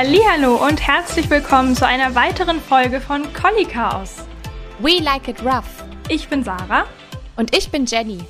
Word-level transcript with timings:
Hallo 0.00 0.64
und 0.64 0.80
herzlich 0.80 1.28
willkommen 1.28 1.74
zu 1.74 1.84
einer 1.84 2.14
weiteren 2.14 2.60
Folge 2.60 3.00
von 3.00 3.32
Collie 3.32 3.66
Chaos. 3.66 4.18
We 4.78 5.02
like 5.02 5.26
it 5.26 5.44
rough. 5.44 5.82
Ich 6.08 6.28
bin 6.28 6.44
Sarah 6.44 6.86
und 7.34 7.52
ich 7.56 7.68
bin 7.72 7.84
Jenny. 7.84 8.20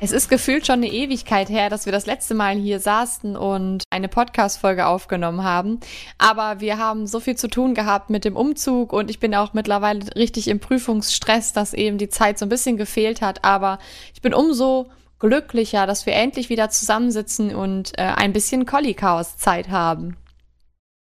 Es 0.00 0.12
ist 0.12 0.30
gefühlt 0.30 0.66
schon 0.66 0.76
eine 0.76 0.90
Ewigkeit 0.90 1.50
her, 1.50 1.68
dass 1.68 1.84
wir 1.84 1.92
das 1.92 2.06
letzte 2.06 2.32
Mal 2.32 2.56
hier 2.56 2.80
saßen 2.80 3.36
und 3.36 3.82
eine 3.90 4.08
Podcast-Folge 4.08 4.86
aufgenommen 4.86 5.44
haben. 5.44 5.80
Aber 6.16 6.60
wir 6.60 6.78
haben 6.78 7.06
so 7.06 7.20
viel 7.20 7.36
zu 7.36 7.48
tun 7.48 7.74
gehabt 7.74 8.08
mit 8.08 8.24
dem 8.24 8.36
Umzug 8.36 8.94
und 8.94 9.10
ich 9.10 9.20
bin 9.20 9.34
auch 9.34 9.52
mittlerweile 9.52 10.00
richtig 10.16 10.48
im 10.48 10.60
Prüfungsstress, 10.60 11.52
dass 11.52 11.74
eben 11.74 11.98
die 11.98 12.08
Zeit 12.08 12.38
so 12.38 12.46
ein 12.46 12.48
bisschen 12.48 12.78
gefehlt 12.78 13.20
hat. 13.20 13.44
Aber 13.44 13.78
ich 14.14 14.22
bin 14.22 14.32
umso 14.32 14.88
glücklicher, 15.20 15.86
dass 15.86 16.06
wir 16.06 16.14
endlich 16.14 16.48
wieder 16.48 16.70
zusammensitzen 16.70 17.54
und 17.54 17.96
äh, 17.98 18.02
ein 18.02 18.32
bisschen 18.32 18.66
Collie-Chaos-Zeit 18.66 19.68
haben. 19.68 20.16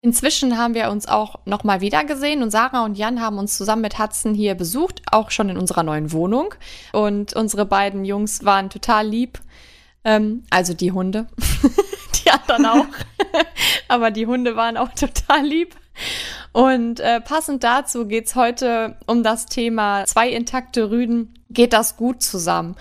Inzwischen 0.02 0.56
haben 0.56 0.74
wir 0.74 0.90
uns 0.90 1.06
auch 1.06 1.40
nochmal 1.44 1.82
wieder 1.82 2.04
gesehen 2.04 2.42
und 2.42 2.50
Sarah 2.50 2.84
und 2.84 2.96
Jan 2.96 3.20
haben 3.20 3.38
uns 3.38 3.56
zusammen 3.56 3.82
mit 3.82 3.98
Hudson 3.98 4.34
hier 4.34 4.54
besucht, 4.54 5.02
auch 5.12 5.30
schon 5.30 5.50
in 5.50 5.58
unserer 5.58 5.82
neuen 5.82 6.10
Wohnung. 6.12 6.54
Und 6.92 7.34
unsere 7.34 7.66
beiden 7.66 8.06
Jungs 8.06 8.44
waren 8.44 8.70
total 8.70 9.06
lieb. 9.06 9.40
Ähm, 10.02 10.44
also 10.48 10.72
die 10.72 10.92
Hunde. 10.92 11.26
die 12.24 12.30
anderen 12.30 12.64
auch. 12.64 12.86
Aber 13.88 14.10
die 14.10 14.26
Hunde 14.26 14.56
waren 14.56 14.78
auch 14.78 14.92
total 14.94 15.44
lieb. 15.44 15.76
Und 16.52 17.00
äh, 17.00 17.20
passend 17.20 17.62
dazu 17.62 18.06
geht's 18.06 18.34
heute 18.34 18.96
um 19.06 19.22
das 19.22 19.46
Thema 19.46 20.06
zwei 20.06 20.30
intakte 20.30 20.90
Rüden. 20.90 21.34
Geht 21.50 21.74
das 21.74 21.98
gut 21.98 22.22
zusammen? 22.22 22.74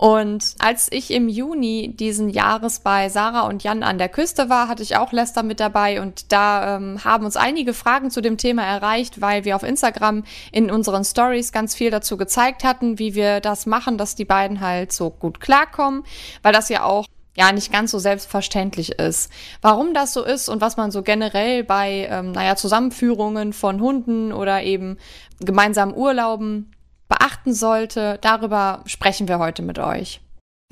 Und 0.00 0.54
als 0.60 0.88
ich 0.90 1.10
im 1.10 1.28
Juni 1.28 1.94
diesen 1.94 2.30
Jahres 2.30 2.80
bei 2.80 3.10
Sarah 3.10 3.42
und 3.42 3.62
Jan 3.62 3.82
an 3.82 3.98
der 3.98 4.08
Küste 4.08 4.48
war, 4.48 4.66
hatte 4.66 4.82
ich 4.82 4.96
auch 4.96 5.12
Lester 5.12 5.42
mit 5.42 5.60
dabei 5.60 6.00
und 6.00 6.32
da 6.32 6.76
ähm, 6.76 7.04
haben 7.04 7.26
uns 7.26 7.36
einige 7.36 7.74
Fragen 7.74 8.10
zu 8.10 8.22
dem 8.22 8.38
Thema 8.38 8.62
erreicht, 8.62 9.20
weil 9.20 9.44
wir 9.44 9.56
auf 9.56 9.62
Instagram 9.62 10.24
in 10.52 10.70
unseren 10.70 11.04
Stories 11.04 11.52
ganz 11.52 11.74
viel 11.74 11.90
dazu 11.90 12.16
gezeigt 12.16 12.64
hatten, 12.64 12.98
wie 12.98 13.14
wir 13.14 13.40
das 13.40 13.66
machen, 13.66 13.98
dass 13.98 14.14
die 14.14 14.24
beiden 14.24 14.62
halt 14.62 14.90
so 14.90 15.10
gut 15.10 15.38
klarkommen, 15.38 16.02
weil 16.42 16.54
das 16.54 16.70
ja 16.70 16.84
auch 16.84 17.04
ja 17.36 17.52
nicht 17.52 17.70
ganz 17.70 17.90
so 17.90 17.98
selbstverständlich 17.98 18.92
ist. 18.92 19.30
Warum 19.60 19.92
das 19.92 20.14
so 20.14 20.24
ist 20.24 20.48
und 20.48 20.62
was 20.62 20.78
man 20.78 20.90
so 20.90 21.02
generell 21.02 21.62
bei, 21.62 22.08
ähm, 22.10 22.32
naja, 22.32 22.56
Zusammenführungen 22.56 23.52
von 23.52 23.82
Hunden 23.82 24.32
oder 24.32 24.62
eben 24.62 24.96
gemeinsamen 25.40 25.94
Urlauben 25.94 26.72
beachten 27.10 27.52
sollte, 27.52 28.18
darüber 28.22 28.82
sprechen 28.86 29.28
wir 29.28 29.38
heute 29.38 29.60
mit 29.60 29.78
euch. 29.78 30.22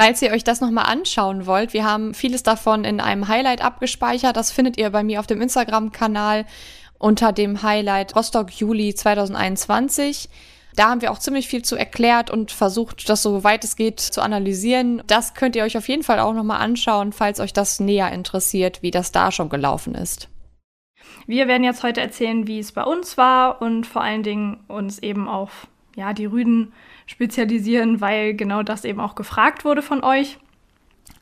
Falls 0.01 0.23
ihr 0.23 0.31
euch 0.31 0.45
das 0.45 0.61
nochmal 0.61 0.87
anschauen 0.87 1.45
wollt, 1.45 1.73
wir 1.75 1.85
haben 1.85 2.15
vieles 2.15 2.45
davon 2.45 2.85
in 2.85 3.01
einem 3.01 3.29
Highlight 3.29 3.63
abgespeichert. 3.63 4.37
Das 4.37 4.53
findet 4.53 4.79
ihr 4.79 4.89
bei 4.91 5.03
mir 5.03 5.19
auf 5.19 5.27
dem 5.27 5.43
Instagram-Kanal 5.43 6.47
unter 6.99 7.33
dem 7.33 7.63
Highlight 7.63 8.15
Rostock 8.15 8.53
Juli 8.53 8.95
2021. 8.95 10.29
Da 10.77 10.91
haben 10.91 11.03
wir 11.03 11.11
auch 11.11 11.19
ziemlich 11.19 11.49
viel 11.49 11.63
zu 11.63 11.75
erklärt 11.75 12.31
und 12.31 12.53
versucht, 12.53 13.09
das 13.09 13.23
so 13.23 13.43
weit 13.43 13.65
es 13.65 13.75
geht 13.75 13.99
zu 13.99 14.23
analysieren. 14.23 15.03
Das 15.09 15.35
könnt 15.35 15.57
ihr 15.57 15.65
euch 15.65 15.77
auf 15.77 15.89
jeden 15.89 16.05
Fall 16.05 16.21
auch 16.21 16.35
nochmal 16.35 16.61
anschauen, 16.61 17.13
falls 17.13 17.41
euch 17.41 17.53
das 17.53 17.81
näher 17.81 18.13
interessiert, 18.13 18.81
wie 18.83 18.93
das 18.93 19.11
da 19.11 19.33
schon 19.33 19.49
gelaufen 19.49 19.97
ist. 19.97 20.29
Wir 21.27 21.49
werden 21.49 21.65
jetzt 21.65 21.83
heute 21.83 22.01
erzählen, 22.01 22.47
wie 22.47 22.61
es 22.61 22.71
bei 22.71 22.85
uns 22.85 23.19
war 23.19 23.61
und 23.61 23.87
vor 23.87 24.03
allen 24.03 24.23
Dingen 24.23 24.61
uns 24.69 25.01
eben 25.01 25.29
auf 25.29 25.67
ja, 25.99 26.13
die 26.13 26.27
Rüden 26.27 26.73
spezialisieren, 27.07 28.01
weil 28.01 28.35
genau 28.35 28.63
das 28.63 28.85
eben 28.85 29.01
auch 29.01 29.17
gefragt 29.17 29.65
wurde 29.65 29.83
von 29.83 30.05
euch. 30.05 30.39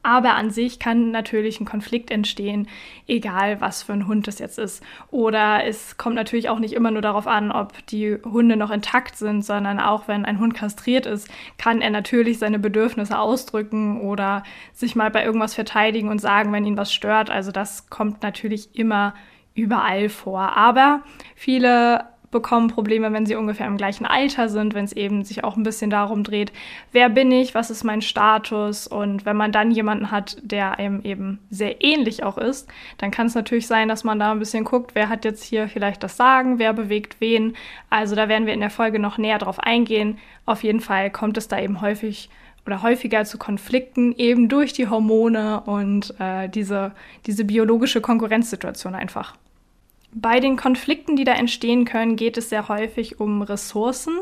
Aber 0.03 0.35
an 0.35 0.51
sich 0.51 0.79
kann 0.79 1.11
natürlich 1.11 1.59
ein 1.59 1.65
Konflikt 1.65 2.13
entstehen, 2.13 2.69
egal 3.09 3.61
was 3.61 3.83
für 3.83 3.93
ein 3.93 4.07
Hund 4.07 4.29
es 4.29 4.39
jetzt 4.39 4.59
ist. 4.59 4.85
Oder 5.11 5.65
es 5.65 5.97
kommt 5.97 6.15
natürlich 6.15 6.49
auch 6.49 6.61
nicht 6.61 6.75
immer 6.75 6.93
nur 6.93 7.03
darauf 7.03 7.27
an, 7.27 7.51
ob 7.51 7.85
die 7.87 8.17
Hunde 8.23 8.57
noch 8.57 8.71
intakt 8.71 9.17
sind, 9.17 9.45
sondern 9.45 9.81
auch 9.81 10.07
wenn 10.07 10.25
ein 10.25 10.39
Hund 10.39 10.55
kastriert 10.55 11.07
ist, 11.07 11.29
kann 11.59 11.81
er 11.81 11.91
natürlich 11.91 12.39
seine 12.39 12.61
Bedürfnisse 12.61 13.19
ausdrücken 13.19 14.01
oder 14.01 14.45
sich 14.73 14.95
mal 14.95 15.11
bei 15.11 15.25
irgendwas 15.25 15.55
verteidigen 15.55 16.09
und 16.09 16.21
sagen, 16.21 16.53
wenn 16.53 16.67
ihn 16.67 16.77
was 16.77 16.93
stört. 16.93 17.31
Also 17.31 17.51
das 17.51 17.89
kommt 17.91 18.23
natürlich 18.23 18.77
immer 18.79 19.15
überall 19.55 20.09
vor. 20.09 20.57
Aber 20.57 21.03
viele 21.35 22.05
bekommen 22.31 22.69
Probleme, 22.69 23.13
wenn 23.13 23.27
sie 23.27 23.37
ungefähr 23.37 23.67
im 23.67 23.77
gleichen 23.77 24.07
Alter 24.07 24.49
sind, 24.49 24.75
wenn 24.75 24.85
es 24.85 24.93
eben 24.93 25.25
sich 25.25 25.45
auch 25.45 25.57
ein 25.57 25.63
bisschen 25.63 25.91
darum 25.91 26.25
dreht, 26.25 26.53
wer 26.93 27.09
bin 27.09 27.31
ich, 27.31 27.55
was 27.55 27.71
ist 27.71 27.85
mein 27.85 28.03
Status 28.03 28.87
und 28.87 29.25
wenn 29.25 29.37
man 29.37 29.53
dann 29.53 29.71
jemanden 29.71 30.11
hat, 30.11 30.37
der 30.43 30.79
einem 30.79 31.03
eben 31.03 31.39
sehr 31.51 31.83
ähnlich 31.83 32.25
auch 32.25 32.39
ist, 32.39 32.69
dann 32.99 33.11
kann 33.11 33.27
es 33.27 33.35
natürlich 33.35 33.67
sein, 33.67 33.89
dass 33.89 34.05
man 34.05 34.19
da 34.19 34.33
ein 34.33 34.39
bisschen 34.39 34.65
guckt, 34.65 34.95
wer 34.95 35.09
hat 35.09 35.25
jetzt 35.25 35.45
hier 35.45 35.69
vielleicht 35.69 36.03
das 36.03 36.17
Sagen, 36.17 36.59
wer 36.59 36.73
bewegt 36.73 37.17
wen. 37.21 37.57
Also 37.91 38.17
da 38.17 38.29
werden 38.29 38.47
wir 38.47 38.55
in 38.55 38.61
der 38.61 38.71
Folge 38.71 38.99
noch 38.99 39.19
näher 39.19 39.39
drauf 39.39 39.61
eingehen. 39.61 40.19
Auf 40.45 40.63
jeden 40.63 40.81
Fall 40.81 41.11
kommt 41.11 41.37
es 41.37 41.49
da 41.49 41.61
eben 41.61 41.81
häufig 41.81 42.29
oder 42.67 42.83
häufiger 42.83 43.25
zu 43.25 43.39
Konflikten 43.39 44.15
eben 44.17 44.49
durch 44.49 44.73
die 44.73 44.89
Hormone 44.89 45.63
und 45.63 46.15
äh, 46.19 46.49
diese, 46.49 46.93
diese 47.27 47.45
biologische 47.45 48.01
Konkurrenzsituation 48.01 48.95
einfach. 48.95 49.37
Bei 50.19 50.41
den 50.41 50.57
Konflikten, 50.57 51.15
die 51.15 51.25
da 51.25 51.33
entstehen 51.33 51.85
können, 51.85 52.17
geht 52.17 52.39
es 52.39 52.49
sehr 52.49 52.69
häufig 52.71 53.21
um 53.21 53.43
Ressourcen. 53.43 54.15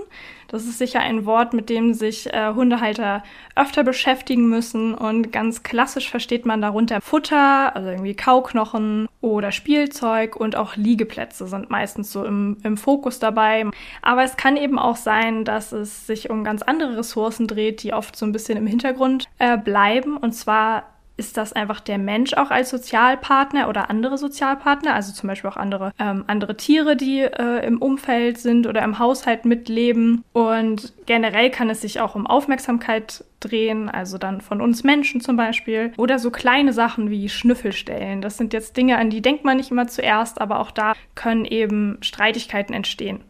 Das 0.49 0.65
ist 0.65 0.79
sicher 0.79 0.99
ein 0.99 1.25
Wort, 1.25 1.53
mit 1.53 1.71
dem 1.71 1.95
sich 1.95 2.27
äh, 2.35 2.53
Hundehalter 2.53 3.23
öfter 3.55 3.85
beschäftigen 3.85 4.49
müssen. 4.49 4.93
Und 4.97 5.31
ganz 5.31 5.63
klassisch 5.63 6.11
versteht 6.11 6.47
man 6.47 6.61
darunter 6.61 7.01
Futter, 7.01 7.77
also 7.77 7.91
irgendwie 7.91 8.17
Kauknochen 8.17 9.09
oder 9.21 9.53
Spielzeug 9.53 10.35
und 10.35 10.57
auch 10.57 10.75
Liegeplätze 10.75 11.47
sind 11.47 11.71
meistens 11.71 12.11
so 12.11 12.25
im, 12.25 12.57
im 12.65 12.77
Fokus 12.77 13.21
dabei. 13.21 13.65
Aber 14.03 14.25
es 14.25 14.37
kann 14.37 14.57
eben 14.57 14.81
auch 14.81 14.97
sein, 14.97 15.45
dass 15.45 15.71
es 15.71 16.09
sich 16.09 16.29
um 16.29 16.43
ganz 16.43 16.63
andere 16.63 16.97
Ressourcen 16.97 17.47
dreht, 17.47 17.85
die 17.85 17.93
oft 17.93 18.17
so 18.17 18.27
ein 18.27 18.33
bisschen 18.33 18.59
im 18.59 18.67
Hintergrund 18.67 19.29
äh, 19.39 19.57
bleiben. 19.57 20.17
Und 20.17 20.33
zwar 20.33 20.94
ist 21.17 21.37
das 21.37 21.53
einfach 21.53 21.81
der 21.81 21.99
Mensch 21.99 22.35
auch 22.35 22.51
als 22.51 22.71
Sozialpartner 22.71 23.69
oder 23.69 23.91
andere 23.91 24.19
Sozialpartner, 24.19 24.95
also 24.95 25.13
zum 25.13 25.29
Beispiel 25.29 25.51
auch 25.51 25.57
andere, 25.57 25.93
ähm, 25.99 26.25
andere 26.27 26.57
Tiere, 26.57 26.97
die 26.97 27.21
äh, 27.21 27.65
im 27.67 27.81
Umfeld 27.81 28.39
sind 28.39 28.67
oder 28.67 28.83
im 28.83 28.99
Haushalt 28.99 29.45
mitleben. 29.45 30.25
Und 30.33 30.93
generell 31.07 31.51
kann 31.51 31.71
es 31.71 31.81
sich 31.81 32.01
auch 32.01 32.15
um 32.15 32.27
Aufmerksamkeit 32.27 33.25
drehen, 33.41 33.89
also 33.89 34.19
dann 34.19 34.41
von 34.41 34.61
uns 34.61 34.83
Menschen 34.83 35.21
zum 35.21 35.37
Beispiel. 35.37 35.93
Oder 35.97 36.19
so 36.19 36.31
kleine 36.31 36.73
Sachen 36.73 37.11
wie 37.11 37.29
Schnüffelstellen. 37.29 38.21
Das 38.21 38.37
sind 38.37 38.53
jetzt 38.53 38.77
Dinge, 38.77 38.99
an 38.99 39.11
die 39.11 39.23
denkt 39.23 39.45
man 39.45 39.57
nicht 39.57 39.71
immer 39.71 39.87
zuerst, 39.87 40.41
aber 40.41 40.59
auch 40.61 40.71
da 40.71 40.95
können 41.15 41.45
eben 41.45 41.99
Streitigkeiten 42.01 42.75
entstehen. 42.75 43.21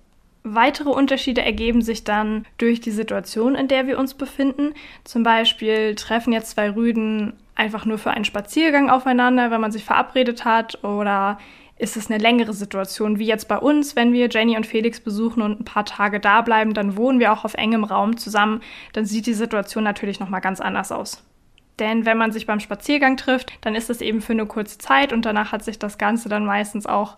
Weitere 0.46 0.90
Unterschiede 0.90 1.40
ergeben 1.40 1.80
sich 1.80 2.04
dann 2.04 2.44
durch 2.58 2.78
die 2.78 2.90
Situation, 2.90 3.54
in 3.54 3.66
der 3.66 3.86
wir 3.86 3.98
uns 3.98 4.12
befinden. 4.12 4.74
Zum 5.02 5.22
Beispiel 5.22 5.94
treffen 5.94 6.34
jetzt 6.34 6.50
zwei 6.50 6.70
Rüden 6.70 7.32
einfach 7.54 7.86
nur 7.86 7.96
für 7.96 8.10
einen 8.10 8.26
Spaziergang 8.26 8.90
aufeinander, 8.90 9.50
wenn 9.50 9.62
man 9.62 9.72
sich 9.72 9.84
verabredet 9.84 10.44
hat 10.44 10.84
oder 10.84 11.38
ist 11.78 11.96
es 11.96 12.10
eine 12.10 12.22
längere 12.22 12.52
Situation, 12.52 13.18
wie 13.18 13.26
jetzt 13.26 13.48
bei 13.48 13.56
uns, 13.56 13.96
wenn 13.96 14.12
wir 14.12 14.28
Jenny 14.28 14.54
und 14.56 14.66
Felix 14.66 15.00
besuchen 15.00 15.42
und 15.42 15.60
ein 15.60 15.64
paar 15.64 15.86
Tage 15.86 16.20
da 16.20 16.42
bleiben, 16.42 16.74
dann 16.74 16.98
wohnen 16.98 17.20
wir 17.20 17.32
auch 17.32 17.46
auf 17.46 17.54
engem 17.54 17.82
Raum 17.82 18.18
zusammen, 18.18 18.60
dann 18.92 19.06
sieht 19.06 19.26
die 19.26 19.34
Situation 19.34 19.82
natürlich 19.82 20.20
noch 20.20 20.28
mal 20.28 20.40
ganz 20.40 20.60
anders 20.60 20.92
aus. 20.92 21.24
Denn 21.78 22.04
wenn 22.04 22.18
man 22.18 22.32
sich 22.32 22.46
beim 22.46 22.60
Spaziergang 22.60 23.16
trifft, 23.16 23.52
dann 23.62 23.74
ist 23.74 23.88
es 23.88 24.02
eben 24.02 24.20
für 24.20 24.34
eine 24.34 24.46
kurze 24.46 24.76
Zeit 24.76 25.12
und 25.12 25.24
danach 25.24 25.52
hat 25.52 25.64
sich 25.64 25.78
das 25.78 25.96
Ganze 25.96 26.28
dann 26.28 26.44
meistens 26.44 26.86
auch 26.86 27.16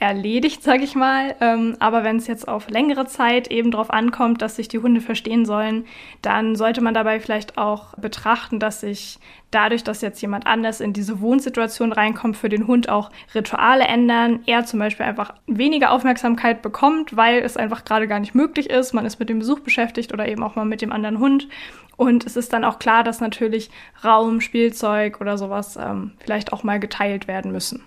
erledigt, 0.00 0.62
sage 0.62 0.82
ich 0.82 0.96
mal. 0.96 1.36
Ähm, 1.40 1.76
aber 1.78 2.02
wenn 2.02 2.16
es 2.16 2.26
jetzt 2.26 2.48
auf 2.48 2.70
längere 2.70 3.06
Zeit 3.06 3.48
eben 3.48 3.70
darauf 3.70 3.90
ankommt, 3.90 4.42
dass 4.42 4.56
sich 4.56 4.66
die 4.66 4.78
Hunde 4.78 5.00
verstehen 5.00 5.44
sollen, 5.44 5.84
dann 6.22 6.56
sollte 6.56 6.80
man 6.80 6.94
dabei 6.94 7.20
vielleicht 7.20 7.58
auch 7.58 7.94
betrachten, 7.94 8.58
dass 8.58 8.80
sich 8.80 9.18
dadurch, 9.50 9.84
dass 9.84 10.00
jetzt 10.00 10.20
jemand 10.22 10.46
anders 10.46 10.80
in 10.80 10.94
diese 10.94 11.20
Wohnsituation 11.20 11.92
reinkommt, 11.92 12.36
für 12.36 12.48
den 12.48 12.66
Hund 12.66 12.88
auch 12.88 13.10
Rituale 13.34 13.84
ändern. 13.84 14.40
Er 14.46 14.64
zum 14.64 14.78
Beispiel 14.78 15.06
einfach 15.06 15.34
weniger 15.46 15.90
Aufmerksamkeit 15.90 16.62
bekommt, 16.62 17.16
weil 17.16 17.40
es 17.40 17.58
einfach 17.58 17.84
gerade 17.84 18.08
gar 18.08 18.20
nicht 18.20 18.34
möglich 18.34 18.70
ist. 18.70 18.94
Man 18.94 19.04
ist 19.04 19.20
mit 19.20 19.28
dem 19.28 19.40
Besuch 19.40 19.60
beschäftigt 19.60 20.12
oder 20.14 20.26
eben 20.26 20.42
auch 20.42 20.56
mal 20.56 20.64
mit 20.64 20.80
dem 20.80 20.92
anderen 20.92 21.18
Hund. 21.18 21.48
Und 21.96 22.24
es 22.24 22.36
ist 22.36 22.54
dann 22.54 22.64
auch 22.64 22.78
klar, 22.78 23.04
dass 23.04 23.20
natürlich 23.20 23.70
Raum, 24.02 24.40
Spielzeug 24.40 25.20
oder 25.20 25.36
sowas 25.36 25.76
ähm, 25.76 26.12
vielleicht 26.20 26.54
auch 26.54 26.62
mal 26.62 26.80
geteilt 26.80 27.28
werden 27.28 27.52
müssen. 27.52 27.84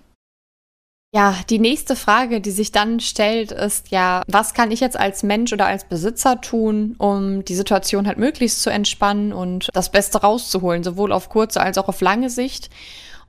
Ja, 1.16 1.36
die 1.48 1.60
nächste 1.60 1.96
Frage, 1.96 2.42
die 2.42 2.50
sich 2.50 2.72
dann 2.72 3.00
stellt, 3.00 3.52
ist 3.52 3.92
ja, 3.92 4.24
was 4.28 4.56
kann 4.56 4.72
ich 4.72 4.80
jetzt 4.80 5.00
als 5.00 5.22
Mensch 5.22 5.54
oder 5.54 5.68
als 5.68 5.84
Besitzer 5.84 6.42
tun, 6.42 6.96
um 6.98 7.46
die 7.46 7.54
Situation 7.54 8.08
halt 8.08 8.18
möglichst 8.18 8.64
zu 8.64 8.72
entspannen 8.72 9.32
und 9.32 9.70
das 9.74 9.92
Beste 9.92 10.22
rauszuholen, 10.22 10.84
sowohl 10.84 11.12
auf 11.12 11.30
kurze 11.30 11.62
als 11.62 11.78
auch 11.78 11.88
auf 11.88 12.02
lange 12.02 12.32
Sicht. 12.32 12.72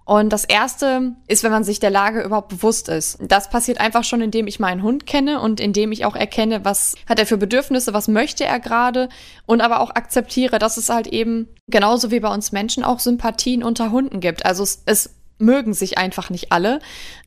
Und 0.06 0.32
das 0.32 0.46
erste 0.46 1.12
ist, 1.28 1.44
wenn 1.44 1.52
man 1.52 1.62
sich 1.64 1.78
der 1.78 1.90
Lage 1.90 2.22
überhaupt 2.22 2.48
bewusst 2.48 2.88
ist. 2.88 3.18
Das 3.20 3.50
passiert 3.50 3.80
einfach 3.80 4.04
schon, 4.04 4.22
indem 4.22 4.46
ich 4.46 4.58
meinen 4.58 4.82
Hund 4.82 5.04
kenne 5.04 5.40
und 5.40 5.60
indem 5.60 5.92
ich 5.92 6.06
auch 6.06 6.16
erkenne, 6.16 6.64
was 6.64 6.94
hat 7.06 7.18
er 7.18 7.26
für 7.26 7.36
Bedürfnisse, 7.36 7.92
was 7.92 8.08
möchte 8.08 8.46
er 8.46 8.60
gerade 8.60 9.10
und 9.44 9.60
aber 9.60 9.80
auch 9.80 9.90
akzeptiere, 9.90 10.58
dass 10.58 10.78
es 10.78 10.88
halt 10.88 11.06
eben 11.06 11.48
genauso 11.66 12.10
wie 12.10 12.20
bei 12.20 12.32
uns 12.32 12.50
Menschen 12.50 12.82
auch 12.82 12.98
Sympathien 12.98 13.62
unter 13.62 13.90
Hunden 13.90 14.20
gibt. 14.20 14.46
Also 14.46 14.62
es, 14.62 14.82
es 14.86 15.10
mögen 15.38 15.74
sich 15.74 15.98
einfach 15.98 16.30
nicht 16.30 16.52
alle. 16.52 16.80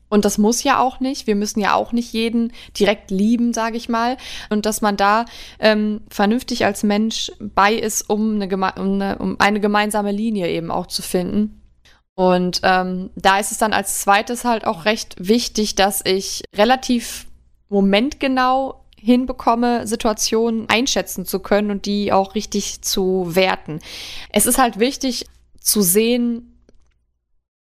Und 0.08 0.24
das 0.24 0.38
muss 0.38 0.62
ja 0.62 0.80
auch 0.80 1.00
nicht. 1.00 1.26
Wir 1.26 1.34
müssen 1.34 1.60
ja 1.60 1.74
auch 1.74 1.92
nicht 1.92 2.12
jeden 2.12 2.52
direkt 2.78 3.10
lieben, 3.10 3.52
sage 3.52 3.76
ich 3.76 3.88
mal. 3.88 4.16
Und 4.50 4.66
dass 4.66 4.80
man 4.80 4.96
da 4.96 5.24
ähm, 5.58 6.00
vernünftig 6.08 6.64
als 6.64 6.82
Mensch 6.82 7.30
bei 7.38 7.74
ist, 7.74 8.08
um 8.08 8.40
eine, 8.40 8.54
um, 8.54 8.62
eine, 8.62 9.18
um 9.18 9.36
eine 9.38 9.60
gemeinsame 9.60 10.12
Linie 10.12 10.48
eben 10.48 10.70
auch 10.70 10.86
zu 10.86 11.02
finden. 11.02 11.60
Und 12.14 12.60
ähm, 12.64 13.10
da 13.14 13.38
ist 13.38 13.52
es 13.52 13.58
dann 13.58 13.72
als 13.72 14.00
zweites 14.00 14.44
halt 14.44 14.66
auch 14.66 14.86
recht 14.86 15.14
wichtig, 15.18 15.76
dass 15.76 16.04
ich 16.04 16.42
relativ 16.56 17.26
momentgenau 17.68 18.84
hinbekomme, 18.96 19.86
Situationen 19.86 20.68
einschätzen 20.68 21.24
zu 21.24 21.38
können 21.38 21.70
und 21.70 21.86
die 21.86 22.12
auch 22.12 22.34
richtig 22.34 22.82
zu 22.82 23.36
werten. 23.36 23.78
Es 24.32 24.46
ist 24.46 24.58
halt 24.58 24.80
wichtig 24.80 25.26
zu 25.60 25.82
sehen, 25.82 26.47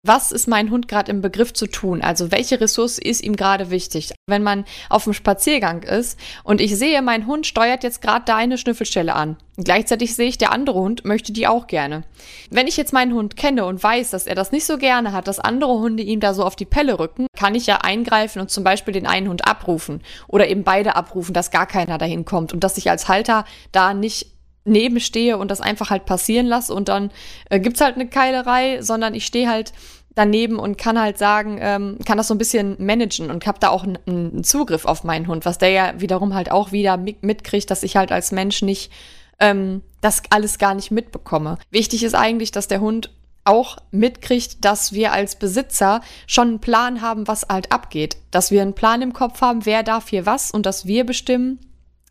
was 0.03 0.33
ist 0.33 0.49
mein 0.49 0.71
Hund 0.71 0.89
gerade 0.89 1.11
im 1.11 1.21
Begriff 1.21 1.53
zu 1.53 1.67
tun? 1.67 2.01
Also 2.01 2.33
welche 2.33 2.61
Ressource 2.61 2.99
ist 2.99 3.23
ihm 3.23 3.37
gerade 3.37 3.71
wichtig? 3.71 4.13
Wenn 4.27 4.43
man 4.43 4.65
auf 4.89 5.05
dem 5.05 5.13
Spaziergang 5.13 5.83
ist 5.83 6.19
und 6.43 6.61
ich 6.61 6.77
sehe, 6.77 7.03
mein 7.03 7.27
Hund 7.27 7.47
steuert 7.47 7.85
jetzt 7.85 8.01
gerade 8.01 8.25
da 8.25 8.37
eine 8.37 8.57
Schnüffelstelle 8.57 9.15
an. 9.15 9.37
Gleichzeitig 9.59 10.15
sehe 10.15 10.29
ich, 10.29 10.39
der 10.39 10.53
andere 10.53 10.79
Hund 10.79 11.05
möchte 11.05 11.33
die 11.33 11.47
auch 11.47 11.67
gerne. 11.67 12.05
Wenn 12.51 12.67
ich 12.67 12.79
jetzt 12.79 12.95
meinen 12.95 13.13
Hund 13.13 13.37
kenne 13.37 13.67
und 13.67 13.83
weiß, 13.83 14.09
dass 14.11 14.27
er 14.27 14.35
das 14.35 14.53
nicht 14.53 14.65
so 14.65 14.79
gerne 14.79 15.13
hat, 15.13 15.29
dass 15.29 15.39
andere 15.39 15.79
Hunde 15.79 16.03
ihm 16.03 16.21
da 16.21 16.33
so 16.33 16.45
auf 16.45 16.57
die 16.57 16.65
Pelle 16.65 16.99
rücken, 16.99 17.27
kann 17.37 17.55
ich 17.55 17.67
ja 17.67 17.77
eingreifen 17.83 18.41
und 18.41 18.51
zum 18.51 18.65
Beispiel 18.65 18.95
den 18.95 19.07
einen 19.07 19.29
Hund 19.29 19.47
abrufen 19.47 20.01
oder 20.29 20.49
eben 20.49 20.65
beide 20.65 20.97
abrufen, 20.97 21.35
dass 21.35 21.51
gar 21.51 21.67
keiner 21.67 21.99
dahin 21.99 22.25
kommt 22.25 22.55
und 22.55 22.65
dass 22.65 22.79
ich 22.79 22.89
als 22.89 23.09
Halter 23.09 23.45
da 23.71 23.93
nicht 23.93 24.30
nebenstehe 24.65 25.39
und 25.39 25.51
das 25.51 25.61
einfach 25.61 25.91
halt 25.91 26.07
passieren 26.07 26.47
lasse 26.47 26.75
und 26.75 26.89
dann 26.89 27.11
äh, 27.49 27.61
gibt's 27.61 27.81
halt 27.81 27.95
eine 27.95 28.09
Keilerei, 28.09 28.83
sondern 28.83 29.15
ich 29.15 29.27
stehe 29.27 29.49
halt 29.49 29.73
daneben 30.15 30.59
und 30.59 30.77
kann 30.77 31.01
halt 31.01 31.19
sagen, 31.19 31.59
ähm, 31.61 31.99
kann 32.05 32.19
das 32.19 32.29
so 32.29 32.35
ein 32.35 32.39
bisschen 32.39 32.77
managen 32.79 33.31
und 33.31 33.47
habe 33.47 33.61
da 33.61 33.69
auch 33.69 33.85
einen 33.85 34.45
Zugriff 34.45 34.85
auf 34.85 35.05
meinen 35.05 35.29
Hund, 35.29 35.45
was 35.47 35.59
der 35.59 35.71
ja 35.71 36.01
wiederum 36.01 36.35
halt 36.35 36.51
auch 36.51 36.73
wieder 36.73 36.97
mitkriegt, 36.97 37.71
dass 37.71 37.83
ich 37.83 37.97
halt 37.97 38.13
als 38.13 38.33
Mensch 38.33 38.63
nicht 38.63 38.91
ähm, 39.39 39.83
das 40.01 40.23
alles 40.31 40.59
gar 40.59 40.75
nicht 40.75 40.91
mitbekomme. 40.91 41.59
Wichtig 41.71 42.03
ist 42.03 42.15
eigentlich, 42.15 42.51
dass 42.51 42.69
der 42.69 42.81
Hund 42.81 43.11
auch 43.45 43.79
mitkriegt, 43.91 44.65
dass 44.65 44.93
wir 44.93 45.13
als 45.13 45.37
Besitzer 45.37 46.03
schon 46.27 46.49
einen 46.49 46.61
Plan 46.61 47.01
haben, 47.01 47.27
was 47.27 47.47
halt 47.49 47.73
abgeht. 47.73 48.17
Dass 48.31 48.51
wir 48.51 48.63
einen 48.63 48.75
Plan 48.75 49.03
im 49.03 49.13
Kopf 49.13 49.41
haben, 49.41 49.65
wer 49.65 49.83
darf 49.83 50.09
hier 50.09 50.27
was 50.27 50.51
und 50.51 50.67
dass 50.67 50.87
wir 50.87 51.05
bestimmen, 51.05 51.59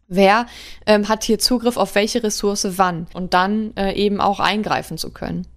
wer 0.10 0.48
ähm, 0.86 1.08
hat 1.08 1.24
hier 1.24 1.40
Zugriff 1.40 1.78
auf 1.78 1.96
welche 1.96 2.24
Ressource 2.24 2.68
wann 2.78 3.08
und 3.14 3.34
dann 3.34 3.74
äh, 3.78 3.94
eben 3.94 4.20
auch 4.20 4.40
eingreifen 4.40 4.98
zu 4.98 5.12
können. 5.12 5.48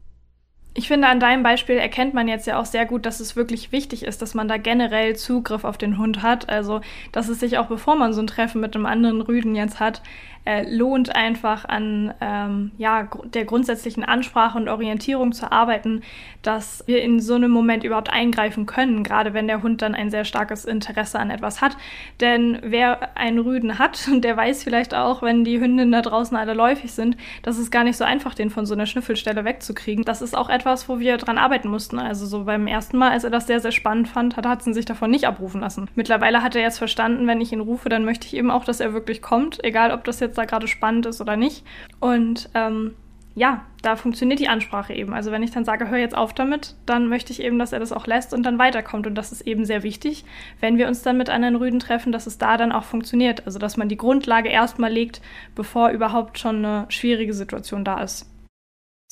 Ich 0.75 0.89
finde, 0.89 1.09
an 1.09 1.21
deinem 1.21 1.43
Beispiel 1.43 1.77
erkennt 1.77 2.15
man 2.15 2.29
jetzt 2.29 2.47
ja 2.47 2.59
auch 2.59 2.65
sehr 2.65 2.87
gut, 2.87 3.05
dass 3.05 3.21
es 3.21 3.37
wirklich 3.37 3.73
wichtig 3.73 4.05
ist, 4.05 4.23
dass 4.23 4.33
man 4.33 4.49
da 4.49 4.57
generell 4.57 5.17
Zugriff 5.17 5.65
auf 5.65 5.77
den 5.77 5.99
Hund 5.99 6.23
hat. 6.23 6.49
Also, 6.49 6.81
dass 7.13 7.29
es 7.29 7.41
sich 7.41 7.59
auch 7.59 7.67
bevor 7.67 7.95
man 7.97 8.15
so 8.15 8.23
ein 8.23 8.27
Treffen 8.27 8.63
mit 8.63 8.75
einem 8.75 8.87
anderen 8.87 9.21
Rüden 9.21 9.55
jetzt 9.55 9.81
hat, 9.81 10.01
äh, 10.45 10.69
lohnt 10.69 11.15
einfach 11.15 11.65
an 11.65 12.15
ähm, 12.21 12.73
ja, 12.79 13.03
gr 13.03 13.23
der 13.27 13.45
grundsätzlichen 13.45 14.05
Ansprache 14.05 14.59
und 14.59 14.69
Orientierung 14.69 15.33
zu 15.33 15.51
arbeiten, 15.53 16.03
dass 16.43 16.83
wir 16.87 17.03
in 17.03 17.21
so 17.21 17.35
einem 17.35 17.51
Moment 17.51 17.85
überhaupt 17.85 18.11
eingreifen 18.11 18.67
können, 18.67 19.05
gerade 19.05 19.35
wenn 19.35 19.47
der 19.47 19.63
Hund 19.63 19.81
dann 19.83 19.95
ein 19.95 20.11
sehr 20.11 20.25
starkes 20.25 20.65
Interesse 20.65 21.19
an 21.19 21.31
etwas 21.31 21.61
hat. 21.61 21.77
Denn 22.21 22.59
wer 22.63 23.17
einen 23.17 23.39
Rüden 23.39 23.79
hat, 23.79 24.09
der 24.13 24.37
weiß 24.37 24.65
vielleicht 24.65 24.95
auch, 24.95 25.23
wenn 25.23 25.45
die 25.45 25.61
Hündinnen 25.61 25.93
da 25.93 26.03
draußen 26.03 26.37
alle 26.37 26.55
läufig 26.55 26.93
sind, 26.93 27.17
dass 27.43 27.59
es 27.59 27.71
gar 27.71 27.85
nicht 27.85 27.97
so 27.97 28.05
einfach, 28.05 28.35
den 28.35 28.51
von 28.51 28.67
so 28.67 28.75
einer 28.75 28.87
Schnüffelstelle 28.87 29.45
wegzukriegen. 29.45 30.05
Das 30.05 30.23
ist 30.23 30.37
auch 30.37 30.49
etwas, 30.49 30.89
wo 30.89 30.99
wir 30.99 31.17
dran 31.17 31.39
arbeiten 31.39 31.69
mussten. 31.69 31.99
Also 31.99 32.27
so 32.27 32.45
beim 32.45 32.67
ersten 32.67 32.99
Mal, 32.99 33.13
als 33.13 33.25
er 33.25 33.31
das 33.31 33.47
sehr, 33.47 33.61
sehr 33.61 33.73
spannend 33.73 34.09
fand, 34.09 34.37
hat 34.37 34.47
Hudson 34.47 34.75
sich 34.75 34.85
davon 34.85 35.11
nicht 35.11 35.27
abrufen 35.27 35.61
lassen. 35.61 35.89
Mittlerweile 35.95 36.43
hat 36.43 36.57
er 36.57 36.63
jetzt 36.63 36.79
verstanden, 36.79 37.27
wenn 37.27 37.41
ich 37.41 37.53
ihn 37.53 37.61
rufe, 37.61 37.89
dann 37.89 38.05
möchte 38.05 38.27
ich 38.27 38.35
eben 38.35 38.51
auch, 38.51 38.65
dass 38.65 38.81
er 38.81 38.93
wirklich 38.93 39.23
kommt, 39.23 39.63
egal 39.65 39.93
ob 39.93 40.05
das 40.05 40.21
jetzt 40.21 40.32
jetzt 40.33 40.39
da 40.39 40.45
gerade 40.45 40.67
spannend 40.67 41.07
ist 41.07 41.21
oder 41.21 41.37
nicht. 41.37 41.65
Und 42.01 42.49
ähm, 42.55 42.95
ja, 43.35 43.65
da 43.81 43.97
funktioniert 43.97 44.41
die 44.41 44.49
Ansprache 44.49 44.93
eben. 44.93 45.15
Also 45.15 45.31
wenn 45.33 45.43
ich 45.43 45.51
dann 45.51 45.65
sage, 45.65 45.89
hör 45.89 45.99
jetzt 45.99 46.17
auf 46.17 46.35
damit, 46.35 46.75
dann 46.85 47.09
möchte 47.09 47.33
ich 47.33 47.43
eben, 47.43 47.59
dass 47.59 47.73
er 47.73 47.81
das 47.81 47.93
auch 47.93 48.07
lässt 48.07 48.35
und 48.35 48.43
dann 48.43 48.59
weiterkommt. 48.59 49.07
Und 49.07 49.15
das 49.15 49.33
ist 49.33 49.43
eben 49.43 49.65
sehr 49.65 49.83
wichtig, 49.83 50.25
wenn 50.61 50.77
wir 50.77 50.89
uns 50.89 51.03
dann 51.03 51.17
mit 51.17 51.31
anderen 51.31 51.57
Rüden 51.57 51.81
treffen, 51.81 52.13
dass 52.13 52.27
es 52.27 52.39
da 52.39 52.57
dann 52.57 52.73
auch 52.73 52.85
funktioniert. 52.85 53.47
Also 53.47 53.59
dass 53.59 53.77
man 53.77 53.89
die 53.89 53.97
Grundlage 53.97 54.49
erstmal 54.49 54.93
legt, 54.93 55.23
bevor 55.55 55.91
überhaupt 55.91 56.39
schon 56.39 56.65
eine 56.65 56.87
schwierige 56.89 57.33
Situation 57.33 57.85
da 57.85 58.03
ist. 58.03 58.32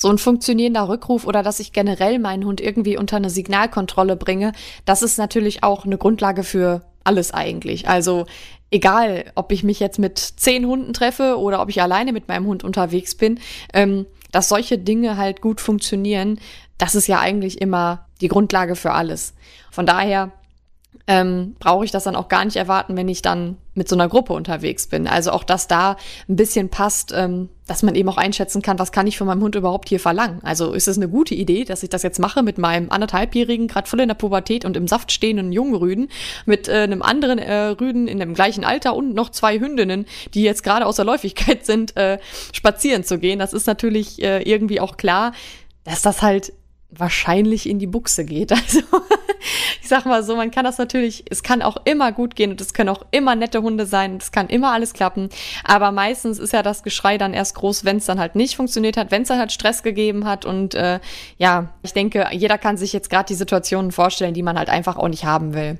So 0.01 0.09
ein 0.09 0.17
funktionierender 0.17 0.89
Rückruf 0.89 1.27
oder 1.27 1.43
dass 1.43 1.59
ich 1.59 1.73
generell 1.73 2.17
meinen 2.17 2.43
Hund 2.43 2.59
irgendwie 2.59 2.97
unter 2.97 3.17
eine 3.17 3.29
Signalkontrolle 3.29 4.15
bringe, 4.15 4.51
das 4.83 5.03
ist 5.03 5.19
natürlich 5.19 5.61
auch 5.61 5.85
eine 5.85 5.99
Grundlage 5.99 6.41
für 6.43 6.81
alles 7.03 7.31
eigentlich. 7.35 7.87
Also 7.87 8.25
egal, 8.71 9.25
ob 9.35 9.51
ich 9.51 9.63
mich 9.63 9.79
jetzt 9.79 9.99
mit 9.99 10.17
zehn 10.17 10.65
Hunden 10.65 10.93
treffe 10.93 11.37
oder 11.37 11.61
ob 11.61 11.69
ich 11.69 11.83
alleine 11.83 12.13
mit 12.13 12.27
meinem 12.27 12.47
Hund 12.47 12.63
unterwegs 12.63 13.13
bin, 13.13 13.39
ähm, 13.75 14.07
dass 14.31 14.49
solche 14.49 14.79
Dinge 14.79 15.17
halt 15.17 15.39
gut 15.39 15.61
funktionieren, 15.61 16.39
das 16.79 16.95
ist 16.95 17.05
ja 17.05 17.19
eigentlich 17.19 17.61
immer 17.61 18.07
die 18.21 18.27
Grundlage 18.27 18.75
für 18.75 18.93
alles. 18.93 19.35
Von 19.69 19.85
daher 19.85 20.31
ähm, 21.11 21.57
brauche 21.59 21.83
ich 21.83 21.91
das 21.91 22.05
dann 22.05 22.15
auch 22.15 22.29
gar 22.29 22.45
nicht 22.45 22.55
erwarten, 22.55 22.95
wenn 22.95 23.09
ich 23.09 23.21
dann 23.21 23.57
mit 23.73 23.89
so 23.89 23.97
einer 23.97 24.07
Gruppe 24.07 24.31
unterwegs 24.31 24.87
bin. 24.87 25.07
Also 25.07 25.31
auch, 25.31 25.43
dass 25.43 25.67
da 25.67 25.97
ein 26.29 26.37
bisschen 26.37 26.69
passt, 26.69 27.11
ähm, 27.13 27.49
dass 27.67 27.83
man 27.83 27.95
eben 27.95 28.07
auch 28.07 28.15
einschätzen 28.15 28.61
kann, 28.61 28.79
was 28.79 28.93
kann 28.93 29.07
ich 29.07 29.17
von 29.17 29.27
meinem 29.27 29.41
Hund 29.41 29.55
überhaupt 29.55 29.89
hier 29.89 29.99
verlangen. 29.99 30.39
Also 30.43 30.71
ist 30.71 30.87
es 30.87 30.95
eine 30.95 31.09
gute 31.09 31.35
Idee, 31.35 31.65
dass 31.65 31.83
ich 31.83 31.89
das 31.89 32.03
jetzt 32.03 32.19
mache 32.19 32.43
mit 32.43 32.57
meinem 32.57 32.89
anderthalbjährigen, 32.91 33.67
gerade 33.67 33.89
voll 33.89 33.99
in 33.99 34.07
der 34.07 34.15
Pubertät 34.15 34.63
und 34.63 34.77
im 34.77 34.87
Saft 34.87 35.11
stehenden 35.11 35.51
jungen 35.51 35.75
Rüden, 35.75 36.07
mit 36.45 36.69
äh, 36.69 36.83
einem 36.83 37.01
anderen 37.01 37.39
äh, 37.39 37.53
Rüden 37.53 38.07
in 38.07 38.19
dem 38.19 38.33
gleichen 38.33 38.63
Alter 38.63 38.95
und 38.95 39.13
noch 39.13 39.31
zwei 39.31 39.59
Hündinnen, 39.59 40.05
die 40.33 40.43
jetzt 40.43 40.63
gerade 40.63 40.85
aus 40.85 40.95
der 40.95 41.03
Läufigkeit 41.03 41.65
sind, 41.65 41.97
äh, 41.97 42.19
spazieren 42.53 43.03
zu 43.03 43.19
gehen. 43.19 43.37
Das 43.37 43.51
ist 43.51 43.67
natürlich 43.67 44.23
äh, 44.23 44.43
irgendwie 44.43 44.79
auch 44.79 44.95
klar, 44.95 45.33
dass 45.83 46.01
das 46.01 46.21
halt 46.21 46.53
wahrscheinlich 46.91 47.67
in 47.67 47.79
die 47.79 47.87
Buchse 47.87 48.25
geht. 48.25 48.51
Also 48.61 48.81
ich 49.81 49.87
sag 49.87 50.05
mal 50.05 50.23
so, 50.23 50.35
man 50.35 50.51
kann 50.51 50.63
das 50.63 50.77
natürlich, 50.77 51.25
es 51.29 51.41
kann 51.41 51.61
auch 51.63 51.77
immer 51.83 52.11
gut 52.11 52.35
gehen 52.35 52.51
und 52.51 52.61
es 52.61 52.73
können 52.73 52.89
auch 52.89 53.03
immer 53.09 53.35
nette 53.35 53.61
Hunde 53.63 53.85
sein, 53.87 54.17
es 54.17 54.31
kann 54.31 54.47
immer 54.47 54.71
alles 54.71 54.93
klappen. 54.93 55.29
Aber 55.63 55.91
meistens 55.91 56.37
ist 56.37 56.53
ja 56.53 56.61
das 56.61 56.83
Geschrei 56.83 57.17
dann 57.17 57.33
erst 57.33 57.55
groß, 57.55 57.83
wenn 57.83 57.97
es 57.97 58.05
dann 58.05 58.19
halt 58.19 58.35
nicht 58.35 58.55
funktioniert 58.55 58.97
hat, 58.97 59.09
wenn 59.09 59.23
es 59.23 59.29
dann 59.29 59.39
halt 59.39 59.51
Stress 59.51 59.81
gegeben 59.81 60.25
hat. 60.25 60.45
Und 60.45 60.75
äh, 60.75 60.99
ja, 61.37 61.69
ich 61.81 61.93
denke, 61.93 62.27
jeder 62.31 62.57
kann 62.59 62.77
sich 62.77 62.93
jetzt 62.93 63.09
gerade 63.09 63.25
die 63.25 63.35
Situationen 63.35 63.91
vorstellen, 63.91 64.35
die 64.35 64.43
man 64.43 64.57
halt 64.57 64.69
einfach 64.69 64.97
auch 64.97 65.09
nicht 65.09 65.25
haben 65.25 65.53
will. 65.53 65.79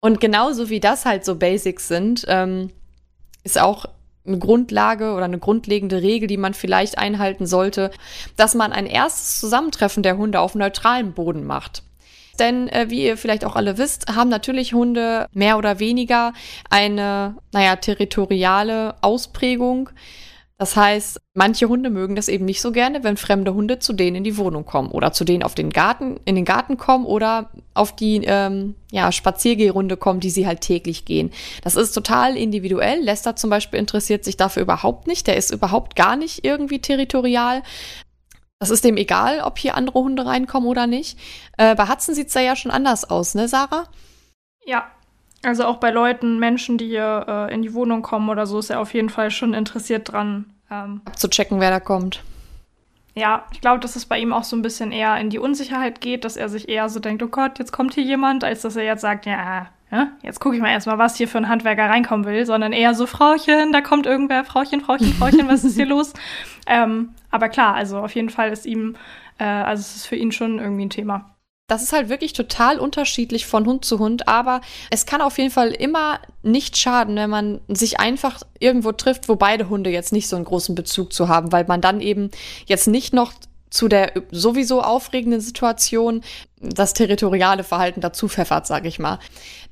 Und 0.00 0.20
genauso 0.20 0.68
wie 0.68 0.80
das 0.80 1.04
halt 1.04 1.24
so 1.24 1.36
Basics 1.36 1.88
sind, 1.88 2.24
ähm, 2.28 2.70
ist 3.44 3.60
auch 3.60 3.86
eine 4.26 4.38
Grundlage 4.38 5.12
oder 5.14 5.24
eine 5.24 5.38
grundlegende 5.38 6.02
Regel, 6.02 6.28
die 6.28 6.36
man 6.36 6.54
vielleicht 6.54 6.98
einhalten 6.98 7.46
sollte, 7.46 7.90
dass 8.36 8.54
man 8.54 8.72
ein 8.72 8.86
erstes 8.86 9.40
Zusammentreffen 9.40 10.02
der 10.02 10.16
Hunde 10.16 10.40
auf 10.40 10.54
neutralem 10.54 11.12
Boden 11.12 11.44
macht. 11.44 11.82
Denn 12.38 12.68
äh, 12.68 12.86
wie 12.88 13.04
ihr 13.04 13.16
vielleicht 13.16 13.44
auch 13.44 13.56
alle 13.56 13.78
wisst, 13.78 14.14
haben 14.14 14.30
natürlich 14.30 14.74
Hunde 14.74 15.26
mehr 15.32 15.58
oder 15.58 15.78
weniger 15.78 16.32
eine, 16.70 17.36
naja, 17.52 17.76
territoriale 17.76 18.94
Ausprägung. 19.02 19.90
Das 20.58 20.76
heißt, 20.76 21.20
manche 21.34 21.68
Hunde 21.68 21.90
mögen 21.90 22.14
das 22.14 22.28
eben 22.28 22.44
nicht 22.44 22.60
so 22.60 22.70
gerne, 22.70 23.02
wenn 23.02 23.16
fremde 23.16 23.52
Hunde 23.54 23.78
zu 23.78 23.92
denen 23.92 24.16
in 24.16 24.24
die 24.24 24.36
Wohnung 24.36 24.64
kommen 24.64 24.90
oder 24.90 25.12
zu 25.12 25.24
denen 25.24 25.42
auf 25.42 25.54
den 25.54 25.70
Garten, 25.70 26.20
in 26.24 26.36
den 26.36 26.44
Garten 26.44 26.76
kommen 26.76 27.04
oder 27.04 27.50
auf 27.74 27.96
die 27.96 28.22
ähm, 28.24 28.76
ja, 28.92 29.10
Spaziergehrunde 29.10 29.96
kommen, 29.96 30.20
die 30.20 30.30
sie 30.30 30.46
halt 30.46 30.60
täglich 30.60 31.04
gehen. 31.04 31.32
Das 31.62 31.74
ist 31.74 31.92
total 31.92 32.36
individuell. 32.36 33.00
Lester 33.00 33.34
zum 33.34 33.50
Beispiel 33.50 33.80
interessiert 33.80 34.24
sich 34.24 34.36
dafür 34.36 34.62
überhaupt 34.62 35.08
nicht. 35.08 35.26
Der 35.26 35.36
ist 35.36 35.50
überhaupt 35.50 35.96
gar 35.96 36.16
nicht 36.16 36.44
irgendwie 36.44 36.78
territorial. 36.78 37.62
Das 38.60 38.70
ist 38.70 38.84
dem 38.84 38.96
egal, 38.96 39.40
ob 39.40 39.58
hier 39.58 39.74
andere 39.74 39.98
Hunde 39.98 40.24
reinkommen 40.24 40.68
oder 40.68 40.86
nicht. 40.86 41.18
Äh, 41.58 41.74
bei 41.74 41.88
Hudson 41.88 42.14
sieht 42.14 42.28
es 42.28 42.34
ja 42.34 42.54
schon 42.54 42.70
anders 42.70 43.10
aus, 43.10 43.34
ne, 43.34 43.48
Sarah? 43.48 43.88
Ja, 44.64 44.86
also 45.42 45.64
auch 45.64 45.76
bei 45.76 45.90
Leuten, 45.90 46.38
Menschen, 46.38 46.78
die 46.78 46.86
hier 46.86 47.24
äh, 47.28 47.54
in 47.54 47.62
die 47.62 47.74
Wohnung 47.74 48.02
kommen 48.02 48.28
oder 48.28 48.46
so, 48.46 48.58
ist 48.58 48.70
er 48.70 48.80
auf 48.80 48.94
jeden 48.94 49.10
Fall 49.10 49.30
schon 49.30 49.54
interessiert 49.54 50.12
dran. 50.12 50.46
Ähm, 50.70 51.00
Abzuchecken, 51.04 51.60
wer 51.60 51.70
da 51.70 51.80
kommt. 51.80 52.22
Ja, 53.14 53.44
ich 53.52 53.60
glaube, 53.60 53.80
dass 53.80 53.96
es 53.96 54.06
bei 54.06 54.18
ihm 54.18 54.32
auch 54.32 54.44
so 54.44 54.56
ein 54.56 54.62
bisschen 54.62 54.90
eher 54.90 55.18
in 55.18 55.28
die 55.28 55.38
Unsicherheit 55.38 56.00
geht, 56.00 56.24
dass 56.24 56.36
er 56.36 56.48
sich 56.48 56.68
eher 56.68 56.88
so 56.88 56.98
denkt, 56.98 57.22
oh 57.22 57.28
Gott, 57.28 57.58
jetzt 57.58 57.72
kommt 57.72 57.94
hier 57.94 58.04
jemand, 58.04 58.42
als 58.42 58.62
dass 58.62 58.76
er 58.76 58.84
jetzt 58.84 59.02
sagt, 59.02 59.26
ja, 59.26 59.68
ja 59.90 60.08
jetzt 60.22 60.40
gucke 60.40 60.56
ich 60.56 60.62
mal 60.62 60.70
erstmal, 60.70 60.96
was 60.96 61.16
hier 61.16 61.28
für 61.28 61.38
ein 61.38 61.48
Handwerker 61.48 61.90
reinkommen 61.90 62.24
will, 62.24 62.46
sondern 62.46 62.72
eher 62.72 62.94
so, 62.94 63.06
Frauchen, 63.06 63.72
da 63.72 63.82
kommt 63.82 64.06
irgendwer, 64.06 64.44
Frauchen, 64.44 64.80
Frauchen, 64.80 65.12
Frauchen, 65.12 65.46
was 65.48 65.64
ist 65.64 65.74
hier 65.74 65.86
los? 65.86 66.14
Ähm, 66.66 67.10
aber 67.30 67.50
klar, 67.50 67.74
also 67.74 67.98
auf 67.98 68.14
jeden 68.14 68.30
Fall 68.30 68.50
ist 68.50 68.64
ihm, 68.64 68.96
äh, 69.38 69.44
also 69.44 69.82
es 69.82 69.96
ist 69.96 70.06
für 70.06 70.16
ihn 70.16 70.32
schon 70.32 70.58
irgendwie 70.58 70.86
ein 70.86 70.90
Thema. 70.90 71.31
Das 71.68 71.82
ist 71.82 71.92
halt 71.92 72.08
wirklich 72.08 72.32
total 72.32 72.78
unterschiedlich 72.78 73.46
von 73.46 73.66
Hund 73.66 73.84
zu 73.84 73.98
Hund, 73.98 74.28
aber 74.28 74.60
es 74.90 75.06
kann 75.06 75.22
auf 75.22 75.38
jeden 75.38 75.50
Fall 75.50 75.70
immer 75.70 76.20
nicht 76.42 76.76
schaden, 76.76 77.16
wenn 77.16 77.30
man 77.30 77.60
sich 77.68 77.98
einfach 77.98 78.42
irgendwo 78.58 78.92
trifft, 78.92 79.28
wo 79.28 79.36
beide 79.36 79.68
Hunde 79.68 79.88
jetzt 79.88 80.12
nicht 80.12 80.28
so 80.28 80.36
einen 80.36 80.44
großen 80.44 80.74
Bezug 80.74 81.12
zu 81.12 81.28
haben, 81.28 81.52
weil 81.52 81.64
man 81.64 81.80
dann 81.80 82.00
eben 82.00 82.30
jetzt 82.66 82.88
nicht 82.88 83.14
noch 83.14 83.32
zu 83.70 83.88
der 83.88 84.12
sowieso 84.30 84.82
aufregenden 84.82 85.40
Situation 85.40 86.22
das 86.60 86.92
territoriale 86.92 87.64
Verhalten 87.64 88.02
dazu 88.02 88.28
pfeffert, 88.28 88.66
sage 88.66 88.86
ich 88.86 88.98
mal. 88.98 89.18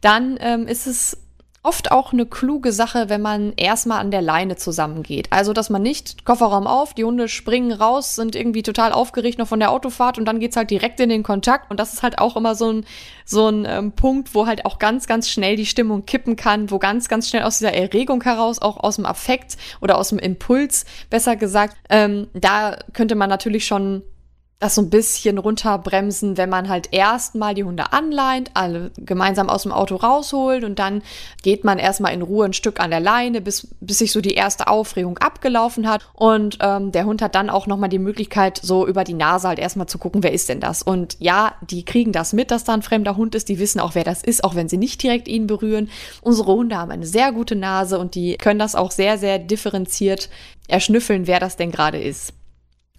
Dann 0.01 0.39
ähm, 0.41 0.67
ist 0.67 0.87
es 0.87 1.19
oft 1.63 1.93
auch 1.93 2.13
eine 2.13 2.25
kluge 2.25 2.73
Sache, 2.73 3.11
wenn 3.11 3.21
man 3.21 3.53
erstmal 3.57 4.01
an 4.01 4.11
der 4.11 4.23
Leine 4.23 4.57
zusammengeht. 4.57 5.29
Also, 5.31 5.53
dass 5.53 5.69
man 5.69 5.83
nicht 5.83 6.25
Kofferraum 6.25 6.67
auf, 6.67 6.95
die 6.95 7.05
Hunde 7.05 7.29
springen 7.29 7.73
raus, 7.73 8.15
sind 8.15 8.35
irgendwie 8.35 8.63
total 8.63 8.93
aufgeregt 8.93 9.39
noch 9.39 9.49
von 9.49 9.61
der 9.61 9.71
Autofahrt 9.71 10.17
und 10.17 10.25
dann 10.25 10.41
geht's 10.41 10.57
halt 10.57 10.71
direkt 10.71 11.01
in 11.01 11.11
den 11.11 11.23
Kontakt. 11.23 11.71
Und 11.71 11.79
das 11.79 11.93
ist 11.93 12.03
halt 12.03 12.19
auch 12.19 12.37
immer 12.37 12.55
so 12.55 12.73
ein, 12.73 12.87
so 13.27 13.49
ein 13.49 13.67
ähm, 13.69 13.93
Punkt, 13.93 14.35
wo 14.35 14.47
halt 14.47 14.65
auch 14.65 14.79
ganz, 14.79 15.07
ganz 15.07 15.29
schnell 15.29 15.57
die 15.57 15.67
Stimmung 15.67 16.07
kippen 16.07 16.35
kann, 16.35 16.71
wo 16.71 16.79
ganz, 16.79 17.09
ganz 17.09 17.29
schnell 17.29 17.43
aus 17.43 17.59
dieser 17.59 17.75
Erregung 17.75 18.23
heraus, 18.23 18.61
auch 18.63 18.79
aus 18.79 18.97
dem 18.97 19.05
Affekt 19.05 19.59
oder 19.83 19.99
aus 19.99 20.09
dem 20.09 20.19
Impuls, 20.19 20.87
besser 21.11 21.37
gesagt, 21.37 21.77
ähm, 21.91 22.29
da 22.33 22.79
könnte 22.95 23.17
man 23.17 23.29
natürlich 23.29 23.67
schon 23.67 24.03
das 24.61 24.75
so 24.75 24.83
ein 24.83 24.91
bisschen 24.91 25.39
runterbremsen, 25.39 26.37
wenn 26.37 26.51
man 26.51 26.69
halt 26.69 26.91
erstmal 26.93 27.55
die 27.55 27.65
Hunde 27.65 27.95
anleint, 27.95 28.51
alle 28.53 28.93
gemeinsam 28.99 29.49
aus 29.49 29.63
dem 29.63 29.73
Auto 29.73 29.97
rausholt 29.97 30.65
und 30.65 30.79
dann 30.79 31.03
geht 31.43 31.65
man 31.65 31.79
erstmal 31.79 32.13
in 32.13 32.21
Ruhe 32.21 32.45
ein 32.45 32.53
Stück 32.53 32.79
an 32.79 32.91
der 32.91 33.01
Leine, 33.01 33.41
bis, 33.41 33.69
bis 33.81 33.99
sich 33.99 34.13
so 34.13 34.21
die 34.21 34.35
erste 34.35 34.69
Aufregung 34.69 35.17
abgelaufen 35.17 35.89
hat. 35.89 36.07
Und 36.13 36.59
ähm, 36.61 36.93
der 36.93 37.07
Hund 37.07 37.23
hat 37.23 37.35
dann 37.35 37.49
auch 37.49 37.67
nochmal 37.67 37.89
die 37.89 37.99
Möglichkeit, 37.99 38.61
so 38.63 38.87
über 38.87 39.03
die 39.03 39.15
Nase 39.15 39.49
halt 39.49 39.59
erstmal 39.59 39.87
zu 39.87 39.97
gucken, 39.97 40.23
wer 40.23 40.33
ist 40.33 40.51
denn 40.51 40.61
das? 40.61 40.83
Und 40.83 41.17
ja, 41.21 41.55
die 41.63 41.87
kriegen 41.87 42.13
das 42.13 42.35
mit, 42.35 42.51
dass 42.51 42.65
da 42.65 42.75
ein 42.75 42.83
fremder 42.83 43.17
Hund 43.17 43.35
ist, 43.35 43.49
die 43.49 43.59
wissen 43.59 43.81
auch, 43.81 43.95
wer 43.95 44.05
das 44.05 44.23
ist, 44.23 44.45
auch 44.45 44.55
wenn 44.55 44.69
sie 44.69 44.77
nicht 44.77 45.03
direkt 45.03 45.27
ihn 45.27 45.47
berühren. 45.47 45.89
Unsere 46.21 46.53
Hunde 46.53 46.77
haben 46.77 46.91
eine 46.91 47.07
sehr 47.07 47.33
gute 47.33 47.57
Nase 47.57 47.99
und 47.99 48.15
die 48.15 48.37
können 48.37 48.59
das 48.59 48.75
auch 48.75 48.91
sehr, 48.91 49.17
sehr 49.17 49.39
differenziert 49.39 50.29
erschnüffeln, 50.69 51.27
wer 51.27 51.41
das 51.41 51.57
denn 51.57 51.71
gerade 51.71 51.99
ist. 51.99 52.35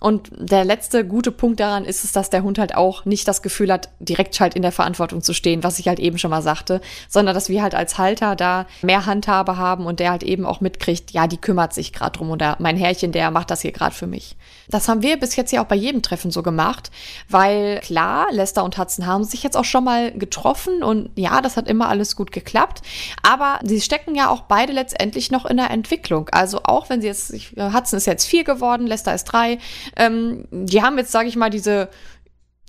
Und 0.01 0.31
der 0.35 0.65
letzte 0.65 1.05
gute 1.05 1.31
Punkt 1.31 1.59
daran 1.59 1.85
ist 1.85 2.03
es, 2.03 2.11
dass 2.11 2.31
der 2.31 2.41
Hund 2.41 2.57
halt 2.57 2.73
auch 2.73 3.05
nicht 3.05 3.27
das 3.27 3.43
Gefühl 3.43 3.71
hat, 3.71 3.89
direkt 3.99 4.39
halt 4.39 4.55
in 4.55 4.63
der 4.63 4.71
Verantwortung 4.71 5.21
zu 5.21 5.31
stehen, 5.31 5.63
was 5.63 5.77
ich 5.77 5.87
halt 5.87 5.99
eben 5.99 6.17
schon 6.17 6.31
mal 6.31 6.41
sagte, 6.41 6.81
sondern 7.07 7.35
dass 7.35 7.49
wir 7.49 7.61
halt 7.61 7.75
als 7.75 7.99
Halter 7.99 8.35
da 8.35 8.65
mehr 8.81 9.05
Handhabe 9.05 9.57
haben 9.57 9.85
und 9.85 9.99
der 9.99 10.09
halt 10.09 10.23
eben 10.23 10.43
auch 10.43 10.59
mitkriegt, 10.59 11.11
ja, 11.11 11.27
die 11.27 11.37
kümmert 11.37 11.75
sich 11.75 11.93
gerade 11.93 12.17
drum 12.17 12.31
oder 12.31 12.55
mein 12.57 12.77
Herrchen, 12.77 13.11
der 13.11 13.29
macht 13.29 13.51
das 13.51 13.61
hier 13.61 13.71
gerade 13.71 13.93
für 13.93 14.07
mich. 14.07 14.35
Das 14.69 14.87
haben 14.87 15.03
wir 15.03 15.19
bis 15.19 15.35
jetzt 15.35 15.51
ja 15.51 15.61
auch 15.61 15.67
bei 15.67 15.75
jedem 15.75 16.01
Treffen 16.01 16.31
so 16.31 16.41
gemacht, 16.41 16.89
weil 17.29 17.79
klar, 17.81 18.25
Lester 18.31 18.63
und 18.63 18.79
Hudson 18.79 19.05
haben 19.05 19.23
sich 19.23 19.43
jetzt 19.43 19.55
auch 19.55 19.65
schon 19.65 19.83
mal 19.83 20.11
getroffen 20.13 20.81
und 20.81 21.11
ja, 21.15 21.41
das 21.41 21.57
hat 21.57 21.67
immer 21.67 21.89
alles 21.89 22.15
gut 22.15 22.31
geklappt, 22.31 22.81
aber 23.21 23.59
sie 23.63 23.81
stecken 23.81 24.15
ja 24.15 24.29
auch 24.29 24.41
beide 24.41 24.73
letztendlich 24.73 25.29
noch 25.29 25.45
in 25.45 25.57
der 25.57 25.69
Entwicklung. 25.69 26.27
Also 26.29 26.61
auch 26.63 26.89
wenn 26.89 27.01
sie 27.01 27.07
jetzt, 27.07 27.31
Hudson 27.31 27.97
ist 27.97 28.07
jetzt 28.07 28.25
vier 28.25 28.43
geworden, 28.43 28.87
Lester 28.87 29.13
ist 29.13 29.25
drei, 29.25 29.59
ähm, 29.95 30.45
die 30.51 30.81
haben 30.81 30.97
jetzt, 30.97 31.11
sage 31.11 31.27
ich 31.27 31.35
mal, 31.35 31.49
diese 31.49 31.89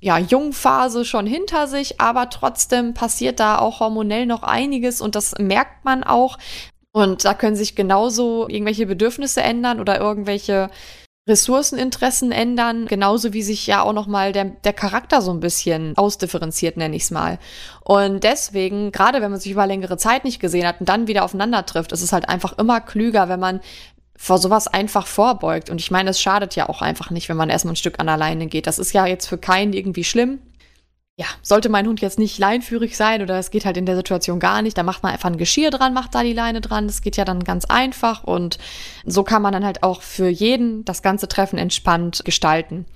ja, 0.02 0.18
Jungphase 0.18 1.04
schon 1.04 1.26
hinter 1.26 1.68
sich, 1.68 2.00
aber 2.00 2.28
trotzdem 2.28 2.92
passiert 2.92 3.38
da 3.38 3.58
auch 3.58 3.80
hormonell 3.80 4.26
noch 4.26 4.42
einiges 4.42 5.00
und 5.00 5.14
das 5.14 5.34
merkt 5.38 5.84
man 5.84 6.02
auch. 6.02 6.38
Und 6.92 7.24
da 7.24 7.34
können 7.34 7.56
sich 7.56 7.74
genauso 7.74 8.48
irgendwelche 8.48 8.86
Bedürfnisse 8.86 9.42
ändern 9.42 9.80
oder 9.80 9.98
irgendwelche 9.98 10.70
Ressourceninteressen 11.28 12.32
ändern, 12.32 12.86
genauso 12.86 13.32
wie 13.32 13.42
sich 13.42 13.64
ja 13.68 13.82
auch 13.82 13.92
nochmal 13.92 14.32
der, 14.32 14.46
der 14.46 14.72
Charakter 14.72 15.22
so 15.22 15.30
ein 15.30 15.38
bisschen 15.38 15.96
ausdifferenziert, 15.96 16.76
nenne 16.76 16.96
ich 16.96 17.04
es 17.04 17.10
mal. 17.12 17.38
Und 17.84 18.24
deswegen, 18.24 18.90
gerade 18.90 19.22
wenn 19.22 19.30
man 19.30 19.38
sich 19.38 19.52
über 19.52 19.68
längere 19.68 19.96
Zeit 19.98 20.24
nicht 20.24 20.40
gesehen 20.40 20.66
hat 20.66 20.80
und 20.80 20.88
dann 20.88 21.06
wieder 21.06 21.24
aufeinander 21.24 21.64
trifft, 21.64 21.92
ist 21.92 22.02
es 22.02 22.12
halt 22.12 22.28
einfach 22.28 22.58
immer 22.58 22.80
klüger, 22.80 23.28
wenn 23.28 23.38
man 23.38 23.60
vor 24.22 24.38
sowas 24.38 24.68
einfach 24.68 25.08
vorbeugt. 25.08 25.68
Und 25.68 25.80
ich 25.80 25.90
meine, 25.90 26.10
es 26.10 26.20
schadet 26.20 26.54
ja 26.54 26.68
auch 26.68 26.80
einfach 26.80 27.10
nicht, 27.10 27.28
wenn 27.28 27.36
man 27.36 27.50
erstmal 27.50 27.72
ein 27.72 27.76
Stück 27.76 27.98
an 27.98 28.08
alleine 28.08 28.46
geht. 28.46 28.68
Das 28.68 28.78
ist 28.78 28.92
ja 28.92 29.04
jetzt 29.04 29.26
für 29.26 29.36
keinen 29.36 29.72
irgendwie 29.72 30.04
schlimm. 30.04 30.38
Ja, 31.16 31.26
sollte 31.42 31.68
mein 31.68 31.88
Hund 31.88 32.00
jetzt 32.00 32.20
nicht 32.20 32.38
leinführig 32.38 32.96
sein 32.96 33.22
oder 33.22 33.36
es 33.40 33.50
geht 33.50 33.64
halt 33.64 33.76
in 33.76 33.84
der 33.84 33.96
Situation 33.96 34.38
gar 34.38 34.62
nicht, 34.62 34.78
dann 34.78 34.86
macht 34.86 35.02
man 35.02 35.12
einfach 35.12 35.28
ein 35.28 35.38
Geschirr 35.38 35.70
dran, 35.70 35.92
macht 35.92 36.14
da 36.14 36.22
die 36.22 36.34
Leine 36.34 36.60
dran. 36.60 36.86
Das 36.86 37.02
geht 37.02 37.16
ja 37.16 37.24
dann 37.24 37.42
ganz 37.42 37.64
einfach 37.64 38.22
und 38.22 38.58
so 39.04 39.24
kann 39.24 39.42
man 39.42 39.52
dann 39.52 39.64
halt 39.64 39.82
auch 39.82 40.02
für 40.02 40.28
jeden 40.28 40.84
das 40.84 41.02
ganze 41.02 41.26
Treffen 41.26 41.58
entspannt 41.58 42.22
gestalten. 42.24 42.86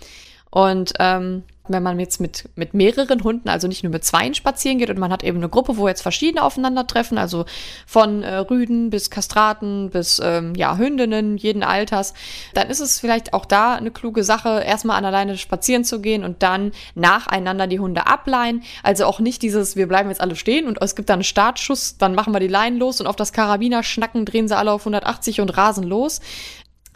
Und 0.51 0.93
ähm, 1.01 1.43
wenn 1.69 1.83
man 1.83 2.01
jetzt 2.01 2.21
mit, 2.21 2.49
mit 2.57 2.75
mehreren 2.75 3.23
Hunden, 3.23 3.49
also 3.49 3.69
nicht 3.69 3.83
nur 3.83 3.93
mit 3.93 4.05
zweien 4.05 4.35
spazieren 4.35 4.79
geht 4.79 4.91
und 4.91 4.99
man 4.99 5.13
hat 5.13 5.25
eben 5.25 5.39
eine 5.39 5.49
Gruppe, 5.49 5.77
wo 5.77 5.89
jetzt 5.89 6.03
verschiedene 6.03 6.43
aufeinandertreffen, 6.43 7.19
also 7.19 7.45
von 7.87 8.23
äh, 8.23 8.37
Rüden 8.37 8.91
bis 8.91 9.11
Kastraten 9.11 9.91
bis 9.91 10.21
ähm, 10.23 10.55
ja, 10.55 10.77
Hündinnen 10.77 11.37
jeden 11.37 11.63
Alters, 11.63 12.15
dann 12.55 12.69
ist 12.69 12.81
es 12.81 13.01
vielleicht 13.01 13.33
auch 13.33 13.45
da 13.45 13.75
eine 13.75 13.91
kluge 13.91 14.25
Sache, 14.25 14.63
erstmal 14.65 14.99
an 14.99 15.05
alleine 15.05 15.37
spazieren 15.37 15.85
zu 15.85 16.01
gehen 16.01 16.25
und 16.25 16.43
dann 16.43 16.73
nacheinander 16.95 17.67
die 17.67 17.81
Hunde 17.81 18.07
ableihen. 18.07 18.63
Also 18.83 19.05
auch 19.05 19.21
nicht 19.21 19.43
dieses, 19.43 19.77
wir 19.77 19.89
bleiben 19.89 20.09
jetzt 20.09 20.21
alle 20.21 20.37
stehen 20.37 20.67
und 20.67 20.81
es 20.81 20.97
gibt 20.97 21.09
dann 21.09 21.17
einen 21.17 21.25
Startschuss, 21.25 21.99
dann 21.99 22.15
machen 22.15 22.33
wir 22.33 22.41
die 22.41 22.49
Leinen 22.49 22.79
los 22.79 23.01
und 23.01 23.07
auf 23.07 23.17
das 23.17 23.33
Karabiner 23.33 23.83
schnacken, 23.83 24.25
drehen 24.25 24.49
sie 24.49 24.57
alle 24.57 24.73
auf 24.73 24.83
180 24.83 25.41
und 25.41 25.57
rasen 25.57 25.85
los. 25.85 26.21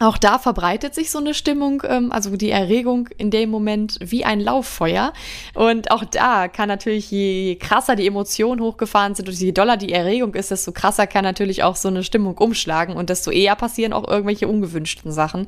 Auch 0.01 0.17
da 0.17 0.39
verbreitet 0.39 0.95
sich 0.95 1.11
so 1.11 1.19
eine 1.19 1.35
Stimmung, 1.35 1.83
ähm, 1.87 2.11
also 2.11 2.35
die 2.35 2.49
Erregung 2.49 3.07
in 3.19 3.29
dem 3.29 3.51
Moment 3.51 3.99
wie 4.01 4.25
ein 4.25 4.39
Lauffeuer. 4.39 5.13
Und 5.53 5.91
auch 5.91 6.03
da 6.03 6.47
kann 6.47 6.67
natürlich, 6.67 7.11
je 7.11 7.55
krasser 7.57 7.95
die 7.95 8.07
Emotionen 8.07 8.61
hochgefahren 8.61 9.13
sind 9.13 9.29
und 9.29 9.39
je 9.39 9.51
doller 9.51 9.77
die 9.77 9.93
Erregung 9.93 10.33
ist, 10.33 10.49
desto 10.49 10.71
krasser 10.71 11.05
kann 11.05 11.23
natürlich 11.23 11.61
auch 11.61 11.75
so 11.75 11.87
eine 11.87 12.03
Stimmung 12.03 12.35
umschlagen 12.39 12.95
und 12.95 13.11
desto 13.11 13.29
eher 13.29 13.55
passieren 13.55 13.93
auch 13.93 14.07
irgendwelche 14.07 14.47
ungewünschten 14.47 15.11
Sachen. 15.11 15.45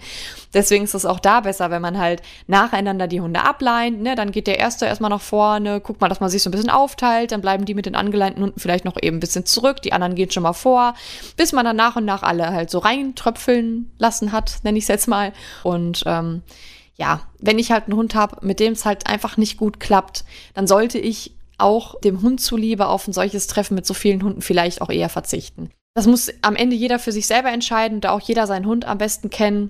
Deswegen 0.54 0.84
ist 0.84 0.94
es 0.94 1.08
auch 1.08 1.20
da 1.20 1.40
besser, 1.40 1.72
wenn 1.72 1.82
man 1.82 1.98
halt 1.98 2.22
nacheinander 2.46 3.08
die 3.08 3.22
Hunde 3.22 3.42
ableint. 3.42 4.04
Ne? 4.04 4.14
Dann 4.14 4.32
geht 4.32 4.46
der 4.46 4.60
Erste 4.60 4.86
erstmal 4.86 5.10
nach 5.10 5.22
vorne, 5.22 5.82
guckt 5.82 6.00
mal, 6.00 6.10
dass 6.10 6.20
man 6.20 6.30
sich 6.30 6.44
so 6.44 6.50
ein 6.50 6.52
bisschen 6.52 6.70
aufteilt, 6.70 7.32
dann 7.32 7.42
bleiben 7.42 7.66
die 7.66 7.74
mit 7.74 7.88
den 7.88 7.96
angeleinten 7.96 8.44
Hunden 8.44 8.60
vielleicht 8.60 8.86
noch 8.86 8.98
eben 9.02 9.18
ein 9.18 9.20
bisschen 9.20 9.48
zurück, 9.48 9.82
die 9.82 9.94
anderen 9.94 10.14
gehen 10.14 10.30
schon 10.30 10.44
mal 10.44 10.54
vor, 10.54 10.94
bis 11.38 11.54
man 11.54 11.66
dann 11.66 11.76
nach 11.76 11.96
und 11.96 12.06
nach 12.06 12.22
alle 12.22 12.52
halt 12.52 12.70
so 12.70 12.78
reintröpfeln 12.78 13.92
lassen 13.98 14.32
hat 14.32 14.43
hat, 14.44 14.64
nenne 14.64 14.78
ich 14.78 14.84
es 14.84 14.90
jetzt 14.90 15.08
mal. 15.08 15.34
Und 15.64 16.04
ähm, 16.06 16.42
ja, 16.96 17.22
wenn 17.40 17.60
ich 17.60 17.72
halt 17.72 17.86
einen 17.86 17.96
Hund 17.96 18.16
habe, 18.16 18.46
mit 18.46 18.60
dem 18.60 18.74
es 18.74 18.86
halt 18.86 19.08
einfach 19.08 19.38
nicht 19.38 19.58
gut 19.58 19.80
klappt, 19.80 20.26
dann 20.54 20.68
sollte 20.68 21.00
ich 21.00 21.36
auch 21.58 22.00
dem 22.02 22.22
Hund 22.22 22.42
zuliebe 22.42 22.88
auf 22.88 23.08
ein 23.08 23.14
solches 23.14 23.48
Treffen 23.48 23.76
mit 23.76 23.86
so 23.86 23.94
vielen 23.94 24.22
Hunden 24.24 24.42
vielleicht 24.42 24.82
auch 24.82 24.90
eher 24.90 25.10
verzichten. 25.10 25.70
Das 25.96 26.08
muss 26.08 26.32
am 26.42 26.56
Ende 26.56 26.76
jeder 26.76 27.00
für 27.00 27.12
sich 27.12 27.28
selber 27.28 27.52
entscheiden, 27.52 28.02
da 28.02 28.12
auch 28.12 28.22
jeder 28.22 28.48
seinen 28.48 28.66
Hund 28.66 28.86
am 28.86 28.98
besten 28.98 29.30
kennen. 29.30 29.70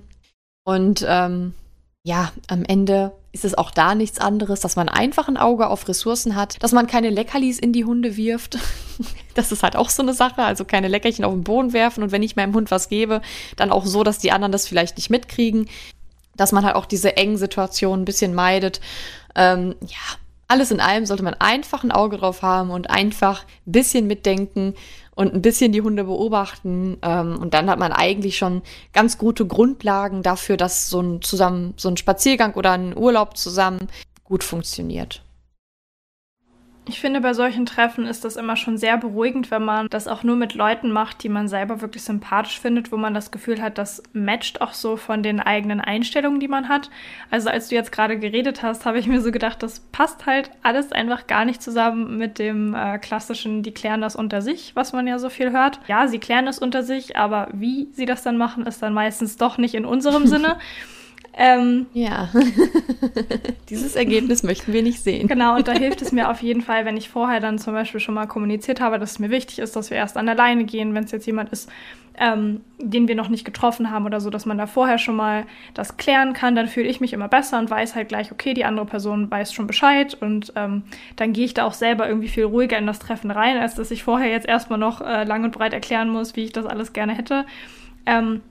Und 0.64 1.04
ähm, 1.06 1.54
ja, 2.02 2.32
am 2.48 2.64
Ende 2.64 3.12
ist 3.34 3.44
es 3.44 3.58
auch 3.58 3.72
da 3.72 3.96
nichts 3.96 4.20
anderes, 4.20 4.60
dass 4.60 4.76
man 4.76 4.88
einfach 4.88 5.26
ein 5.26 5.36
Auge 5.36 5.66
auf 5.66 5.88
Ressourcen 5.88 6.36
hat, 6.36 6.62
dass 6.62 6.70
man 6.70 6.86
keine 6.86 7.10
Leckerlis 7.10 7.58
in 7.58 7.72
die 7.72 7.84
Hunde 7.84 8.16
wirft. 8.16 8.58
das 9.34 9.50
ist 9.50 9.64
halt 9.64 9.74
auch 9.74 9.90
so 9.90 10.02
eine 10.02 10.14
Sache, 10.14 10.44
also 10.44 10.64
keine 10.64 10.86
Leckerchen 10.86 11.24
auf 11.24 11.32
den 11.32 11.42
Boden 11.42 11.72
werfen 11.72 12.04
und 12.04 12.12
wenn 12.12 12.22
ich 12.22 12.36
meinem 12.36 12.54
Hund 12.54 12.70
was 12.70 12.88
gebe, 12.88 13.22
dann 13.56 13.72
auch 13.72 13.86
so, 13.86 14.04
dass 14.04 14.20
die 14.20 14.30
anderen 14.30 14.52
das 14.52 14.68
vielleicht 14.68 14.96
nicht 14.96 15.10
mitkriegen, 15.10 15.68
dass 16.36 16.52
man 16.52 16.64
halt 16.64 16.76
auch 16.76 16.86
diese 16.86 17.16
engen 17.16 17.36
Situationen 17.36 18.02
ein 18.02 18.04
bisschen 18.04 18.34
meidet. 18.34 18.80
Ähm, 19.34 19.74
ja, 19.80 20.16
alles 20.46 20.70
in 20.70 20.80
allem 20.80 21.04
sollte 21.04 21.24
man 21.24 21.34
einfach 21.34 21.82
ein 21.82 21.92
Auge 21.92 22.18
drauf 22.18 22.42
haben 22.42 22.70
und 22.70 22.88
einfach 22.88 23.44
ein 23.66 23.72
bisschen 23.72 24.06
mitdenken 24.06 24.74
und 25.14 25.34
ein 25.34 25.42
bisschen 25.42 25.72
die 25.72 25.82
Hunde 25.82 26.04
beobachten. 26.04 26.98
Ähm, 27.02 27.38
und 27.38 27.54
dann 27.54 27.70
hat 27.70 27.78
man 27.78 27.92
eigentlich 27.92 28.36
schon 28.36 28.62
ganz 28.92 29.18
gute 29.18 29.46
Grundlagen 29.46 30.22
dafür, 30.22 30.56
dass 30.56 30.88
so 30.88 31.00
ein 31.00 31.22
zusammen, 31.22 31.74
so 31.76 31.88
ein 31.88 31.96
Spaziergang 31.96 32.54
oder 32.54 32.72
ein 32.72 32.96
Urlaub 32.96 33.36
zusammen 33.36 33.88
gut 34.24 34.44
funktioniert. 34.44 35.23
Ich 36.86 37.00
finde, 37.00 37.22
bei 37.22 37.32
solchen 37.32 37.64
Treffen 37.64 38.04
ist 38.04 38.26
das 38.26 38.36
immer 38.36 38.56
schon 38.56 38.76
sehr 38.76 38.98
beruhigend, 38.98 39.50
wenn 39.50 39.64
man 39.64 39.88
das 39.88 40.06
auch 40.06 40.22
nur 40.22 40.36
mit 40.36 40.52
Leuten 40.52 40.92
macht, 40.92 41.22
die 41.22 41.30
man 41.30 41.48
selber 41.48 41.80
wirklich 41.80 42.02
sympathisch 42.02 42.60
findet, 42.60 42.92
wo 42.92 42.98
man 42.98 43.14
das 43.14 43.30
Gefühl 43.30 43.62
hat, 43.62 43.78
das 43.78 44.02
matcht 44.12 44.60
auch 44.60 44.74
so 44.74 44.98
von 44.98 45.22
den 45.22 45.40
eigenen 45.40 45.80
Einstellungen, 45.80 46.40
die 46.40 46.48
man 46.48 46.68
hat. 46.68 46.90
Also 47.30 47.48
als 47.48 47.68
du 47.68 47.74
jetzt 47.74 47.90
gerade 47.90 48.18
geredet 48.18 48.62
hast, 48.62 48.84
habe 48.84 48.98
ich 48.98 49.06
mir 49.06 49.22
so 49.22 49.32
gedacht, 49.32 49.62
das 49.62 49.80
passt 49.80 50.26
halt 50.26 50.50
alles 50.62 50.92
einfach 50.92 51.26
gar 51.26 51.46
nicht 51.46 51.62
zusammen 51.62 52.18
mit 52.18 52.38
dem 52.38 52.74
äh, 52.74 52.98
klassischen, 52.98 53.62
die 53.62 53.72
klären 53.72 54.02
das 54.02 54.14
unter 54.14 54.42
sich, 54.42 54.76
was 54.76 54.92
man 54.92 55.06
ja 55.06 55.18
so 55.18 55.30
viel 55.30 55.52
hört. 55.52 55.80
Ja, 55.88 56.06
sie 56.06 56.18
klären 56.18 56.44
das 56.44 56.58
unter 56.58 56.82
sich, 56.82 57.16
aber 57.16 57.48
wie 57.54 57.88
sie 57.92 58.04
das 58.04 58.22
dann 58.22 58.36
machen, 58.36 58.66
ist 58.66 58.82
dann 58.82 58.92
meistens 58.92 59.38
doch 59.38 59.56
nicht 59.56 59.74
in 59.74 59.86
unserem 59.86 60.26
Sinne. 60.34 60.58
Ähm, 61.36 61.86
ja, 61.92 62.28
dieses 63.68 63.96
Ergebnis 63.96 64.44
möchten 64.44 64.72
wir 64.72 64.82
nicht 64.82 65.02
sehen. 65.02 65.26
Genau, 65.26 65.56
und 65.56 65.66
da 65.66 65.72
hilft 65.72 66.00
es 66.00 66.12
mir 66.12 66.30
auf 66.30 66.42
jeden 66.42 66.62
Fall, 66.62 66.84
wenn 66.84 66.96
ich 66.96 67.08
vorher 67.08 67.40
dann 67.40 67.58
zum 67.58 67.72
Beispiel 67.72 67.98
schon 67.98 68.14
mal 68.14 68.26
kommuniziert 68.26 68.80
habe, 68.80 69.00
dass 69.00 69.12
es 69.12 69.18
mir 69.18 69.30
wichtig 69.30 69.58
ist, 69.58 69.74
dass 69.74 69.90
wir 69.90 69.96
erst 69.96 70.16
an 70.16 70.26
der 70.26 70.36
Leine 70.36 70.64
gehen, 70.64 70.94
wenn 70.94 71.04
es 71.04 71.10
jetzt 71.10 71.26
jemand 71.26 71.50
ist, 71.50 71.68
ähm, 72.16 72.60
den 72.78 73.08
wir 73.08 73.16
noch 73.16 73.28
nicht 73.28 73.44
getroffen 73.44 73.90
haben 73.90 74.06
oder 74.06 74.20
so, 74.20 74.30
dass 74.30 74.46
man 74.46 74.58
da 74.58 74.66
vorher 74.66 74.98
schon 74.98 75.16
mal 75.16 75.44
das 75.74 75.96
klären 75.96 76.32
kann, 76.34 76.54
dann 76.54 76.68
fühle 76.68 76.88
ich 76.88 77.00
mich 77.00 77.12
immer 77.12 77.26
besser 77.26 77.58
und 77.58 77.68
weiß 77.68 77.96
halt 77.96 78.08
gleich, 78.08 78.30
okay, 78.30 78.54
die 78.54 78.64
andere 78.64 78.86
Person 78.86 79.28
weiß 79.28 79.52
schon 79.52 79.66
Bescheid 79.66 80.16
und 80.20 80.52
ähm, 80.54 80.84
dann 81.16 81.32
gehe 81.32 81.44
ich 81.44 81.54
da 81.54 81.64
auch 81.64 81.72
selber 81.72 82.06
irgendwie 82.06 82.28
viel 82.28 82.44
ruhiger 82.44 82.78
in 82.78 82.86
das 82.86 83.00
Treffen 83.00 83.32
rein, 83.32 83.58
als 83.58 83.74
dass 83.74 83.90
ich 83.90 84.04
vorher 84.04 84.30
jetzt 84.30 84.46
erstmal 84.46 84.78
noch 84.78 85.00
äh, 85.00 85.24
lang 85.24 85.42
und 85.42 85.50
breit 85.50 85.72
erklären 85.72 86.08
muss, 86.08 86.36
wie 86.36 86.44
ich 86.44 86.52
das 86.52 86.66
alles 86.66 86.92
gerne 86.92 87.14
hätte. 87.14 87.44
Ähm, 88.06 88.42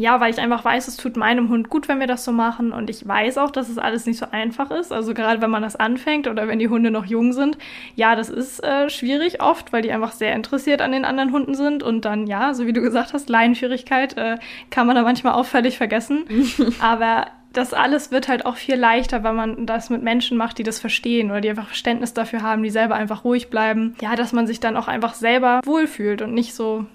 ja, 0.00 0.18
weil 0.18 0.32
ich 0.32 0.40
einfach 0.40 0.64
weiß, 0.64 0.88
es 0.88 0.96
tut 0.96 1.18
meinem 1.18 1.50
Hund 1.50 1.68
gut, 1.68 1.86
wenn 1.86 2.00
wir 2.00 2.06
das 2.06 2.24
so 2.24 2.32
machen. 2.32 2.72
Und 2.72 2.88
ich 2.88 3.06
weiß 3.06 3.36
auch, 3.36 3.50
dass 3.50 3.68
es 3.68 3.76
alles 3.76 4.06
nicht 4.06 4.18
so 4.18 4.26
einfach 4.30 4.70
ist. 4.70 4.92
Also 4.92 5.12
gerade 5.12 5.42
wenn 5.42 5.50
man 5.50 5.62
das 5.62 5.76
anfängt 5.76 6.26
oder 6.26 6.48
wenn 6.48 6.58
die 6.58 6.70
Hunde 6.70 6.90
noch 6.90 7.04
jung 7.04 7.34
sind. 7.34 7.58
Ja, 7.96 8.16
das 8.16 8.30
ist 8.30 8.64
äh, 8.64 8.88
schwierig 8.88 9.42
oft, 9.42 9.74
weil 9.74 9.82
die 9.82 9.92
einfach 9.92 10.12
sehr 10.12 10.34
interessiert 10.34 10.80
an 10.80 10.92
den 10.92 11.04
anderen 11.04 11.32
Hunden 11.32 11.54
sind. 11.54 11.82
Und 11.82 12.06
dann, 12.06 12.26
ja, 12.26 12.54
so 12.54 12.66
wie 12.66 12.72
du 12.72 12.80
gesagt 12.80 13.12
hast, 13.12 13.28
Leinenführigkeit 13.28 14.16
äh, 14.16 14.38
kann 14.70 14.86
man 14.86 14.96
da 14.96 15.02
manchmal 15.02 15.34
auch 15.34 15.44
völlig 15.44 15.76
vergessen. 15.76 16.24
Aber 16.80 17.26
das 17.52 17.74
alles 17.74 18.10
wird 18.10 18.28
halt 18.28 18.46
auch 18.46 18.56
viel 18.56 18.76
leichter, 18.76 19.22
wenn 19.22 19.34
man 19.34 19.66
das 19.66 19.90
mit 19.90 20.02
Menschen 20.02 20.38
macht, 20.38 20.56
die 20.56 20.62
das 20.62 20.80
verstehen 20.80 21.30
oder 21.30 21.42
die 21.42 21.50
einfach 21.50 21.66
Verständnis 21.66 22.14
dafür 22.14 22.40
haben, 22.40 22.62
die 22.62 22.70
selber 22.70 22.94
einfach 22.94 23.24
ruhig 23.24 23.50
bleiben. 23.50 23.96
Ja, 24.00 24.16
dass 24.16 24.32
man 24.32 24.46
sich 24.46 24.60
dann 24.60 24.78
auch 24.78 24.88
einfach 24.88 25.12
selber 25.12 25.60
wohlfühlt 25.66 26.22
und 26.22 26.32
nicht 26.32 26.54
so 26.54 26.86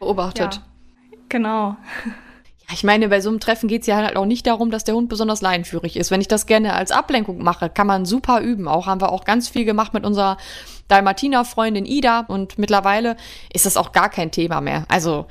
beobachtet. 0.00 0.56
Ja, 1.12 1.18
genau. 1.28 1.76
Ich 2.72 2.84
meine, 2.84 3.08
bei 3.08 3.20
so 3.20 3.30
einem 3.30 3.40
Treffen 3.40 3.68
geht 3.68 3.82
es 3.82 3.86
ja 3.86 3.96
halt 3.96 4.16
auch 4.16 4.26
nicht 4.26 4.46
darum, 4.46 4.70
dass 4.70 4.84
der 4.84 4.94
Hund 4.94 5.08
besonders 5.08 5.40
leinenführig 5.40 5.96
ist. 5.96 6.10
Wenn 6.10 6.20
ich 6.20 6.28
das 6.28 6.46
gerne 6.46 6.74
als 6.74 6.92
Ablenkung 6.92 7.42
mache, 7.42 7.68
kann 7.68 7.86
man 7.86 8.04
super 8.04 8.40
üben. 8.40 8.68
Auch 8.68 8.86
haben 8.86 9.00
wir 9.00 9.12
auch 9.12 9.24
ganz 9.24 9.48
viel 9.48 9.64
gemacht 9.64 9.94
mit 9.94 10.04
unserer 10.04 10.36
Dalmatiner-Freundin 10.88 11.86
Ida 11.86 12.20
und 12.20 12.58
mittlerweile 12.58 13.16
ist 13.52 13.66
das 13.66 13.76
auch 13.76 13.92
gar 13.92 14.10
kein 14.10 14.30
Thema 14.30 14.60
mehr. 14.60 14.84
Also 14.88 15.26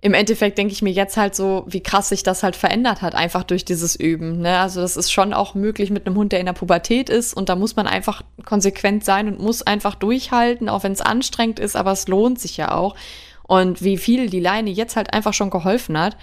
im 0.00 0.14
Endeffekt 0.14 0.58
denke 0.58 0.72
ich 0.72 0.82
mir 0.82 0.92
jetzt 0.92 1.16
halt 1.16 1.34
so, 1.34 1.64
wie 1.66 1.82
krass 1.82 2.08
sich 2.08 2.22
das 2.22 2.44
halt 2.44 2.54
verändert 2.54 3.02
hat, 3.02 3.16
einfach 3.16 3.42
durch 3.42 3.64
dieses 3.64 3.96
Üben. 3.96 4.40
Ne? 4.40 4.58
Also 4.58 4.80
das 4.80 4.96
ist 4.96 5.10
schon 5.10 5.34
auch 5.34 5.54
möglich 5.54 5.90
mit 5.90 6.06
einem 6.06 6.16
Hund, 6.16 6.30
der 6.30 6.38
in 6.38 6.46
der 6.46 6.52
Pubertät 6.52 7.10
ist 7.10 7.34
und 7.34 7.48
da 7.48 7.56
muss 7.56 7.74
man 7.74 7.88
einfach 7.88 8.22
konsequent 8.44 9.04
sein 9.04 9.26
und 9.26 9.40
muss 9.40 9.62
einfach 9.62 9.96
durchhalten, 9.96 10.68
auch 10.68 10.84
wenn 10.84 10.92
es 10.92 11.00
anstrengend 11.00 11.58
ist, 11.58 11.74
aber 11.74 11.92
es 11.92 12.06
lohnt 12.06 12.38
sich 12.38 12.56
ja 12.56 12.72
auch. 12.72 12.94
Und 13.42 13.82
wie 13.82 13.96
viel 13.96 14.30
die 14.30 14.40
Leine 14.40 14.70
jetzt 14.70 14.94
halt 14.94 15.12
einfach 15.12 15.32
schon 15.32 15.50
geholfen 15.50 15.98
hat. 15.98 16.16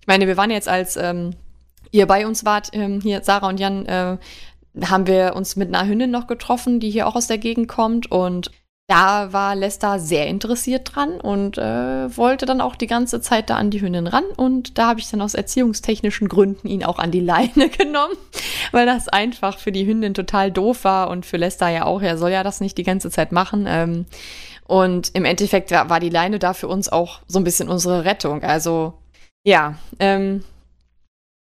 Ich 0.00 0.06
meine, 0.06 0.26
wir 0.26 0.36
waren 0.36 0.50
jetzt 0.50 0.68
als 0.68 0.96
ähm, 0.96 1.34
ihr 1.90 2.06
bei 2.06 2.26
uns 2.26 2.44
wart, 2.44 2.68
ähm, 2.72 3.00
hier 3.00 3.22
Sarah 3.22 3.48
und 3.48 3.60
Jan, 3.60 3.86
äh, 3.86 4.18
haben 4.84 5.06
wir 5.06 5.34
uns 5.34 5.56
mit 5.56 5.74
einer 5.74 5.88
Hündin 5.88 6.10
noch 6.10 6.26
getroffen, 6.26 6.80
die 6.80 6.90
hier 6.90 7.06
auch 7.06 7.16
aus 7.16 7.26
der 7.26 7.38
Gegend 7.38 7.68
kommt 7.68 8.10
und 8.10 8.50
da 8.90 9.32
war 9.32 9.54
Lester 9.54 10.00
sehr 10.00 10.26
interessiert 10.26 10.90
dran 10.92 11.20
und 11.20 11.58
äh, 11.58 12.16
wollte 12.16 12.44
dann 12.44 12.60
auch 12.60 12.74
die 12.74 12.88
ganze 12.88 13.20
Zeit 13.20 13.48
da 13.48 13.54
an 13.54 13.70
die 13.70 13.80
Hündin 13.80 14.08
ran. 14.08 14.24
Und 14.36 14.78
da 14.78 14.88
habe 14.88 14.98
ich 14.98 15.08
dann 15.08 15.22
aus 15.22 15.34
erziehungstechnischen 15.34 16.26
Gründen 16.26 16.66
ihn 16.66 16.82
auch 16.82 16.98
an 16.98 17.12
die 17.12 17.20
Leine 17.20 17.68
genommen, 17.78 18.16
weil 18.72 18.86
das 18.86 19.06
einfach 19.06 19.58
für 19.58 19.70
die 19.70 19.86
Hündin 19.86 20.12
total 20.12 20.50
doof 20.50 20.82
war 20.82 21.08
und 21.08 21.24
für 21.24 21.36
Lester 21.36 21.68
ja 21.68 21.84
auch. 21.84 22.02
Er 22.02 22.18
soll 22.18 22.32
ja 22.32 22.42
das 22.42 22.60
nicht 22.60 22.78
die 22.78 22.82
ganze 22.82 23.12
Zeit 23.12 23.30
machen. 23.30 23.66
Ähm, 23.68 24.06
und 24.66 25.14
im 25.14 25.24
Endeffekt 25.24 25.70
war, 25.70 25.88
war 25.88 26.00
die 26.00 26.10
Leine 26.10 26.40
da 26.40 26.52
für 26.52 26.66
uns 26.66 26.88
auch 26.88 27.20
so 27.28 27.38
ein 27.38 27.44
bisschen 27.44 27.68
unsere 27.68 28.04
Rettung. 28.04 28.42
Also 28.42 28.94
ja, 29.44 29.76
ähm, 29.98 30.44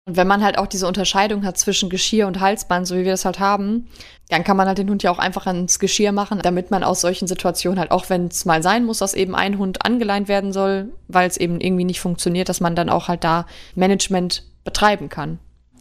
und 0.07 0.17
wenn 0.17 0.27
man 0.27 0.43
halt 0.43 0.59
auch 0.59 0.67
diese 0.67 0.89
Unterscheidung 0.89 1.45
hat 1.45 1.57
zwischen 1.57 1.89
Geschirr 1.89 2.27
und 2.27 2.41
Halsband, 2.41 2.87
so 2.87 2.97
wie 2.97 3.05
wir 3.05 3.13
das 3.13 3.25
halt 3.25 3.39
haben, 3.39 3.89
dann 4.29 4.43
kann 4.43 4.57
man 4.57 4.67
halt 4.67 4.79
den 4.79 4.91
Hund 4.91 5.03
ja 5.03 5.11
auch 5.13 5.19
einfach 5.19 5.47
ans 5.47 5.79
Geschirr 5.79 6.11
machen, 6.11 6.41
damit 6.43 6.71
man 6.71 6.83
aus 6.83 7.01
solchen 7.01 7.29
Situationen 7.29 7.79
halt, 7.79 7.93
auch 7.93 8.11
wenn 8.11 8.27
es 8.27 8.45
mal 8.45 8.63
sein 8.63 8.85
muss, 8.85 8.99
dass 8.99 9.15
eben 9.15 9.35
ein 9.37 9.59
Hund 9.59 9.85
angeleint 9.85 10.27
werden 10.27 10.53
soll, 10.53 10.89
weil 11.07 11.29
es 11.29 11.37
eben 11.37 11.61
irgendwie 11.61 11.85
nicht 11.85 12.01
funktioniert, 12.01 12.49
dass 12.49 12.61
man 12.61 12.75
dann 12.75 12.89
auch 12.89 13.09
halt 13.09 13.23
da 13.23 13.47
Management 13.77 14.43
betreiben 14.65 15.09
kann. 15.09 15.39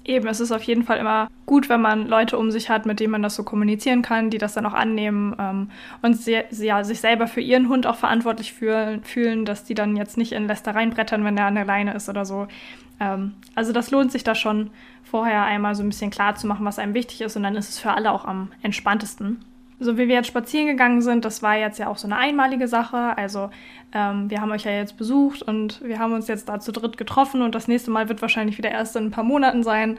Eben, 0.10 0.28
es 0.28 0.40
ist 0.40 0.52
auf 0.52 0.64
jeden 0.64 0.82
Fall 0.82 0.98
immer 0.98 1.30
gut, 1.46 1.70
wenn 1.70 1.82
man 1.82 2.08
Leute 2.08 2.36
um 2.40 2.50
sich 2.50 2.72
hat, 2.72 2.88
mit 2.88 3.00
denen 3.00 3.12
man 3.12 3.22
das 3.22 3.36
so 3.36 3.44
kommunizieren 3.44 4.02
kann, 4.02 4.32
die 4.32 4.40
das 4.40 4.56
dann 4.56 4.66
auch 4.66 4.74
annehmen 4.74 5.36
ähm, 5.38 5.70
und 6.02 6.16
sehr, 6.16 6.46
ja, 6.50 6.84
sich 6.84 7.00
selber 7.00 7.28
für 7.28 7.42
ihren 7.42 7.70
Hund 7.70 7.86
auch 7.86 7.96
verantwortlich 7.96 8.52
fühlen, 8.52 9.04
fühlen, 9.04 9.46
dass 9.46 9.66
die 9.66 9.76
dann 9.76 9.96
jetzt 9.96 10.18
nicht 10.18 10.32
in 10.32 10.48
Lästereien 10.48 10.90
brettern, 10.90 11.24
wenn 11.26 11.36
der 11.36 11.46
an 11.46 11.54
der 11.54 11.66
Leine 11.66 11.94
ist 11.94 12.10
oder 12.10 12.26
so. 12.26 12.48
Ähm, 13.00 13.36
also 13.54 13.72
das 13.72 13.92
lohnt 13.92 14.12
sich 14.12 14.24
da 14.24 14.34
schon, 14.34 14.72
vorher 15.04 15.44
einmal 15.44 15.76
so 15.76 15.84
ein 15.84 15.90
bisschen 15.90 16.10
klar 16.10 16.34
zu 16.34 16.48
machen, 16.48 16.66
was 16.66 16.80
einem 16.80 16.96
wichtig 16.96 17.22
ist 17.22 17.38
und 17.38 17.44
dann 17.44 17.56
ist 17.56 17.70
es 17.70 17.78
für 17.78 17.92
alle 17.92 18.12
auch 18.12 18.26
am 18.26 18.52
entspanntesten 18.64 19.46
so 19.80 19.98
wie 19.98 20.08
wir 20.08 20.16
jetzt 20.16 20.28
spazieren 20.28 20.68
gegangen 20.68 21.02
sind, 21.02 21.26
das 21.26 21.42
war 21.42 21.58
jetzt 21.58 21.80
ja 21.80 21.88
auch 21.88 21.98
so 21.98 22.08
eine 22.08 22.18
einmalige 22.18 22.68
Sache. 22.68 23.18
Also 23.18 23.50
ähm, 23.94 24.30
wir 24.30 24.42
haben 24.42 24.52
euch 24.52 24.66
ja 24.66 24.72
jetzt 24.72 24.98
besucht 24.98 25.42
und 25.42 25.82
wir 25.84 26.00
haben 26.00 26.14
uns 26.14 26.28
jetzt 26.28 26.50
da 26.50 26.60
zu 26.60 26.72
dritt 26.72 26.98
getroffen 26.98 27.42
und 27.42 27.56
das 27.56 27.68
nächste 27.68 27.90
Mal 27.90 28.10
wird 28.10 28.22
wahrscheinlich 28.22 28.58
wieder 28.58 28.72
erst 28.72 28.96
in 28.96 29.06
ein 29.06 29.12
paar 29.12 29.24
Monaten 29.24 29.64
sein. 29.64 29.98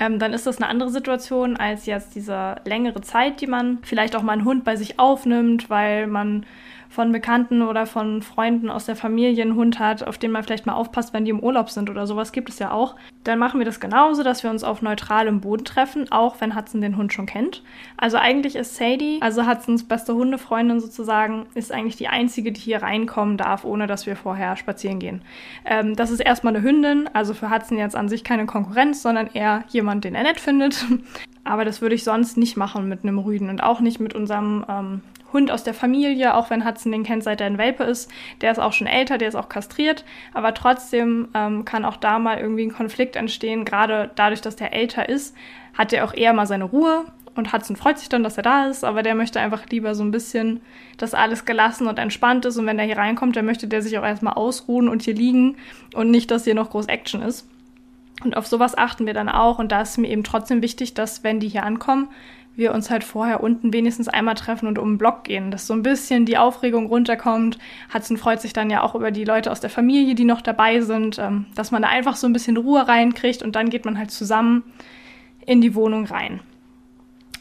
Ähm, 0.00 0.18
dann 0.18 0.32
ist 0.32 0.46
das 0.46 0.56
eine 0.56 0.68
andere 0.68 0.90
Situation 0.90 1.56
als 1.56 1.86
jetzt 1.86 2.14
diese 2.14 2.56
längere 2.64 3.02
Zeit, 3.02 3.40
die 3.40 3.46
man 3.46 3.78
vielleicht 3.82 4.16
auch 4.16 4.22
mal 4.22 4.32
einen 4.32 4.44
Hund 4.44 4.64
bei 4.64 4.76
sich 4.76 4.98
aufnimmt, 4.98 5.70
weil 5.70 6.06
man 6.06 6.44
von 6.90 7.12
Bekannten 7.12 7.62
oder 7.62 7.86
von 7.86 8.20
Freunden 8.20 8.68
aus 8.68 8.84
der 8.84 8.96
Familie 8.96 9.44
einen 9.44 9.54
Hund 9.54 9.78
hat, 9.78 10.06
auf 10.06 10.18
den 10.18 10.32
man 10.32 10.42
vielleicht 10.42 10.66
mal 10.66 10.74
aufpasst, 10.74 11.14
wenn 11.14 11.24
die 11.24 11.30
im 11.30 11.38
Urlaub 11.38 11.70
sind 11.70 11.88
oder 11.88 12.04
sowas 12.04 12.32
gibt 12.32 12.48
es 12.48 12.58
ja 12.58 12.72
auch. 12.72 12.96
Dann 13.22 13.38
machen 13.38 13.60
wir 13.60 13.64
das 13.64 13.78
genauso, 13.78 14.24
dass 14.24 14.42
wir 14.42 14.50
uns 14.50 14.64
auf 14.64 14.82
neutralem 14.82 15.40
Boden 15.40 15.64
treffen, 15.64 16.10
auch 16.10 16.40
wenn 16.40 16.56
Hudson 16.56 16.80
den 16.80 16.96
Hund 16.96 17.12
schon 17.12 17.26
kennt. 17.26 17.62
Also 17.96 18.16
eigentlich 18.16 18.56
ist 18.56 18.74
Sadie, 18.74 19.18
also 19.20 19.46
Hudsons 19.46 19.84
beste 19.84 20.14
Hundefreundin 20.14 20.80
sozusagen, 20.80 21.46
ist 21.54 21.70
eigentlich 21.70 21.94
die 21.94 22.08
einzige, 22.08 22.50
die 22.50 22.60
hier 22.60 22.82
reinkommen 22.82 23.36
darf, 23.36 23.64
ohne 23.64 23.86
dass 23.86 24.06
wir 24.06 24.16
vorher 24.16 24.56
spazieren 24.56 24.98
gehen. 24.98 25.22
Ähm, 25.64 25.94
das 25.94 26.10
ist 26.10 26.20
erstmal 26.20 26.56
eine 26.56 26.64
Hündin, 26.66 27.08
also 27.12 27.34
für 27.34 27.50
Hudson 27.50 27.78
jetzt 27.78 27.94
an 27.94 28.08
sich 28.08 28.24
keine 28.24 28.46
Konkurrenz, 28.46 29.00
sondern 29.00 29.28
eher 29.32 29.62
jemand, 29.68 30.02
den 30.02 30.16
er 30.16 30.24
nett 30.24 30.40
findet. 30.40 30.84
Aber 31.44 31.64
das 31.64 31.80
würde 31.80 31.94
ich 31.94 32.02
sonst 32.02 32.36
nicht 32.36 32.56
machen 32.56 32.88
mit 32.88 33.04
einem 33.04 33.18
Rüden 33.18 33.48
und 33.48 33.62
auch 33.62 33.80
nicht 33.80 34.00
mit 34.00 34.14
unserem 34.14 34.64
ähm, 34.68 35.02
Hund 35.32 35.50
aus 35.50 35.64
der 35.64 35.74
Familie, 35.74 36.34
auch 36.34 36.50
wenn 36.50 36.66
Hudson 36.66 36.92
den 36.92 37.04
kennt, 37.04 37.22
seit 37.22 37.40
er 37.40 37.46
ein 37.46 37.58
Welpe 37.58 37.84
ist. 37.84 38.10
Der 38.40 38.50
ist 38.50 38.58
auch 38.58 38.72
schon 38.72 38.86
älter, 38.86 39.18
der 39.18 39.28
ist 39.28 39.34
auch 39.34 39.48
kastriert, 39.48 40.04
aber 40.34 40.54
trotzdem 40.54 41.28
ähm, 41.34 41.64
kann 41.64 41.84
auch 41.84 41.96
da 41.96 42.18
mal 42.18 42.38
irgendwie 42.38 42.66
ein 42.66 42.72
Konflikt 42.72 43.16
entstehen. 43.16 43.64
Gerade 43.64 44.10
dadurch, 44.14 44.40
dass 44.40 44.56
der 44.56 44.72
älter 44.72 45.08
ist, 45.08 45.36
hat 45.76 45.92
er 45.92 46.04
auch 46.04 46.14
eher 46.14 46.32
mal 46.32 46.46
seine 46.46 46.64
Ruhe 46.64 47.04
und 47.34 47.52
Hudson 47.52 47.76
freut 47.76 47.98
sich 47.98 48.08
dann, 48.08 48.22
dass 48.22 48.36
er 48.36 48.42
da 48.42 48.66
ist, 48.66 48.84
aber 48.84 49.02
der 49.02 49.14
möchte 49.14 49.40
einfach 49.40 49.66
lieber 49.70 49.94
so 49.94 50.02
ein 50.02 50.10
bisschen, 50.10 50.60
dass 50.98 51.14
alles 51.14 51.44
gelassen 51.44 51.86
und 51.86 51.98
entspannt 51.98 52.44
ist 52.44 52.58
und 52.58 52.66
wenn 52.66 52.76
der 52.76 52.86
hier 52.86 52.98
reinkommt, 52.98 53.36
dann 53.36 53.46
möchte 53.46 53.68
der 53.68 53.82
sich 53.82 53.98
auch 53.98 54.04
erstmal 54.04 54.34
ausruhen 54.34 54.88
und 54.88 55.02
hier 55.02 55.14
liegen 55.14 55.56
und 55.94 56.10
nicht, 56.10 56.30
dass 56.30 56.44
hier 56.44 56.54
noch 56.54 56.70
groß 56.70 56.86
Action 56.86 57.22
ist. 57.22 57.48
Und 58.22 58.36
auf 58.36 58.46
sowas 58.46 58.76
achten 58.76 59.06
wir 59.06 59.14
dann 59.14 59.28
auch 59.28 59.58
und 59.58 59.72
da 59.72 59.80
ist 59.82 59.96
mir 59.96 60.08
eben 60.08 60.24
trotzdem 60.24 60.60
wichtig, 60.60 60.92
dass 60.92 61.24
wenn 61.24 61.40
die 61.40 61.48
hier 61.48 61.64
ankommen, 61.64 62.08
wir 62.60 62.72
uns 62.72 62.90
halt 62.90 63.02
vorher 63.02 63.42
unten 63.42 63.72
wenigstens 63.72 64.06
einmal 64.06 64.36
treffen 64.36 64.68
und 64.68 64.78
um 64.78 64.92
den 64.92 64.98
Block 64.98 65.24
gehen, 65.24 65.50
dass 65.50 65.66
so 65.66 65.74
ein 65.74 65.82
bisschen 65.82 66.26
die 66.26 66.38
Aufregung 66.38 66.86
runterkommt. 66.86 67.58
Hudson 67.92 68.16
freut 68.16 68.40
sich 68.40 68.52
dann 68.52 68.70
ja 68.70 68.82
auch 68.82 68.94
über 68.94 69.10
die 69.10 69.24
Leute 69.24 69.50
aus 69.50 69.58
der 69.58 69.70
Familie, 69.70 70.14
die 70.14 70.24
noch 70.24 70.40
dabei 70.40 70.80
sind, 70.80 71.18
ähm, 71.18 71.46
dass 71.56 71.72
man 71.72 71.82
da 71.82 71.88
einfach 71.88 72.14
so 72.14 72.28
ein 72.28 72.32
bisschen 72.32 72.56
Ruhe 72.56 72.86
reinkriegt 72.86 73.42
und 73.42 73.56
dann 73.56 73.68
geht 73.68 73.84
man 73.84 73.98
halt 73.98 74.12
zusammen 74.12 74.62
in 75.44 75.60
die 75.60 75.74
Wohnung 75.74 76.04
rein. 76.04 76.38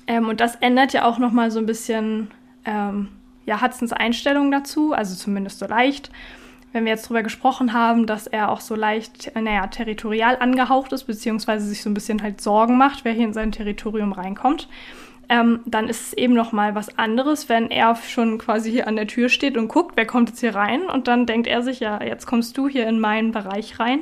Ähm, 0.08 0.28
und 0.28 0.42
das 0.42 0.56
ändert 0.56 0.94
ja 0.94 1.06
auch 1.06 1.20
nochmal 1.20 1.52
so 1.52 1.60
ein 1.60 1.68
bisschen 1.68 2.30
ähm, 2.66 3.10
ja, 3.46 3.62
Hudsons 3.62 3.94
Einstellung 3.94 4.52
dazu, 4.52 4.94
also 4.94 5.16
zumindest 5.16 5.60
so 5.60 5.68
leicht. 5.68 6.12
Wenn 6.72 6.86
wir 6.86 6.92
jetzt 6.92 7.10
drüber 7.10 7.24
gesprochen 7.24 7.74
haben, 7.74 8.06
dass 8.06 8.28
er 8.28 8.52
auch 8.52 8.62
so 8.62 8.76
leicht, 8.76 9.32
naja, 9.36 9.66
territorial 9.68 10.38
angehaucht 10.40 10.92
ist, 10.94 11.06
beziehungsweise 11.06 11.66
sich 11.66 11.82
so 11.82 11.90
ein 11.90 11.96
bisschen 11.96 12.22
halt 12.22 12.42
Sorgen 12.42 12.78
macht, 12.78 13.06
wer 13.06 13.14
hier 13.14 13.26
in 13.26 13.34
sein 13.34 13.52
Territorium 13.52 14.12
reinkommt, 14.12 14.68
ähm, 15.30 15.60
dann 15.66 15.88
ist 15.88 16.08
es 16.08 16.14
eben 16.14 16.34
noch 16.34 16.52
mal 16.52 16.76
was 16.76 16.98
anderes, 16.98 17.50
wenn 17.50 17.70
er 17.70 17.96
schon 17.96 18.40
quasi 18.40 18.72
hier 18.72 18.88
an 18.88 18.96
der 18.96 19.08
Tür 19.08 19.30
steht 19.30 19.58
und 19.58 19.68
guckt, 19.68 19.94
wer 19.96 20.08
kommt 20.08 20.30
jetzt 20.30 20.40
hier 20.40 20.56
rein 20.56 20.82
und 20.84 21.08
dann 21.08 21.28
denkt 21.28 21.48
er 21.48 21.62
sich, 21.62 21.80
ja, 21.80 22.04
jetzt 22.04 22.26
kommst 22.26 22.58
du 22.58 22.68
hier 22.68 22.88
in 22.88 23.00
meinen 23.00 23.32
Bereich 23.32 23.80
rein. 23.80 24.00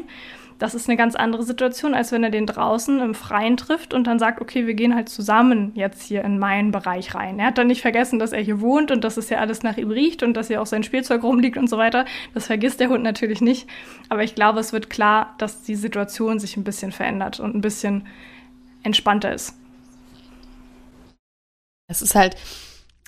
Das 0.59 0.73
ist 0.73 0.89
eine 0.89 0.97
ganz 0.97 1.15
andere 1.15 1.43
Situation, 1.43 1.93
als 1.93 2.11
wenn 2.11 2.23
er 2.23 2.31
den 2.31 2.47
draußen 2.47 2.99
im 2.99 3.13
Freien 3.13 3.57
trifft 3.57 3.93
und 3.93 4.07
dann 4.07 4.17
sagt, 4.17 4.41
okay, 4.41 4.65
wir 4.65 4.73
gehen 4.73 4.95
halt 4.95 5.07
zusammen 5.07 5.71
jetzt 5.75 6.01
hier 6.01 6.23
in 6.23 6.39
meinen 6.39 6.71
Bereich 6.71 7.13
rein. 7.13 7.37
Er 7.37 7.47
hat 7.47 7.59
dann 7.59 7.67
nicht 7.67 7.81
vergessen, 7.81 8.17
dass 8.17 8.31
er 8.31 8.41
hier 8.41 8.59
wohnt 8.59 8.89
und 8.89 9.03
dass 9.03 9.17
es 9.17 9.29
ja 9.29 9.37
alles 9.37 9.61
nach 9.61 9.77
ihm 9.77 9.91
riecht 9.91 10.23
und 10.23 10.33
dass 10.33 10.47
hier 10.47 10.61
auch 10.61 10.65
sein 10.65 10.81
Spielzeug 10.81 11.21
rumliegt 11.21 11.57
und 11.57 11.69
so 11.69 11.77
weiter. 11.77 12.05
Das 12.33 12.47
vergisst 12.47 12.79
der 12.79 12.89
Hund 12.89 13.03
natürlich 13.03 13.39
nicht. 13.39 13.69
Aber 14.09 14.23
ich 14.23 14.33
glaube, 14.33 14.59
es 14.59 14.73
wird 14.73 14.89
klar, 14.89 15.35
dass 15.37 15.61
die 15.61 15.75
Situation 15.75 16.39
sich 16.39 16.57
ein 16.57 16.63
bisschen 16.63 16.91
verändert 16.91 17.39
und 17.39 17.53
ein 17.53 17.61
bisschen 17.61 18.07
entspannter 18.81 19.33
ist. 19.33 19.55
Es 21.87 22.01
ist 22.01 22.15
halt, 22.15 22.35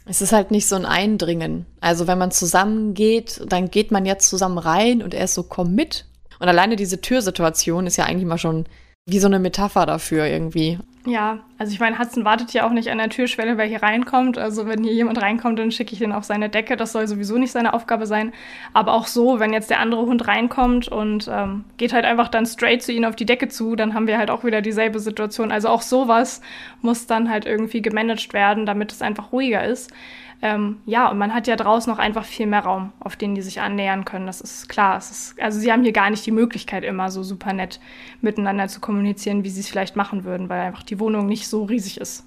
es 0.06 0.22
ist 0.22 0.32
halt 0.32 0.52
nicht 0.52 0.68
so 0.68 0.76
ein 0.76 0.86
Eindringen. 0.86 1.66
Also 1.82 2.08
wenn 2.08 2.18
man 2.18 2.32
zusammen 2.32 2.94
geht, 2.94 3.42
dann 3.48 3.70
geht 3.70 3.92
man 3.92 4.06
jetzt 4.06 4.30
zusammen 4.30 4.58
rein 4.58 5.04
und 5.04 5.14
er 5.14 5.26
ist 5.26 5.34
so, 5.34 5.44
komm 5.44 5.76
mit. 5.76 6.06
Und 6.40 6.48
alleine 6.48 6.78
diese 6.78 7.02
Türsituation 7.02 7.86
ist 7.86 7.98
ja 7.98 8.06
eigentlich 8.06 8.26
mal 8.26 8.38
schon 8.38 8.66
wie 9.06 9.20
so 9.20 9.28
eine 9.28 9.40
Metapher 9.40 9.86
dafür 9.86 10.26
irgendwie. 10.26 10.80
Ja, 11.06 11.40
also 11.58 11.72
ich 11.72 11.80
meine, 11.80 11.98
Hudson 11.98 12.26
wartet 12.26 12.52
ja 12.52 12.68
auch 12.68 12.72
nicht 12.72 12.90
an 12.90 12.98
der 12.98 13.10
Türschwelle, 13.10 13.58
wer 13.58 13.66
hier 13.66 13.82
reinkommt. 13.82 14.38
Also 14.38 14.68
wenn 14.68 14.84
hier 14.84 14.94
jemand 14.94 15.22
reinkommt, 15.22 15.58
dann 15.58 15.72
schicke 15.72 15.94
ich 15.94 16.00
den 16.00 16.12
auf 16.12 16.26
seine 16.26 16.50
Decke. 16.50 16.76
Das 16.76 16.92
soll 16.92 17.08
sowieso 17.08 17.38
nicht 17.38 17.54
seine 17.54 17.74
Aufgabe 17.74 18.06
sein. 18.06 18.34
Aber 18.74 18.94
auch 18.94 19.08
so, 19.08 19.40
wenn 19.40 19.54
jetzt 19.54 19.70
der 19.70 19.80
andere 19.80 20.06
Hund 20.06 20.28
reinkommt 20.28 20.90
und 20.90 21.30
ähm, 21.32 21.64
geht 21.78 21.94
halt 21.94 22.04
einfach 22.04 22.28
dann 22.28 22.46
straight 22.46 22.84
zu 22.84 22.92
ihnen 22.92 23.06
auf 23.06 23.16
die 23.16 23.26
Decke 23.26 23.48
zu, 23.48 23.78
dann 23.78 23.94
haben 23.94 24.08
wir 24.08 24.18
halt 24.18 24.30
auch 24.30 24.44
wieder 24.44 24.62
dieselbe 24.62 25.00
Situation. 25.00 25.54
Also 25.54 25.70
auch 25.70 25.84
sowas 25.84 26.42
muss 26.82 27.08
dann 27.08 27.30
halt 27.30 27.46
irgendwie 27.46 27.82
gemanagt 27.82 28.34
werden, 28.34 28.66
damit 28.66 28.92
es 28.92 29.02
einfach 29.02 29.32
ruhiger 29.32 29.64
ist. 29.64 29.94
Ähm, 30.42 30.78
ja, 30.86 31.10
und 31.10 31.18
man 31.18 31.34
hat 31.34 31.48
ja 31.48 31.58
draußen 31.58 31.92
noch 31.92 32.00
einfach 32.00 32.24
viel 32.24 32.48
mehr 32.48 32.62
Raum, 32.62 32.94
auf 33.00 33.18
den 33.18 33.36
die 33.36 33.42
sich 33.42 33.60
annähern 33.60 34.06
können. 34.06 34.26
Das 34.26 34.40
ist 34.40 34.70
klar. 34.70 34.98
Ist, 34.98 35.36
also 35.40 35.60
sie 35.60 35.72
haben 35.72 35.84
hier 35.84 35.92
gar 35.92 36.10
nicht 36.10 36.26
die 36.26 36.32
Möglichkeit, 36.32 36.84
immer 36.84 37.12
so 37.12 37.24
super 37.24 37.52
nett 37.52 37.80
miteinander 38.22 38.68
zu 38.68 38.80
kommunizieren, 38.80 39.44
wie 39.44 39.50
sie 39.50 39.60
es 39.60 39.70
vielleicht 39.70 39.96
machen 39.96 40.24
würden, 40.24 40.48
weil 40.48 40.62
einfach 40.62 40.84
die 40.84 41.00
Wohnung 41.00 41.26
nicht 41.26 41.48
so 41.48 41.66
riesig 41.66 42.00
ist. 42.00 42.26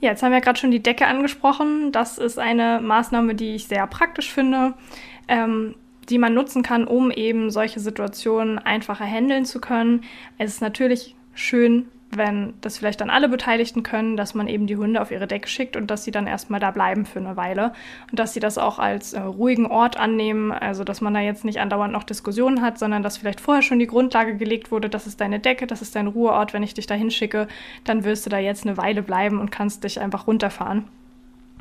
Ja, 0.00 0.10
jetzt 0.10 0.22
haben 0.22 0.32
wir 0.32 0.40
gerade 0.40 0.58
schon 0.58 0.70
die 0.70 0.82
Decke 0.82 1.06
angesprochen. 1.06 1.90
Das 1.90 2.18
ist 2.18 2.38
eine 2.38 2.80
Maßnahme, 2.80 3.34
die 3.34 3.56
ich 3.56 3.66
sehr 3.66 3.86
praktisch 3.86 4.30
finde. 4.30 4.74
Ähm, 5.26 5.74
die 6.08 6.18
man 6.18 6.34
nutzen 6.34 6.62
kann, 6.62 6.84
um 6.86 7.10
eben 7.10 7.50
solche 7.50 7.80
Situationen 7.80 8.58
einfacher 8.58 9.06
handeln 9.06 9.44
zu 9.44 9.60
können. 9.60 10.02
Es 10.38 10.54
ist 10.54 10.60
natürlich 10.60 11.16
schön, 11.34 11.86
wenn 12.16 12.54
das 12.60 12.78
vielleicht 12.78 13.00
dann 13.00 13.10
alle 13.10 13.28
Beteiligten 13.28 13.82
können, 13.82 14.16
dass 14.16 14.34
man 14.34 14.48
eben 14.48 14.66
die 14.66 14.76
Hunde 14.76 15.00
auf 15.00 15.10
ihre 15.10 15.26
Decke 15.26 15.48
schickt 15.48 15.76
und 15.76 15.90
dass 15.90 16.04
sie 16.04 16.10
dann 16.10 16.26
erstmal 16.26 16.60
da 16.60 16.70
bleiben 16.70 17.06
für 17.06 17.18
eine 17.18 17.36
Weile 17.36 17.72
und 18.10 18.18
dass 18.18 18.34
sie 18.34 18.40
das 18.40 18.58
auch 18.58 18.78
als 18.78 19.12
äh, 19.12 19.20
ruhigen 19.20 19.66
Ort 19.66 19.96
annehmen, 19.98 20.52
also 20.52 20.84
dass 20.84 21.00
man 21.00 21.14
da 21.14 21.20
jetzt 21.20 21.44
nicht 21.44 21.60
andauernd 21.60 21.92
noch 21.92 22.04
Diskussionen 22.04 22.62
hat, 22.62 22.78
sondern 22.78 23.02
dass 23.02 23.18
vielleicht 23.18 23.40
vorher 23.40 23.62
schon 23.62 23.78
die 23.78 23.86
Grundlage 23.86 24.36
gelegt 24.36 24.70
wurde, 24.70 24.88
das 24.88 25.06
ist 25.06 25.20
deine 25.20 25.40
Decke, 25.40 25.66
das 25.66 25.82
ist 25.82 25.94
dein 25.96 26.06
Ruheort, 26.06 26.52
wenn 26.52 26.62
ich 26.62 26.74
dich 26.74 26.86
da 26.86 26.94
hinschicke, 26.94 27.48
dann 27.84 28.04
wirst 28.04 28.26
du 28.26 28.30
da 28.30 28.38
jetzt 28.38 28.66
eine 28.66 28.76
Weile 28.76 29.02
bleiben 29.02 29.40
und 29.40 29.50
kannst 29.50 29.84
dich 29.84 30.00
einfach 30.00 30.26
runterfahren 30.26 30.84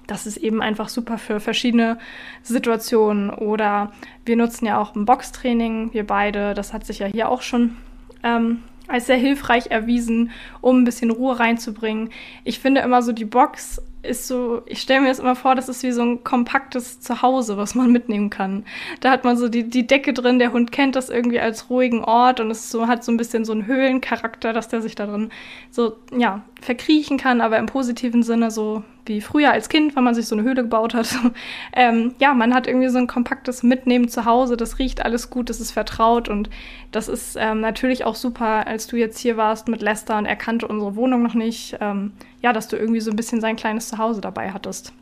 das 0.07 0.25
ist 0.27 0.37
eben 0.37 0.61
einfach 0.61 0.89
super 0.89 1.17
für 1.17 1.39
verschiedene 1.39 1.97
Situationen. 2.41 3.29
Oder 3.29 3.91
wir 4.25 4.35
nutzen 4.35 4.65
ja 4.65 4.79
auch 4.79 4.95
ein 4.95 5.05
Boxtraining, 5.05 5.93
wir 5.93 6.05
beide. 6.05 6.53
Das 6.53 6.73
hat 6.73 6.85
sich 6.85 6.99
ja 6.99 7.07
hier 7.07 7.29
auch 7.29 7.41
schon 7.41 7.77
ähm, 8.23 8.59
als 8.87 9.07
sehr 9.07 9.17
hilfreich 9.17 9.67
erwiesen, 9.71 10.31
um 10.61 10.81
ein 10.81 10.83
bisschen 10.83 11.11
Ruhe 11.11 11.39
reinzubringen. 11.39 12.09
Ich 12.43 12.59
finde 12.59 12.81
immer 12.81 13.01
so, 13.01 13.11
die 13.11 13.25
Box 13.25 13.81
ist 14.03 14.27
so, 14.27 14.61
ich 14.65 14.81
stelle 14.81 15.01
mir 15.01 15.07
das 15.07 15.19
immer 15.19 15.35
vor, 15.35 15.55
das 15.55 15.69
ist 15.69 15.81
wie 15.81 15.91
so 15.91 16.01
ein 16.01 16.23
kompaktes 16.23 16.99
Zuhause, 16.99 17.57
was 17.57 17.73
man 17.73 17.91
mitnehmen 17.91 18.29
kann. 18.29 18.65
Da 18.99 19.11
hat 19.11 19.23
man 19.23 19.37
so 19.37 19.47
die, 19.47 19.69
die 19.69 19.87
Decke 19.87 20.13
drin, 20.13 20.39
der 20.39 20.51
Hund 20.51 20.71
kennt 20.71 20.95
das 20.95 21.09
irgendwie 21.09 21.39
als 21.39 21.69
ruhigen 21.69 22.03
Ort 22.03 22.39
und 22.39 22.51
es 22.51 22.69
so, 22.69 22.87
hat 22.87 23.03
so 23.03 23.11
ein 23.11 23.17
bisschen 23.17 23.45
so 23.45 23.53
einen 23.53 23.65
Höhlencharakter, 23.65 24.51
dass 24.51 24.67
der 24.67 24.81
sich 24.81 24.95
da 24.95 25.05
drin 25.05 25.29
so, 25.71 25.95
ja, 26.15 26.43
verkriechen 26.61 27.17
kann, 27.17 27.41
aber 27.41 27.57
im 27.57 27.65
positiven 27.65 28.23
Sinne 28.23 28.51
so 28.51 28.83
wie 29.05 29.21
früher 29.21 29.51
als 29.51 29.69
Kind, 29.69 29.95
wenn 29.95 30.03
man 30.03 30.15
sich 30.15 30.27
so 30.27 30.35
eine 30.35 30.43
Höhle 30.43 30.63
gebaut 30.63 30.93
hat. 30.93 31.13
ähm, 31.73 32.13
ja, 32.19 32.33
man 32.33 32.53
hat 32.53 32.67
irgendwie 32.67 32.89
so 32.89 32.97
ein 32.97 33.07
kompaktes 33.07 33.63
Mitnehmen 33.63 34.07
zu 34.07 34.25
Hause, 34.25 34.57
das 34.57 34.79
riecht 34.79 35.03
alles 35.03 35.29
gut, 35.29 35.49
das 35.49 35.59
ist 35.59 35.71
vertraut 35.71 36.29
und 36.29 36.49
das 36.91 37.07
ist 37.07 37.35
ähm, 37.39 37.61
natürlich 37.61 38.05
auch 38.05 38.15
super, 38.15 38.67
als 38.67 38.87
du 38.87 38.97
jetzt 38.97 39.19
hier 39.19 39.37
warst 39.37 39.67
mit 39.67 39.81
Lester 39.81 40.17
und 40.17 40.25
er 40.25 40.35
kannte 40.35 40.67
unsere 40.67 40.95
Wohnung 40.95 41.23
noch 41.23 41.33
nicht, 41.33 41.77
ähm, 41.81 42.13
ja, 42.43 42.53
dass 42.53 42.67
du 42.67 42.75
irgendwie 42.75 43.01
so 43.01 43.10
ein 43.10 43.15
bisschen 43.15 43.41
sein 43.41 43.56
kleines 43.56 43.88
Zuhause 43.88 44.21
dabei 44.21 44.51
hattest. 44.51 44.93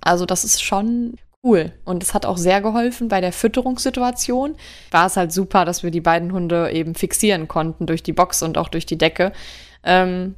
Also 0.00 0.26
das 0.26 0.44
ist 0.44 0.62
schon 0.62 1.14
cool. 1.42 1.72
Und 1.84 2.02
es 2.02 2.14
hat 2.14 2.26
auch 2.26 2.36
sehr 2.36 2.60
geholfen 2.60 3.08
bei 3.08 3.20
der 3.20 3.32
Fütterungssituation. 3.32 4.56
War 4.90 5.06
es 5.06 5.16
halt 5.16 5.32
super, 5.32 5.64
dass 5.64 5.82
wir 5.82 5.90
die 5.90 6.00
beiden 6.00 6.32
Hunde 6.32 6.70
eben 6.72 6.94
fixieren 6.94 7.48
konnten 7.48 7.86
durch 7.86 8.02
die 8.02 8.12
Box 8.12 8.42
und 8.42 8.58
auch 8.58 8.68
durch 8.68 8.86
die 8.86 8.98
Decke. 8.98 9.32
Ähm, 9.84 10.34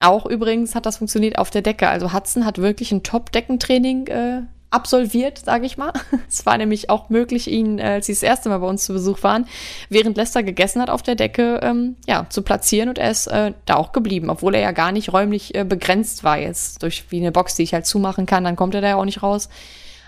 auch 0.00 0.26
übrigens 0.26 0.74
hat 0.74 0.84
das 0.86 0.98
funktioniert 0.98 1.38
auf 1.38 1.50
der 1.50 1.62
Decke. 1.62 1.88
Also 1.88 2.12
Hudson 2.12 2.44
hat 2.44 2.58
wirklich 2.58 2.90
ein 2.92 3.04
Top-Deckentraining 3.04 4.06
äh, 4.08 4.42
absolviert, 4.72 5.38
sage 5.44 5.66
ich 5.66 5.76
mal. 5.76 5.92
Es 6.28 6.46
war 6.46 6.56
nämlich 6.56 6.88
auch 6.88 7.10
möglich, 7.10 7.48
ihn, 7.48 7.78
äh, 7.78 7.82
als 7.82 8.06
sie 8.06 8.12
das 8.12 8.22
erste 8.22 8.48
Mal 8.48 8.58
bei 8.58 8.66
uns 8.66 8.84
zu 8.84 8.92
Besuch 8.92 9.22
waren, 9.22 9.46
während 9.88 10.16
Lester 10.16 10.42
gegessen 10.42 10.80
hat, 10.80 10.90
auf 10.90 11.02
der 11.02 11.14
Decke 11.14 11.60
ähm, 11.62 11.96
ja, 12.06 12.26
zu 12.28 12.42
platzieren 12.42 12.88
und 12.88 12.98
er 12.98 13.10
ist 13.10 13.26
äh, 13.26 13.52
da 13.66 13.76
auch 13.76 13.92
geblieben, 13.92 14.30
obwohl 14.30 14.54
er 14.54 14.62
ja 14.62 14.72
gar 14.72 14.92
nicht 14.92 15.12
räumlich 15.12 15.54
äh, 15.54 15.64
begrenzt 15.64 16.24
war 16.24 16.38
jetzt 16.38 16.82
durch 16.82 17.04
wie 17.10 17.20
eine 17.20 17.32
Box, 17.32 17.54
die 17.54 17.62
ich 17.62 17.74
halt 17.74 17.86
zumachen 17.86 18.26
kann, 18.26 18.44
dann 18.44 18.56
kommt 18.56 18.74
er 18.74 18.80
da 18.80 18.88
ja 18.88 18.96
auch 18.96 19.04
nicht 19.04 19.22
raus. 19.22 19.48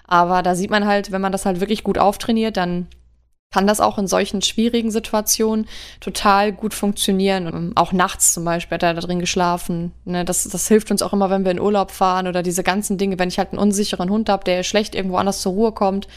Aber 0.07 0.43
da 0.43 0.55
sieht 0.55 0.71
man 0.71 0.87
halt, 0.87 1.13
wenn 1.13 1.21
man 1.21 1.33
das 1.33 1.47
halt 1.47 1.61
wirklich 1.61 1.83
gut 1.83 1.99
auftrainiert, 1.99 2.57
dann 2.57 2.89
kann 3.53 3.67
das 3.69 3.81
auch 3.81 3.99
in 3.99 4.09
solchen 4.09 4.43
schwierigen 4.43 4.91
Situationen 4.91 5.67
total 6.01 6.53
gut 6.53 6.75
funktionieren. 6.75 7.47
Und 7.47 7.77
auch 7.77 7.93
nachts 7.93 8.33
zum 8.35 8.45
Beispiel 8.45 8.75
hat 8.75 8.83
er 8.83 8.95
da 8.95 9.01
drin 9.01 9.21
geschlafen. 9.21 9.93
Ne, 10.05 10.25
das, 10.25 10.43
das 10.43 10.67
hilft 10.67 10.91
uns 10.91 11.03
auch 11.03 11.13
immer, 11.13 11.31
wenn 11.31 11.45
wir 11.45 11.53
in 11.53 11.61
Urlaub 11.61 11.93
fahren 11.93 12.27
oder 12.27 12.43
diese 12.43 12.65
ganzen 12.65 12.99
Dinge. 12.99 13.19
Wenn 13.19 13.29
ich 13.29 13.39
halt 13.39 13.51
einen 13.53 13.61
unsicheren 13.61 14.11
Hund 14.11 14.29
habe, 14.29 14.43
der 14.43 14.65
schlecht 14.65 14.97
irgendwo 14.97 15.19
anders 15.19 15.41
zur 15.41 15.53
Ruhe 15.53 15.71
kommt, 15.71 16.09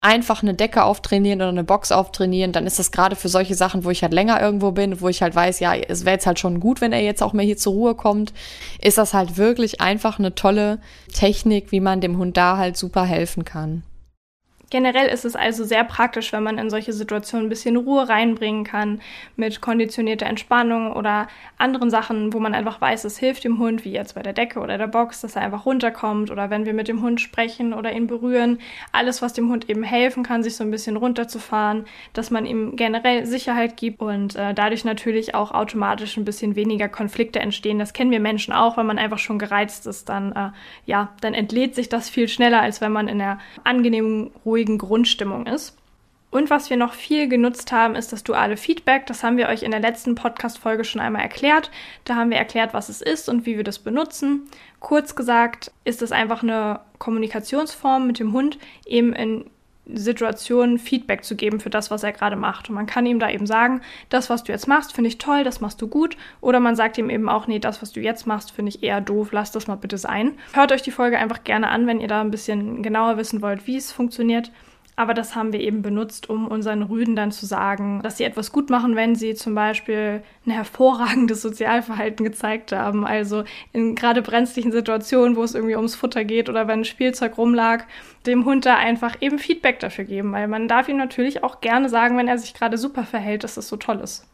einfach 0.00 0.42
eine 0.42 0.54
Decke 0.54 0.84
auftrainieren 0.84 1.40
oder 1.40 1.48
eine 1.48 1.64
Box 1.64 1.90
auftrainieren, 1.90 2.52
dann 2.52 2.66
ist 2.66 2.78
das 2.78 2.92
gerade 2.92 3.16
für 3.16 3.28
solche 3.28 3.56
Sachen, 3.56 3.84
wo 3.84 3.90
ich 3.90 4.02
halt 4.02 4.12
länger 4.12 4.40
irgendwo 4.40 4.70
bin, 4.70 5.00
wo 5.00 5.08
ich 5.08 5.22
halt 5.22 5.34
weiß, 5.34 5.58
ja, 5.60 5.74
es 5.74 6.04
wäre 6.04 6.14
jetzt 6.14 6.26
halt 6.26 6.38
schon 6.38 6.60
gut, 6.60 6.80
wenn 6.80 6.92
er 6.92 7.02
jetzt 7.02 7.22
auch 7.22 7.32
mehr 7.32 7.44
hier 7.44 7.56
zur 7.56 7.72
Ruhe 7.72 7.94
kommt, 7.96 8.32
ist 8.80 8.98
das 8.98 9.14
halt 9.14 9.36
wirklich 9.36 9.80
einfach 9.80 10.18
eine 10.18 10.34
tolle 10.34 10.78
Technik, 11.12 11.72
wie 11.72 11.80
man 11.80 12.00
dem 12.00 12.18
Hund 12.18 12.36
da 12.36 12.56
halt 12.56 12.76
super 12.76 13.04
helfen 13.04 13.44
kann. 13.44 13.82
Generell 14.70 15.08
ist 15.08 15.24
es 15.24 15.34
also 15.34 15.64
sehr 15.64 15.82
praktisch, 15.84 16.32
wenn 16.32 16.42
man 16.42 16.58
in 16.58 16.68
solche 16.68 16.92
Situationen 16.92 17.46
ein 17.46 17.48
bisschen 17.48 17.76
Ruhe 17.76 18.06
reinbringen 18.06 18.64
kann 18.64 19.00
mit 19.34 19.62
konditionierter 19.62 20.26
Entspannung 20.26 20.92
oder 20.92 21.28
anderen 21.56 21.88
Sachen, 21.88 22.34
wo 22.34 22.38
man 22.38 22.54
einfach 22.54 22.78
weiß, 22.78 23.04
es 23.04 23.16
hilft 23.16 23.44
dem 23.44 23.58
Hund, 23.58 23.86
wie 23.86 23.92
jetzt 23.92 24.14
bei 24.14 24.22
der 24.22 24.34
Decke 24.34 24.60
oder 24.60 24.76
der 24.76 24.86
Box, 24.86 25.22
dass 25.22 25.36
er 25.36 25.42
einfach 25.42 25.64
runterkommt 25.64 26.30
oder 26.30 26.50
wenn 26.50 26.66
wir 26.66 26.74
mit 26.74 26.88
dem 26.88 27.00
Hund 27.00 27.20
sprechen 27.20 27.72
oder 27.72 27.92
ihn 27.92 28.06
berühren. 28.06 28.58
Alles, 28.92 29.22
was 29.22 29.32
dem 29.32 29.48
Hund 29.48 29.70
eben 29.70 29.82
helfen 29.82 30.22
kann, 30.22 30.42
sich 30.42 30.54
so 30.54 30.64
ein 30.64 30.70
bisschen 30.70 30.98
runterzufahren, 30.98 31.86
dass 32.12 32.30
man 32.30 32.44
ihm 32.44 32.76
generell 32.76 33.24
Sicherheit 33.24 33.78
gibt 33.78 34.02
und 34.02 34.36
äh, 34.36 34.52
dadurch 34.52 34.84
natürlich 34.84 35.34
auch 35.34 35.50
automatisch 35.50 36.18
ein 36.18 36.26
bisschen 36.26 36.56
weniger 36.56 36.88
Konflikte 36.88 37.40
entstehen. 37.40 37.78
Das 37.78 37.94
kennen 37.94 38.10
wir 38.10 38.20
Menschen 38.20 38.52
auch, 38.52 38.76
wenn 38.76 38.86
man 38.86 38.98
einfach 38.98 39.18
schon 39.18 39.38
gereizt 39.38 39.86
ist, 39.86 40.10
dann, 40.10 40.32
äh, 40.32 40.50
ja, 40.84 41.14
dann 41.22 41.32
entlädt 41.32 41.74
sich 41.74 41.88
das 41.88 42.10
viel 42.10 42.28
schneller, 42.28 42.60
als 42.60 42.82
wenn 42.82 42.92
man 42.92 43.08
in 43.08 43.18
der 43.18 43.38
angenehmen, 43.64 44.30
ruhigen 44.44 44.57
ruhigen 44.58 44.78
Grundstimmung 44.78 45.46
ist. 45.46 45.76
Und 46.30 46.50
was 46.50 46.68
wir 46.68 46.76
noch 46.76 46.92
viel 46.92 47.26
genutzt 47.26 47.72
haben, 47.72 47.94
ist 47.94 48.12
das 48.12 48.22
duale 48.22 48.58
Feedback. 48.58 49.06
Das 49.06 49.22
haben 49.22 49.38
wir 49.38 49.48
euch 49.48 49.62
in 49.62 49.70
der 49.70 49.80
letzten 49.80 50.14
Podcast-Folge 50.14 50.84
schon 50.84 51.00
einmal 51.00 51.22
erklärt. 51.22 51.70
Da 52.04 52.16
haben 52.16 52.30
wir 52.30 52.36
erklärt, 52.36 52.74
was 52.74 52.90
es 52.90 53.00
ist 53.00 53.30
und 53.30 53.46
wie 53.46 53.56
wir 53.56 53.64
das 53.64 53.78
benutzen. 53.78 54.42
Kurz 54.78 55.16
gesagt 55.16 55.72
ist 55.84 56.02
es 56.02 56.12
einfach 56.12 56.42
eine 56.42 56.80
Kommunikationsform 56.98 58.06
mit 58.06 58.18
dem 58.18 58.34
Hund, 58.34 58.58
eben 58.84 59.14
in 59.14 59.48
Situationen 59.92 60.78
Feedback 60.78 61.24
zu 61.24 61.36
geben 61.36 61.60
für 61.60 61.70
das, 61.70 61.90
was 61.90 62.02
er 62.02 62.12
gerade 62.12 62.36
macht. 62.36 62.68
Und 62.68 62.74
man 62.74 62.86
kann 62.86 63.06
ihm 63.06 63.18
da 63.18 63.30
eben 63.30 63.46
sagen, 63.46 63.80
das, 64.08 64.30
was 64.30 64.44
du 64.44 64.52
jetzt 64.52 64.68
machst, 64.68 64.92
finde 64.92 65.08
ich 65.08 65.18
toll, 65.18 65.44
das 65.44 65.60
machst 65.60 65.80
du 65.80 65.88
gut. 65.88 66.16
Oder 66.40 66.60
man 66.60 66.76
sagt 66.76 66.98
ihm 66.98 67.10
eben 67.10 67.28
auch, 67.28 67.46
nee, 67.46 67.58
das, 67.58 67.82
was 67.82 67.92
du 67.92 68.00
jetzt 68.00 68.26
machst, 68.26 68.50
finde 68.50 68.70
ich 68.70 68.82
eher 68.82 69.00
doof, 69.00 69.28
lass 69.32 69.52
das 69.52 69.66
mal 69.66 69.76
bitte 69.76 69.98
sein. 69.98 70.38
Hört 70.52 70.72
euch 70.72 70.82
die 70.82 70.90
Folge 70.90 71.18
einfach 71.18 71.44
gerne 71.44 71.68
an, 71.68 71.86
wenn 71.86 72.00
ihr 72.00 72.08
da 72.08 72.20
ein 72.20 72.30
bisschen 72.30 72.82
genauer 72.82 73.16
wissen 73.16 73.42
wollt, 73.42 73.66
wie 73.66 73.76
es 73.76 73.92
funktioniert. 73.92 74.50
Aber 74.98 75.14
das 75.14 75.36
haben 75.36 75.52
wir 75.52 75.60
eben 75.60 75.80
benutzt, 75.80 76.28
um 76.28 76.48
unseren 76.48 76.82
Rüden 76.82 77.14
dann 77.14 77.30
zu 77.30 77.46
sagen, 77.46 78.00
dass 78.02 78.16
sie 78.16 78.24
etwas 78.24 78.50
gut 78.50 78.68
machen, 78.68 78.96
wenn 78.96 79.14
sie 79.14 79.36
zum 79.36 79.54
Beispiel 79.54 80.24
ein 80.44 80.50
hervorragendes 80.50 81.40
Sozialverhalten 81.40 82.24
gezeigt 82.24 82.72
haben. 82.72 83.06
Also 83.06 83.44
in 83.72 83.94
gerade 83.94 84.22
brenzlichen 84.22 84.72
Situationen, 84.72 85.36
wo 85.36 85.44
es 85.44 85.54
irgendwie 85.54 85.76
ums 85.76 85.94
Futter 85.94 86.24
geht 86.24 86.48
oder 86.48 86.66
wenn 86.66 86.80
ein 86.80 86.84
Spielzeug 86.84 87.38
rumlag, 87.38 87.84
dem 88.26 88.44
Hund 88.44 88.66
da 88.66 88.74
einfach 88.74 89.22
eben 89.22 89.38
Feedback 89.38 89.78
dafür 89.78 90.02
geben. 90.02 90.32
Weil 90.32 90.48
man 90.48 90.66
darf 90.66 90.88
ihm 90.88 90.96
natürlich 90.96 91.44
auch 91.44 91.60
gerne 91.60 91.88
sagen, 91.88 92.16
wenn 92.16 92.26
er 92.26 92.38
sich 92.38 92.52
gerade 92.52 92.76
super 92.76 93.04
verhält, 93.04 93.44
dass 93.44 93.56
es 93.56 93.68
so 93.68 93.76
toll 93.76 94.00
ist. 94.00 94.26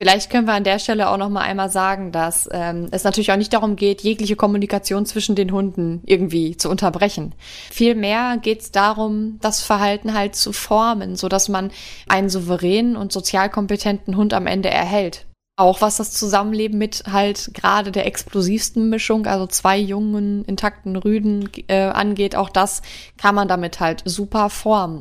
Vielleicht 0.00 0.30
können 0.30 0.46
wir 0.46 0.54
an 0.54 0.62
der 0.62 0.78
Stelle 0.78 1.10
auch 1.10 1.16
noch 1.16 1.28
mal 1.28 1.40
einmal 1.40 1.70
sagen, 1.70 2.12
dass 2.12 2.48
ähm, 2.52 2.86
es 2.92 3.02
natürlich 3.02 3.32
auch 3.32 3.36
nicht 3.36 3.52
darum 3.52 3.74
geht, 3.74 4.02
jegliche 4.02 4.36
Kommunikation 4.36 5.06
zwischen 5.06 5.34
den 5.34 5.50
Hunden 5.50 6.02
irgendwie 6.06 6.56
zu 6.56 6.70
unterbrechen. 6.70 7.34
Vielmehr 7.68 8.38
geht 8.40 8.60
es 8.60 8.70
darum, 8.70 9.38
das 9.40 9.60
Verhalten 9.60 10.14
halt 10.14 10.36
zu 10.36 10.52
formen, 10.52 11.16
so 11.16 11.28
dass 11.28 11.48
man 11.48 11.72
einen 12.08 12.28
souveränen 12.28 12.94
und 12.94 13.12
sozial 13.12 13.50
kompetenten 13.50 14.16
Hund 14.16 14.34
am 14.34 14.46
Ende 14.46 14.70
erhält. 14.70 15.26
Auch 15.56 15.80
was 15.80 15.96
das 15.96 16.12
Zusammenleben 16.12 16.78
mit 16.78 17.02
halt 17.10 17.50
gerade 17.52 17.90
der 17.90 18.06
explosivsten 18.06 18.88
Mischung, 18.90 19.26
also 19.26 19.48
zwei 19.48 19.76
jungen, 19.76 20.44
intakten 20.44 20.94
Rüden 20.94 21.50
äh, 21.66 21.86
angeht, 21.86 22.36
auch 22.36 22.50
das 22.50 22.82
kann 23.16 23.34
man 23.34 23.48
damit 23.48 23.80
halt 23.80 24.02
super 24.04 24.48
formen. 24.50 25.00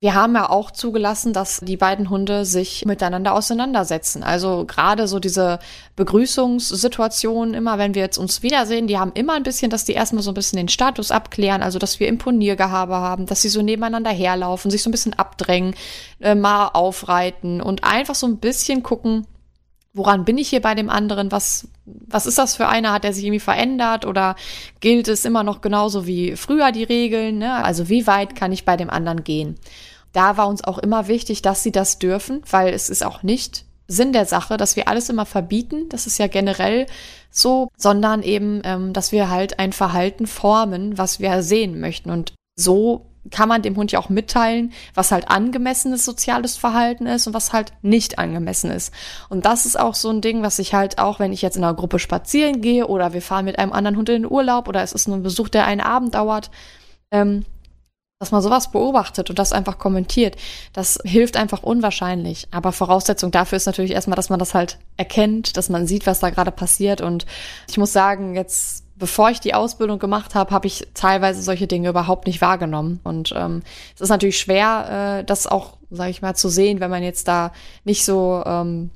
Wir 0.00 0.14
haben 0.14 0.36
ja 0.36 0.48
auch 0.48 0.70
zugelassen, 0.70 1.32
dass 1.32 1.58
die 1.58 1.76
beiden 1.76 2.08
Hunde 2.08 2.44
sich 2.44 2.84
miteinander 2.84 3.34
auseinandersetzen. 3.34 4.22
Also 4.22 4.64
gerade 4.64 5.08
so 5.08 5.18
diese 5.18 5.58
Begrüßungssituation, 5.96 7.52
immer 7.52 7.78
wenn 7.78 7.96
wir 7.96 8.02
jetzt 8.02 8.16
uns 8.16 8.44
wiedersehen, 8.44 8.86
die 8.86 8.96
haben 8.96 9.10
immer 9.14 9.32
ein 9.32 9.42
bisschen, 9.42 9.70
dass 9.70 9.84
die 9.84 9.94
erstmal 9.94 10.22
so 10.22 10.30
ein 10.30 10.34
bisschen 10.34 10.58
den 10.58 10.68
Status 10.68 11.10
abklären, 11.10 11.62
also 11.62 11.80
dass 11.80 11.98
wir 11.98 12.06
Imponiergehabe 12.06 12.94
haben, 12.94 13.26
dass 13.26 13.42
sie 13.42 13.48
so 13.48 13.60
nebeneinander 13.60 14.12
herlaufen, 14.12 14.70
sich 14.70 14.84
so 14.84 14.88
ein 14.88 14.92
bisschen 14.92 15.14
abdrängen, 15.14 15.74
äh, 16.20 16.36
mal 16.36 16.68
aufreiten 16.68 17.60
und 17.60 17.82
einfach 17.82 18.14
so 18.14 18.28
ein 18.28 18.38
bisschen 18.38 18.84
gucken, 18.84 19.26
woran 19.94 20.24
bin 20.24 20.38
ich 20.38 20.48
hier 20.48 20.62
bei 20.62 20.74
dem 20.74 20.90
anderen? 20.90 21.32
Was, 21.32 21.68
was 21.84 22.26
ist 22.26 22.38
das 22.38 22.56
für 22.56 22.68
einer? 22.68 22.92
Hat 22.92 23.04
er 23.04 23.12
sich 23.12 23.24
irgendwie 23.24 23.40
verändert 23.40 24.04
oder 24.04 24.36
gilt 24.80 25.08
es 25.08 25.24
immer 25.24 25.42
noch 25.42 25.60
genauso 25.60 26.06
wie 26.06 26.36
früher 26.36 26.72
die 26.72 26.84
Regeln? 26.84 27.38
Ne? 27.38 27.64
Also 27.64 27.88
wie 27.88 28.06
weit 28.06 28.34
kann 28.34 28.52
ich 28.52 28.64
bei 28.64 28.76
dem 28.76 28.90
anderen 28.90 29.24
gehen? 29.24 29.56
Da 30.12 30.36
war 30.36 30.48
uns 30.48 30.64
auch 30.64 30.78
immer 30.78 31.08
wichtig, 31.08 31.42
dass 31.42 31.62
sie 31.62 31.72
das 31.72 31.98
dürfen, 31.98 32.42
weil 32.50 32.72
es 32.72 32.88
ist 32.88 33.04
auch 33.04 33.22
nicht 33.22 33.64
Sinn 33.86 34.12
der 34.12 34.26
Sache, 34.26 34.56
dass 34.56 34.76
wir 34.76 34.88
alles 34.88 35.08
immer 35.08 35.26
verbieten. 35.26 35.88
Das 35.88 36.06
ist 36.06 36.18
ja 36.18 36.26
generell 36.26 36.86
so, 37.30 37.68
sondern 37.76 38.22
eben, 38.22 38.60
ähm, 38.64 38.92
dass 38.92 39.12
wir 39.12 39.30
halt 39.30 39.58
ein 39.58 39.72
Verhalten 39.72 40.26
formen, 40.26 40.98
was 40.98 41.20
wir 41.20 41.42
sehen 41.42 41.80
möchten. 41.80 42.10
Und 42.10 42.34
so 42.54 43.06
kann 43.30 43.48
man 43.48 43.62
dem 43.62 43.76
Hund 43.76 43.92
ja 43.92 43.98
auch 43.98 44.08
mitteilen, 44.08 44.72
was 44.94 45.12
halt 45.12 45.30
angemessenes 45.30 46.04
soziales 46.04 46.56
Verhalten 46.56 47.06
ist 47.06 47.26
und 47.26 47.34
was 47.34 47.52
halt 47.52 47.72
nicht 47.82 48.18
angemessen 48.18 48.70
ist. 48.70 48.92
Und 49.28 49.44
das 49.44 49.66
ist 49.66 49.78
auch 49.78 49.94
so 49.94 50.10
ein 50.10 50.20
Ding, 50.20 50.42
was 50.42 50.58
ich 50.58 50.74
halt 50.74 50.98
auch, 50.98 51.18
wenn 51.18 51.32
ich 51.32 51.42
jetzt 51.42 51.56
in 51.56 51.64
einer 51.64 51.74
Gruppe 51.74 51.98
spazieren 51.98 52.60
gehe 52.60 52.86
oder 52.86 53.12
wir 53.12 53.22
fahren 53.22 53.44
mit 53.44 53.58
einem 53.58 53.72
anderen 53.72 53.96
Hund 53.96 54.08
in 54.08 54.22
den 54.22 54.30
Urlaub 54.30 54.68
oder 54.68 54.82
es 54.82 54.92
ist 54.92 55.08
nur 55.08 55.16
ein 55.16 55.22
Besuch, 55.22 55.48
der 55.48 55.66
einen 55.66 55.80
Abend 55.80 56.14
dauert, 56.14 56.50
ähm, 57.10 57.44
dass 58.18 58.32
man 58.32 58.42
sowas 58.42 58.72
beobachtet 58.72 59.30
und 59.30 59.38
das 59.38 59.52
einfach 59.52 59.78
kommentiert, 59.78 60.36
das 60.72 60.98
hilft 61.04 61.36
einfach 61.36 61.62
unwahrscheinlich. 61.62 62.48
Aber 62.50 62.72
Voraussetzung 62.72 63.30
dafür 63.30 63.56
ist 63.56 63.66
natürlich 63.66 63.92
erstmal, 63.92 64.16
dass 64.16 64.28
man 64.28 64.40
das 64.40 64.54
halt 64.54 64.78
erkennt, 64.96 65.56
dass 65.56 65.68
man 65.68 65.86
sieht, 65.86 66.06
was 66.06 66.18
da 66.18 66.30
gerade 66.30 66.50
passiert. 66.50 67.00
Und 67.00 67.26
ich 67.68 67.78
muss 67.78 67.92
sagen, 67.92 68.34
jetzt, 68.34 68.84
bevor 68.98 69.30
ich 69.30 69.40
die 69.40 69.54
Ausbildung 69.54 69.98
gemacht 69.98 70.34
habe, 70.34 70.50
habe 70.50 70.66
ich 70.66 70.88
teilweise 70.94 71.42
solche 71.42 71.66
Dinge 71.66 71.88
überhaupt 71.88 72.26
nicht 72.26 72.40
wahrgenommen. 72.40 73.00
Und 73.04 73.32
ähm, 73.36 73.62
es 73.94 74.00
ist 74.00 74.08
natürlich 74.08 74.38
schwer, 74.38 75.20
äh, 75.20 75.24
das 75.24 75.46
auch, 75.46 75.78
sage 75.90 76.10
ich 76.10 76.22
mal, 76.22 76.34
zu 76.34 76.48
sehen, 76.48 76.80
wenn 76.80 76.90
man 76.90 77.02
jetzt 77.02 77.28
da 77.28 77.52
nicht 77.84 78.04
so 78.04 78.42
ähm, 78.44 78.90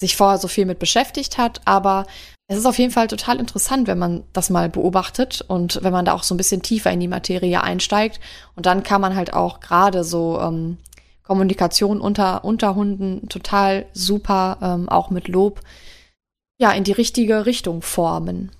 sich 0.00 0.16
vorher 0.16 0.38
so 0.38 0.48
viel 0.48 0.66
mit 0.66 0.78
beschäftigt 0.78 1.38
hat. 1.38 1.60
Aber 1.64 2.06
es 2.46 2.58
ist 2.58 2.66
auf 2.66 2.78
jeden 2.78 2.90
Fall 2.90 3.06
total 3.06 3.38
interessant, 3.38 3.86
wenn 3.86 3.98
man 3.98 4.24
das 4.32 4.50
mal 4.50 4.68
beobachtet 4.68 5.42
und 5.46 5.82
wenn 5.82 5.92
man 5.92 6.04
da 6.04 6.12
auch 6.12 6.24
so 6.24 6.34
ein 6.34 6.38
bisschen 6.38 6.62
tiefer 6.62 6.90
in 6.90 7.00
die 7.00 7.08
Materie 7.08 7.62
einsteigt. 7.62 8.20
Und 8.56 8.66
dann 8.66 8.82
kann 8.82 9.00
man 9.00 9.14
halt 9.14 9.32
auch 9.32 9.60
gerade 9.60 10.04
so 10.04 10.40
ähm, 10.40 10.78
Kommunikation 11.22 12.00
unter, 12.00 12.44
unter 12.44 12.74
Hunden 12.74 13.28
total 13.28 13.86
super, 13.94 14.58
ähm, 14.60 14.88
auch 14.88 15.10
mit 15.10 15.28
Lob, 15.28 15.60
ja, 16.58 16.72
in 16.72 16.84
die 16.84 16.92
richtige 16.92 17.46
Richtung 17.46 17.80
formen. 17.82 18.50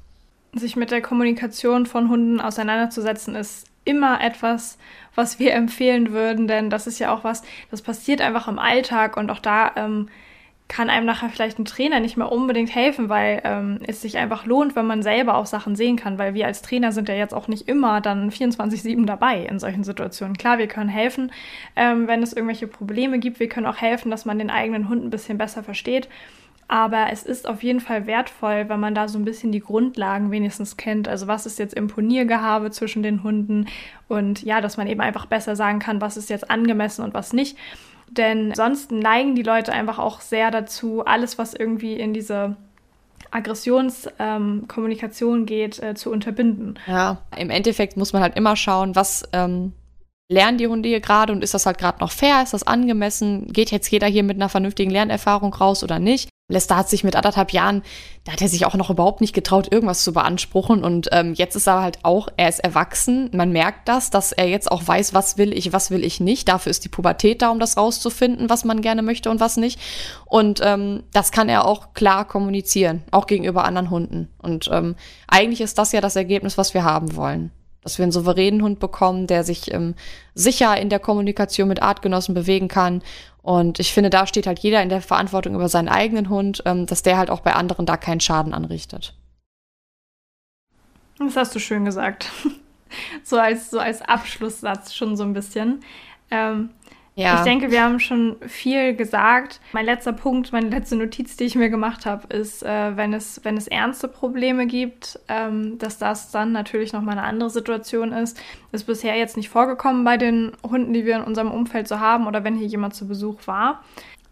Sich 0.54 0.76
mit 0.76 0.90
der 0.90 1.02
Kommunikation 1.02 1.86
von 1.86 2.08
Hunden 2.08 2.40
auseinanderzusetzen, 2.40 3.34
ist 3.34 3.66
immer 3.84 4.20
etwas, 4.22 4.78
was 5.14 5.38
wir 5.38 5.52
empfehlen 5.52 6.12
würden, 6.12 6.48
denn 6.48 6.70
das 6.70 6.86
ist 6.86 6.98
ja 6.98 7.14
auch 7.14 7.24
was, 7.24 7.42
das 7.70 7.82
passiert 7.82 8.20
einfach 8.20 8.48
im 8.48 8.58
Alltag 8.58 9.16
und 9.16 9.30
auch 9.30 9.40
da 9.40 9.72
ähm, 9.76 10.08
kann 10.66 10.88
einem 10.88 11.04
nachher 11.04 11.28
vielleicht 11.28 11.58
ein 11.58 11.66
Trainer 11.66 12.00
nicht 12.00 12.16
mehr 12.16 12.32
unbedingt 12.32 12.74
helfen, 12.74 13.10
weil 13.10 13.42
ähm, 13.44 13.80
es 13.86 14.00
sich 14.00 14.16
einfach 14.16 14.46
lohnt, 14.46 14.74
wenn 14.74 14.86
man 14.86 15.02
selber 15.02 15.36
auch 15.36 15.44
Sachen 15.44 15.76
sehen 15.76 15.96
kann, 15.96 16.18
weil 16.18 16.32
wir 16.32 16.46
als 16.46 16.62
Trainer 16.62 16.90
sind 16.90 17.08
ja 17.08 17.14
jetzt 17.14 17.34
auch 17.34 17.48
nicht 17.48 17.68
immer 17.68 18.00
dann 18.00 18.30
24-7 18.30 19.04
dabei 19.04 19.40
in 19.44 19.58
solchen 19.58 19.84
Situationen. 19.84 20.38
Klar, 20.38 20.56
wir 20.58 20.66
können 20.66 20.88
helfen, 20.88 21.32
ähm, 21.76 22.08
wenn 22.08 22.22
es 22.22 22.32
irgendwelche 22.32 22.66
Probleme 22.66 23.18
gibt. 23.18 23.40
Wir 23.40 23.48
können 23.48 23.66
auch 23.66 23.76
helfen, 23.76 24.10
dass 24.10 24.24
man 24.24 24.38
den 24.38 24.50
eigenen 24.50 24.88
Hund 24.88 25.04
ein 25.04 25.10
bisschen 25.10 25.36
besser 25.36 25.62
versteht. 25.62 26.08
Aber 26.68 27.08
es 27.12 27.22
ist 27.22 27.46
auf 27.46 27.62
jeden 27.62 27.80
Fall 27.80 28.06
wertvoll, 28.06 28.68
wenn 28.68 28.80
man 28.80 28.94
da 28.94 29.08
so 29.08 29.18
ein 29.18 29.24
bisschen 29.24 29.52
die 29.52 29.60
Grundlagen 29.60 30.30
wenigstens 30.30 30.76
kennt. 30.76 31.08
Also 31.08 31.26
was 31.26 31.46
ist 31.46 31.58
jetzt 31.58 31.74
Imponiergehabe 31.74 32.70
zwischen 32.70 33.02
den 33.02 33.22
Hunden 33.22 33.66
und 34.08 34.42
ja, 34.42 34.60
dass 34.60 34.76
man 34.76 34.86
eben 34.86 35.00
einfach 35.00 35.26
besser 35.26 35.56
sagen 35.56 35.78
kann, 35.78 36.00
was 36.00 36.16
ist 36.16 36.30
jetzt 36.30 36.50
angemessen 36.50 37.04
und 37.04 37.14
was 37.14 37.32
nicht. 37.32 37.58
Denn 38.10 38.54
sonst 38.54 38.92
neigen 38.92 39.34
die 39.34 39.42
Leute 39.42 39.72
einfach 39.72 39.98
auch 39.98 40.20
sehr 40.20 40.50
dazu, 40.50 41.04
alles, 41.04 41.38
was 41.38 41.54
irgendwie 41.54 41.94
in 41.94 42.14
diese 42.14 42.56
Aggressionskommunikation 43.30 45.40
ähm, 45.40 45.46
geht, 45.46 45.82
äh, 45.82 45.94
zu 45.94 46.10
unterbinden. 46.10 46.78
Ja, 46.86 47.22
im 47.36 47.50
Endeffekt 47.50 47.96
muss 47.96 48.12
man 48.12 48.22
halt 48.22 48.36
immer 48.36 48.54
schauen, 48.54 48.94
was 48.94 49.28
ähm, 49.32 49.72
lernen 50.28 50.58
die 50.58 50.68
Hunde 50.68 50.88
hier 50.88 51.00
gerade 51.00 51.32
und 51.32 51.44
ist 51.44 51.54
das 51.54 51.66
halt 51.66 51.78
gerade 51.78 52.00
noch 52.00 52.10
fair, 52.10 52.42
ist 52.42 52.54
das 52.54 52.66
angemessen, 52.66 53.52
geht 53.52 53.70
jetzt 53.70 53.90
jeder 53.90 54.06
hier 54.06 54.22
mit 54.22 54.36
einer 54.36 54.48
vernünftigen 54.48 54.90
Lernerfahrung 54.90 55.52
raus 55.54 55.82
oder 55.82 55.98
nicht. 55.98 56.28
Lester 56.50 56.76
hat 56.76 56.90
sich 56.90 57.04
mit 57.04 57.16
anderthalb 57.16 57.52
Jahren, 57.52 57.82
da 58.24 58.32
hat 58.32 58.42
er 58.42 58.48
sich 58.48 58.66
auch 58.66 58.74
noch 58.74 58.90
überhaupt 58.90 59.22
nicht 59.22 59.32
getraut, 59.34 59.72
irgendwas 59.72 60.04
zu 60.04 60.12
beanspruchen. 60.12 60.84
Und 60.84 61.08
ähm, 61.10 61.32
jetzt 61.32 61.56
ist 61.56 61.66
er 61.66 61.80
halt 61.80 62.00
auch, 62.02 62.28
er 62.36 62.50
ist 62.50 62.58
erwachsen. 62.58 63.30
Man 63.32 63.50
merkt 63.50 63.88
das, 63.88 64.10
dass 64.10 64.30
er 64.30 64.46
jetzt 64.46 64.70
auch 64.70 64.86
weiß, 64.86 65.14
was 65.14 65.38
will 65.38 65.56
ich, 65.56 65.72
was 65.72 65.90
will 65.90 66.04
ich 66.04 66.20
nicht. 66.20 66.48
Dafür 66.48 66.68
ist 66.68 66.84
die 66.84 66.90
Pubertät 66.90 67.40
da, 67.40 67.48
um 67.48 67.60
das 67.60 67.78
rauszufinden, 67.78 68.50
was 68.50 68.66
man 68.66 68.82
gerne 68.82 69.00
möchte 69.00 69.30
und 69.30 69.40
was 69.40 69.56
nicht. 69.56 69.80
Und 70.26 70.60
ähm, 70.62 71.04
das 71.14 71.32
kann 71.32 71.48
er 71.48 71.66
auch 71.66 71.94
klar 71.94 72.26
kommunizieren, 72.26 73.04
auch 73.10 73.26
gegenüber 73.26 73.64
anderen 73.64 73.88
Hunden. 73.88 74.28
Und 74.36 74.68
ähm, 74.70 74.96
eigentlich 75.26 75.62
ist 75.62 75.78
das 75.78 75.92
ja 75.92 76.02
das 76.02 76.14
Ergebnis, 76.14 76.58
was 76.58 76.74
wir 76.74 76.84
haben 76.84 77.16
wollen 77.16 77.52
dass 77.84 77.98
wir 77.98 78.02
einen 78.02 78.12
souveränen 78.12 78.62
Hund 78.62 78.80
bekommen, 78.80 79.28
der 79.28 79.44
sich 79.44 79.72
ähm, 79.72 79.94
sicher 80.34 80.76
in 80.80 80.88
der 80.88 80.98
Kommunikation 80.98 81.68
mit 81.68 81.82
Artgenossen 81.82 82.34
bewegen 82.34 82.66
kann. 82.66 83.02
Und 83.42 83.78
ich 83.78 83.92
finde, 83.92 84.10
da 84.10 84.26
steht 84.26 84.46
halt 84.46 84.58
jeder 84.58 84.82
in 84.82 84.88
der 84.88 85.02
Verantwortung 85.02 85.54
über 85.54 85.68
seinen 85.68 85.88
eigenen 85.88 86.30
Hund, 86.30 86.62
ähm, 86.64 86.86
dass 86.86 87.02
der 87.02 87.18
halt 87.18 87.30
auch 87.30 87.40
bei 87.40 87.52
anderen 87.52 87.86
da 87.86 87.96
keinen 87.96 88.20
Schaden 88.20 88.54
anrichtet. 88.54 89.14
Das 91.18 91.36
hast 91.36 91.54
du 91.54 91.60
schön 91.60 91.84
gesagt. 91.84 92.30
so 93.22 93.38
als, 93.38 93.70
so 93.70 93.78
als 93.78 94.02
Abschlusssatz 94.02 94.94
schon 94.94 95.16
so 95.16 95.22
ein 95.22 95.34
bisschen. 95.34 95.84
Ähm, 96.30 96.70
ja. 97.16 97.36
Ich 97.36 97.42
denke, 97.42 97.70
wir 97.70 97.82
haben 97.82 98.00
schon 98.00 98.36
viel 98.46 98.94
gesagt. 98.96 99.60
Mein 99.72 99.84
letzter 99.84 100.12
Punkt, 100.12 100.52
meine 100.52 100.68
letzte 100.68 100.96
Notiz, 100.96 101.36
die 101.36 101.44
ich 101.44 101.54
mir 101.54 101.70
gemacht 101.70 102.06
habe, 102.06 102.26
ist, 102.34 102.64
äh, 102.64 102.96
wenn, 102.96 103.12
es, 103.12 103.40
wenn 103.44 103.56
es 103.56 103.68
ernste 103.68 104.08
Probleme 104.08 104.66
gibt, 104.66 105.20
ähm, 105.28 105.78
dass 105.78 105.98
das 105.98 106.32
dann 106.32 106.50
natürlich 106.50 106.92
nochmal 106.92 107.16
eine 107.16 107.26
andere 107.26 107.50
Situation 107.50 108.12
ist. 108.12 108.40
Ist 108.72 108.84
bisher 108.84 109.16
jetzt 109.16 109.36
nicht 109.36 109.48
vorgekommen 109.48 110.04
bei 110.04 110.16
den 110.16 110.52
Hunden, 110.68 110.92
die 110.92 111.04
wir 111.04 111.16
in 111.16 111.22
unserem 111.22 111.52
Umfeld 111.52 111.86
so 111.86 112.00
haben 112.00 112.26
oder 112.26 112.42
wenn 112.42 112.56
hier 112.56 112.66
jemand 112.66 112.94
zu 112.94 113.06
Besuch 113.06 113.46
war. 113.46 113.84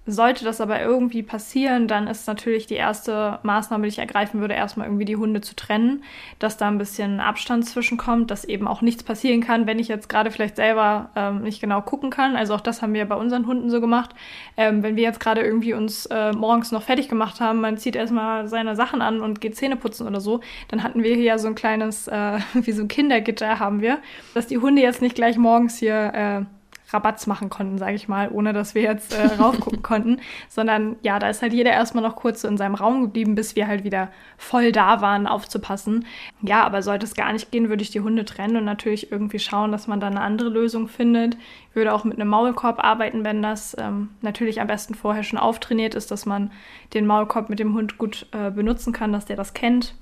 Sollte 0.05 0.45
das 0.45 0.61
aber 0.61 0.83
irgendwie 0.83 1.23
passieren, 1.23 1.87
dann 1.87 2.09
ist 2.09 2.27
natürlich 2.27 2.67
die 2.67 2.75
erste 2.75 3.38
Maßnahme, 3.45 3.85
die 3.85 3.91
ich 3.91 4.01
ergreifen 4.01 4.41
würde, 4.41 4.55
erstmal 4.55 4.88
irgendwie 4.88 5.05
die 5.05 5.15
Hunde 5.15 5.43
zu 5.43 5.55
trennen, 5.55 6.03
dass 6.41 6.57
da 6.57 6.67
ein 6.67 6.79
bisschen 6.79 7.21
Abstand 7.21 7.67
zwischenkommt, 7.67 8.33
dass 8.33 8.45
eben 8.45 8.67
auch 8.67 8.83
nichts 8.83 9.05
passieren 9.05 9.41
kann, 9.43 9.69
wenn 9.69 9.79
ich 9.79 9.87
jetzt 9.87 10.09
gerade 10.09 10.33
vielleicht 10.33 10.57
selber 10.57 11.11
ähm, 11.15 11.43
nicht 11.43 11.61
genau 11.61 11.83
gucken 11.83 12.11
kann. 12.11 12.35
Also 12.35 12.55
auch 12.55 12.61
das 12.61 12.83
haben 12.83 12.95
wir 12.95 13.05
bei 13.05 13.15
unseren 13.15 13.47
Hunden 13.47 13.71
so 13.71 13.81
gemacht. 13.81 14.11
Ähm, 14.57 14.83
wenn 14.83 14.97
wir 14.97 15.05
jetzt 15.05 15.21
gerade 15.21 15.41
irgendwie 15.41 15.73
uns 15.73 16.07
äh, 16.07 16.33
morgens 16.33 16.73
noch 16.73 16.83
fertig 16.83 17.09
gemacht 17.09 17.41
haben, 17.41 17.61
man 17.61 17.79
zieht 17.79 17.95
erstmal 17.95 18.49
seine 18.49 18.75
Sachen 18.75 19.03
an 19.03 19.21
und 19.21 19.41
geht 19.41 19.55
Zähne 19.55 19.77
putzen 19.77 20.09
oder 20.09 20.21
so, 20.21 20.41
dann 20.67 20.83
hatten 20.83 21.05
wir 21.05 21.15
hier 21.15 21.25
ja 21.25 21.38
so 21.38 21.47
ein 21.47 21.55
kleines, 21.55 22.09
äh, 22.09 22.41
wie 22.55 22.73
so 22.73 22.83
ein 22.83 22.88
Kindergitter 22.88 23.61
haben 23.61 23.81
wir, 23.81 23.99
dass 24.35 24.49
die 24.49 24.59
Hunde 24.59 24.83
jetzt 24.83 25.01
nicht 25.01 25.15
gleich 25.15 25.38
morgens 25.38 25.79
hier 25.79 26.12
äh, 26.12 26.45
Rabatz 26.92 27.26
machen 27.26 27.50
konnten, 27.50 27.78
sage 27.78 27.94
ich 27.94 28.09
mal, 28.09 28.28
ohne 28.31 28.52
dass 28.52 28.74
wir 28.74 28.83
jetzt 28.83 29.14
äh, 29.14 29.26
raufgucken 29.40 29.83
konnten, 29.83 30.20
sondern 30.48 30.96
ja, 31.02 31.18
da 31.18 31.28
ist 31.28 31.42
halt 31.42 31.52
jeder 31.52 31.70
erstmal 31.70 32.02
noch 32.02 32.16
kurz 32.16 32.42
so 32.42 32.48
in 32.48 32.57
seinem 32.57 32.74
Raum 32.74 33.02
geblieben, 33.02 33.35
bis 33.35 33.57
wir 33.57 33.66
halt 33.66 33.85
wieder 33.85 34.09
voll 34.37 34.72
da 34.72 35.00
waren, 35.00 35.26
aufzupassen. 35.26 36.07
Ja, 36.42 36.64
aber 36.64 36.83
sollte 36.83 37.07
es 37.07 37.14
gar 37.14 37.33
nicht 37.33 37.50
gehen, 37.50 37.68
würde 37.68 37.83
ich 37.83 37.90
die 37.90 38.00
Hunde 38.00 38.24
trennen 38.24 38.57
und 38.57 38.64
natürlich 38.64 39.12
irgendwie 39.12 39.38
schauen, 39.38 39.72
dass 39.72 39.87
man 39.87 40.00
da 40.00 40.09
eine 40.09 40.20
andere 40.20 40.48
Lösung 40.48 40.88
findet. 40.88 41.37
Ich 41.70 41.76
würde 41.76 41.92
auch 41.92 42.05
mit 42.05 42.18
einem 42.18 42.28
Maulkorb 42.28 42.83
arbeiten, 42.83 43.24
wenn 43.24 43.42
das 43.42 43.76
ähm, 43.78 44.11
natürlich 44.20 44.61
am 44.61 44.66
besten 44.66 44.94
vorher 44.94 45.22
schon 45.22 45.38
auftrainiert 45.38 45.94
ist, 45.94 46.11
dass 46.11 46.26
man 46.26 46.50
den 46.94 47.07
Maulkorb 47.07 47.48
mit 47.48 47.59
dem 47.59 47.74
Hund 47.74 47.98
gut 47.98 48.26
äh, 48.33 48.50
benutzen 48.50 48.92
kann, 48.92 49.12
dass 49.12 49.24
der 49.24 49.37
das 49.37 49.55
kennt 49.55 49.94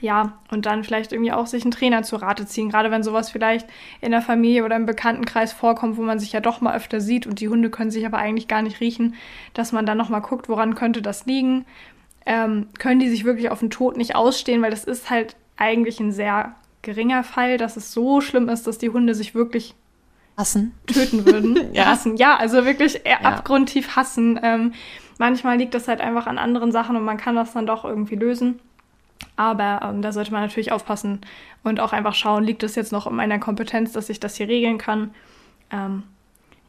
ja, 0.00 0.38
und 0.50 0.66
dann 0.66 0.84
vielleicht 0.84 1.12
irgendwie 1.12 1.32
auch 1.32 1.46
sich 1.46 1.64
einen 1.64 1.72
Trainer 1.72 2.02
zu 2.02 2.16
Rate 2.16 2.46
ziehen, 2.46 2.68
gerade 2.68 2.90
wenn 2.90 3.02
sowas 3.02 3.30
vielleicht 3.30 3.68
in 4.00 4.12
der 4.12 4.22
Familie 4.22 4.64
oder 4.64 4.76
im 4.76 4.86
Bekanntenkreis 4.86 5.52
vorkommt, 5.52 5.96
wo 5.96 6.02
man 6.02 6.18
sich 6.18 6.32
ja 6.32 6.40
doch 6.40 6.60
mal 6.60 6.76
öfter 6.76 7.00
sieht 7.00 7.26
und 7.26 7.40
die 7.40 7.48
Hunde 7.48 7.70
können 7.70 7.90
sich 7.90 8.06
aber 8.06 8.18
eigentlich 8.18 8.48
gar 8.48 8.62
nicht 8.62 8.80
riechen, 8.80 9.14
dass 9.54 9.72
man 9.72 9.86
dann 9.86 9.98
nochmal 9.98 10.20
guckt, 10.20 10.48
woran 10.48 10.74
könnte 10.74 11.02
das 11.02 11.26
liegen. 11.26 11.64
Ähm, 12.26 12.68
können 12.78 13.00
die 13.00 13.08
sich 13.08 13.24
wirklich 13.24 13.50
auf 13.50 13.60
den 13.60 13.70
Tod 13.70 13.96
nicht 13.96 14.14
ausstehen, 14.14 14.62
weil 14.62 14.70
das 14.70 14.84
ist 14.84 15.10
halt 15.10 15.34
eigentlich 15.56 15.98
ein 15.98 16.12
sehr 16.12 16.54
geringer 16.82 17.24
Fall, 17.24 17.58
dass 17.58 17.76
es 17.76 17.92
so 17.92 18.20
schlimm 18.20 18.48
ist, 18.48 18.66
dass 18.66 18.78
die 18.78 18.90
Hunde 18.90 19.14
sich 19.14 19.34
wirklich 19.34 19.74
hassen, 20.36 20.74
töten 20.86 21.26
würden. 21.26 21.58
ja. 21.74 21.86
Hassen, 21.86 22.16
ja, 22.16 22.36
also 22.36 22.64
wirklich 22.64 23.00
ja. 23.04 23.18
abgrundtief 23.22 23.96
hassen. 23.96 24.38
Ähm, 24.42 24.72
manchmal 25.18 25.58
liegt 25.58 25.74
das 25.74 25.88
halt 25.88 26.00
einfach 26.00 26.26
an 26.26 26.38
anderen 26.38 26.70
Sachen 26.70 26.96
und 26.96 27.04
man 27.04 27.16
kann 27.16 27.34
das 27.34 27.52
dann 27.52 27.66
doch 27.66 27.84
irgendwie 27.84 28.14
lösen. 28.14 28.60
Aber 29.36 29.80
ähm, 29.82 30.02
da 30.02 30.12
sollte 30.12 30.32
man 30.32 30.42
natürlich 30.42 30.72
aufpassen 30.72 31.20
und 31.62 31.80
auch 31.80 31.92
einfach 31.92 32.14
schauen, 32.14 32.44
liegt 32.44 32.62
es 32.62 32.74
jetzt 32.74 32.92
noch 32.92 33.06
in 33.06 33.14
meiner 33.14 33.38
Kompetenz, 33.38 33.92
dass 33.92 34.08
ich 34.08 34.20
das 34.20 34.36
hier 34.36 34.48
regeln 34.48 34.78
kann. 34.78 35.12
Ähm, 35.70 36.02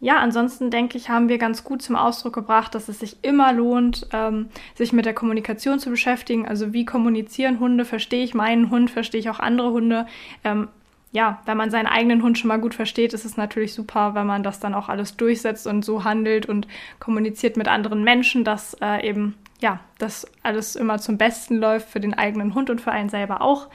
ja, 0.02 0.18
ansonsten 0.20 0.72
denke 0.72 0.98
ich, 0.98 1.10
haben 1.10 1.28
wir 1.28 1.38
ganz 1.38 1.64
gut 1.64 1.82
zum 1.82 1.96
Ausdruck 1.96 2.34
gebracht, 2.34 2.74
dass 2.74 2.88
es 2.88 3.00
sich 3.00 3.18
immer 3.22 3.52
lohnt, 3.52 4.08
ähm, 4.14 4.48
sich 4.76 4.94
mit 4.94 5.06
der 5.06 5.14
Kommunikation 5.14 5.80
zu 5.80 5.90
beschäftigen. 5.90 6.48
Also 6.48 6.72
wie 6.72 6.86
kommunizieren 6.86 7.60
Hunde? 7.60 7.84
Verstehe 7.84 8.24
ich 8.24 8.34
meinen 8.34 8.70
Hund? 8.70 8.90
Verstehe 8.90 9.20
ich 9.20 9.30
auch 9.30 9.40
andere 9.40 9.72
Hunde? 9.72 10.08
Ähm, 10.44 10.70
ja, 11.12 11.42
wenn 11.46 11.58
man 11.58 11.72
seinen 11.72 11.88
eigenen 11.88 12.22
Hund 12.24 12.38
schon 12.38 12.50
mal 12.50 12.60
gut 12.60 12.76
versteht, 12.76 13.14
ist 13.14 13.26
es 13.26 13.36
natürlich 13.36 13.74
super, 13.74 14.14
wenn 14.14 14.28
man 14.28 14.44
das 14.44 14.60
dann 14.60 14.76
auch 14.76 14.90
alles 14.90 15.18
durchsetzt 15.18 15.66
und 15.68 15.84
so 15.84 16.04
handelt 16.04 16.46
und 16.46 16.68
kommuniziert 17.00 17.58
mit 17.58 17.68
anderen 17.68 18.04
Menschen, 18.04 18.44
dass 18.44 18.76
äh, 18.76 19.06
eben 19.08 19.36
ja, 19.60 19.80
dass 19.98 20.28
alles 20.44 20.76
immer 20.76 21.00
zum 21.00 21.18
Besten 21.18 21.58
läuft 21.58 21.90
für 21.90 22.00
den 22.00 22.14
eigenen 22.14 22.56
Hund 22.56 22.70
und 22.70 22.82
für 22.82 22.92
einen 22.92 23.10
selber 23.10 23.42
auch. 23.42 23.68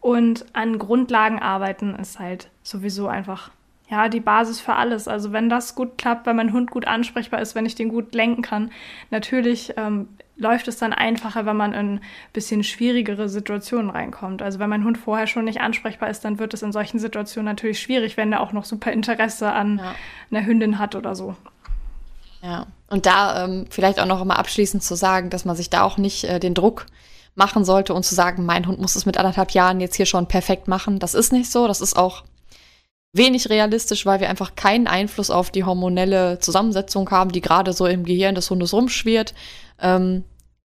Und 0.00 0.46
an 0.54 0.78
Grundlagen 0.78 1.40
arbeiten 1.40 1.94
ist 1.96 2.18
halt 2.18 2.50
sowieso 2.62 3.08
einfach 3.08 3.50
ja, 3.90 4.08
die 4.08 4.20
Basis 4.20 4.60
für 4.60 4.74
alles. 4.74 5.08
Also 5.08 5.32
wenn 5.32 5.48
das 5.48 5.74
gut 5.74 5.96
klappt, 5.96 6.26
wenn 6.26 6.36
mein 6.36 6.52
Hund 6.52 6.70
gut 6.70 6.86
ansprechbar 6.86 7.40
ist, 7.40 7.54
wenn 7.54 7.66
ich 7.66 7.74
den 7.74 7.88
gut 7.88 8.14
lenken 8.14 8.42
kann, 8.42 8.70
natürlich 9.10 9.72
ähm, 9.76 10.08
läuft 10.36 10.68
es 10.68 10.76
dann 10.76 10.92
einfacher, 10.92 11.46
wenn 11.46 11.56
man 11.56 11.72
in 11.72 11.94
ein 11.94 12.00
bisschen 12.34 12.62
schwierigere 12.64 13.28
Situationen 13.28 13.90
reinkommt. 13.90 14.42
Also 14.42 14.58
wenn 14.58 14.68
mein 14.68 14.84
Hund 14.84 14.98
vorher 14.98 15.26
schon 15.26 15.46
nicht 15.46 15.60
ansprechbar 15.60 16.10
ist, 16.10 16.24
dann 16.24 16.38
wird 16.38 16.52
es 16.52 16.62
in 16.62 16.70
solchen 16.70 16.98
Situationen 16.98 17.46
natürlich 17.46 17.80
schwierig, 17.80 18.16
wenn 18.16 18.32
er 18.32 18.40
auch 18.40 18.52
noch 18.52 18.66
super 18.66 18.92
Interesse 18.92 19.52
an 19.52 19.78
ja. 19.78 19.94
einer 20.30 20.46
Hündin 20.46 20.78
hat 20.78 20.94
oder 20.94 21.14
so. 21.14 21.34
Ja, 22.42 22.66
und 22.88 23.06
da 23.06 23.44
ähm, 23.44 23.66
vielleicht 23.70 24.00
auch 24.00 24.06
noch 24.06 24.24
mal 24.24 24.36
abschließend 24.36 24.82
zu 24.82 24.94
sagen, 24.94 25.30
dass 25.30 25.44
man 25.44 25.56
sich 25.56 25.70
da 25.70 25.82
auch 25.82 25.98
nicht 25.98 26.24
äh, 26.24 26.40
den 26.40 26.54
Druck 26.54 26.86
machen 27.34 27.64
sollte 27.64 27.94
und 27.94 28.04
zu 28.04 28.14
sagen, 28.14 28.44
mein 28.44 28.66
Hund 28.66 28.80
muss 28.80 28.96
es 28.96 29.06
mit 29.06 29.16
anderthalb 29.16 29.52
Jahren 29.52 29.80
jetzt 29.80 29.96
hier 29.96 30.06
schon 30.06 30.26
perfekt 30.26 30.68
machen. 30.68 30.98
Das 30.98 31.14
ist 31.14 31.32
nicht 31.32 31.50
so. 31.50 31.68
Das 31.68 31.80
ist 31.80 31.96
auch 31.96 32.24
wenig 33.12 33.48
realistisch, 33.48 34.06
weil 34.06 34.20
wir 34.20 34.28
einfach 34.28 34.56
keinen 34.56 34.86
Einfluss 34.86 35.30
auf 35.30 35.50
die 35.50 35.64
hormonelle 35.64 36.40
Zusammensetzung 36.40 37.10
haben, 37.10 37.30
die 37.30 37.40
gerade 37.40 37.72
so 37.72 37.86
im 37.86 38.04
Gehirn 38.04 38.34
des 38.34 38.50
Hundes 38.50 38.72
rumschwirrt. 38.72 39.34
Ähm, 39.80 40.24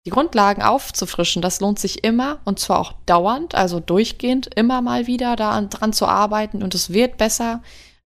die 0.06 0.12
Grundlagen 0.12 0.62
aufzufrischen, 0.62 1.42
das 1.42 1.60
lohnt 1.60 1.78
sich 1.78 2.04
immer 2.04 2.40
und 2.46 2.60
zwar 2.60 2.80
auch 2.80 2.94
dauernd, 3.06 3.54
also 3.54 3.80
durchgehend, 3.80 4.50
immer 4.56 4.82
mal 4.82 5.08
wieder 5.08 5.36
daran 5.36 5.94
zu 5.94 6.08
arbeiten 6.08 6.64
und 6.64 6.74
es 6.74 6.92
wird 6.92 7.18
besser. 7.18 7.62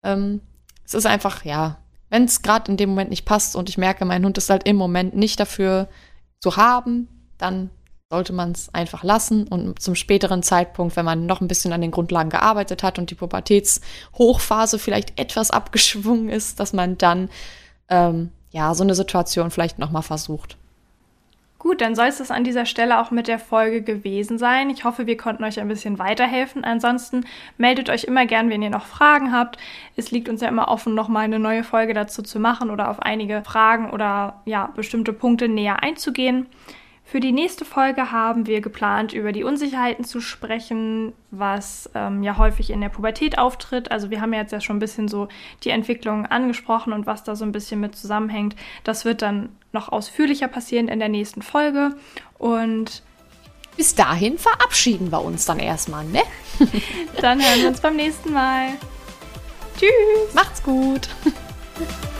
Ähm, 0.02 0.40
es 0.84 0.94
ist 0.94 1.06
einfach, 1.06 1.44
ja, 1.44 1.78
wenn 2.10 2.24
es 2.24 2.42
gerade 2.42 2.70
in 2.70 2.76
dem 2.76 2.90
Moment 2.90 3.10
nicht 3.10 3.24
passt 3.24 3.56
und 3.56 3.68
ich 3.68 3.78
merke, 3.78 4.04
mein 4.04 4.24
Hund 4.24 4.36
ist 4.36 4.50
halt 4.50 4.66
im 4.66 4.76
Moment 4.76 5.16
nicht 5.16 5.40
dafür 5.40 5.88
zu 6.40 6.56
haben, 6.56 7.08
dann 7.38 7.70
sollte 8.10 8.32
man 8.32 8.50
es 8.50 8.74
einfach 8.74 9.04
lassen 9.04 9.46
und 9.46 9.80
zum 9.80 9.94
späteren 9.94 10.42
Zeitpunkt, 10.42 10.96
wenn 10.96 11.04
man 11.04 11.26
noch 11.26 11.40
ein 11.40 11.46
bisschen 11.46 11.72
an 11.72 11.80
den 11.80 11.92
Grundlagen 11.92 12.28
gearbeitet 12.28 12.82
hat 12.82 12.98
und 12.98 13.10
die 13.10 13.14
Pubertätshochphase 13.14 14.80
vielleicht 14.80 15.18
etwas 15.18 15.52
abgeschwungen 15.52 16.28
ist, 16.28 16.58
dass 16.58 16.72
man 16.72 16.98
dann 16.98 17.30
ähm, 17.88 18.32
ja 18.50 18.74
so 18.74 18.82
eine 18.82 18.96
Situation 18.96 19.52
vielleicht 19.52 19.78
noch 19.78 19.92
mal 19.92 20.02
versucht. 20.02 20.56
Gut, 21.60 21.82
dann 21.82 21.94
soll 21.94 22.06
es 22.06 22.16
das 22.16 22.30
an 22.30 22.42
dieser 22.42 22.64
Stelle 22.64 22.98
auch 22.98 23.10
mit 23.10 23.28
der 23.28 23.38
Folge 23.38 23.82
gewesen 23.82 24.38
sein. 24.38 24.70
Ich 24.70 24.84
hoffe, 24.84 25.06
wir 25.06 25.18
konnten 25.18 25.44
euch 25.44 25.60
ein 25.60 25.68
bisschen 25.68 25.98
weiterhelfen. 25.98 26.64
Ansonsten 26.64 27.26
meldet 27.58 27.90
euch 27.90 28.04
immer 28.04 28.24
gern, 28.24 28.48
wenn 28.48 28.62
ihr 28.62 28.70
noch 28.70 28.86
Fragen 28.86 29.30
habt. 29.30 29.58
Es 29.94 30.10
liegt 30.10 30.30
uns 30.30 30.40
ja 30.40 30.48
immer 30.48 30.68
offen, 30.68 30.94
nochmal 30.94 31.24
eine 31.24 31.38
neue 31.38 31.62
Folge 31.62 31.92
dazu 31.92 32.22
zu 32.22 32.40
machen 32.40 32.70
oder 32.70 32.88
auf 32.88 33.02
einige 33.02 33.42
Fragen 33.44 33.90
oder 33.90 34.40
ja, 34.46 34.72
bestimmte 34.74 35.12
Punkte 35.12 35.48
näher 35.48 35.82
einzugehen. 35.82 36.46
Für 37.10 37.18
die 37.18 37.32
nächste 37.32 37.64
Folge 37.64 38.12
haben 38.12 38.46
wir 38.46 38.60
geplant, 38.60 39.12
über 39.12 39.32
die 39.32 39.42
Unsicherheiten 39.42 40.04
zu 40.04 40.20
sprechen, 40.20 41.12
was 41.32 41.90
ähm, 41.96 42.22
ja 42.22 42.38
häufig 42.38 42.70
in 42.70 42.80
der 42.80 42.88
Pubertät 42.88 43.36
auftritt. 43.36 43.90
Also 43.90 44.10
wir 44.10 44.20
haben 44.20 44.32
ja 44.32 44.42
jetzt 44.42 44.52
ja 44.52 44.60
schon 44.60 44.76
ein 44.76 44.78
bisschen 44.78 45.08
so 45.08 45.26
die 45.64 45.70
Entwicklung 45.70 46.26
angesprochen 46.26 46.92
und 46.92 47.06
was 47.06 47.24
da 47.24 47.34
so 47.34 47.44
ein 47.44 47.50
bisschen 47.50 47.80
mit 47.80 47.96
zusammenhängt. 47.96 48.54
Das 48.84 49.04
wird 49.04 49.22
dann 49.22 49.48
noch 49.72 49.88
ausführlicher 49.88 50.46
passieren 50.46 50.86
in 50.86 51.00
der 51.00 51.08
nächsten 51.08 51.42
Folge. 51.42 51.96
Und 52.38 53.02
bis 53.76 53.96
dahin 53.96 54.38
verabschieden 54.38 55.10
wir 55.10 55.24
uns 55.24 55.46
dann 55.46 55.58
erstmal, 55.58 56.04
ne? 56.04 56.22
dann 57.20 57.42
hören 57.42 57.60
wir 57.60 57.68
uns 57.70 57.80
beim 57.80 57.96
nächsten 57.96 58.32
Mal. 58.32 58.68
Tschüss. 59.76 60.32
Macht's 60.32 60.62
gut. 60.62 61.08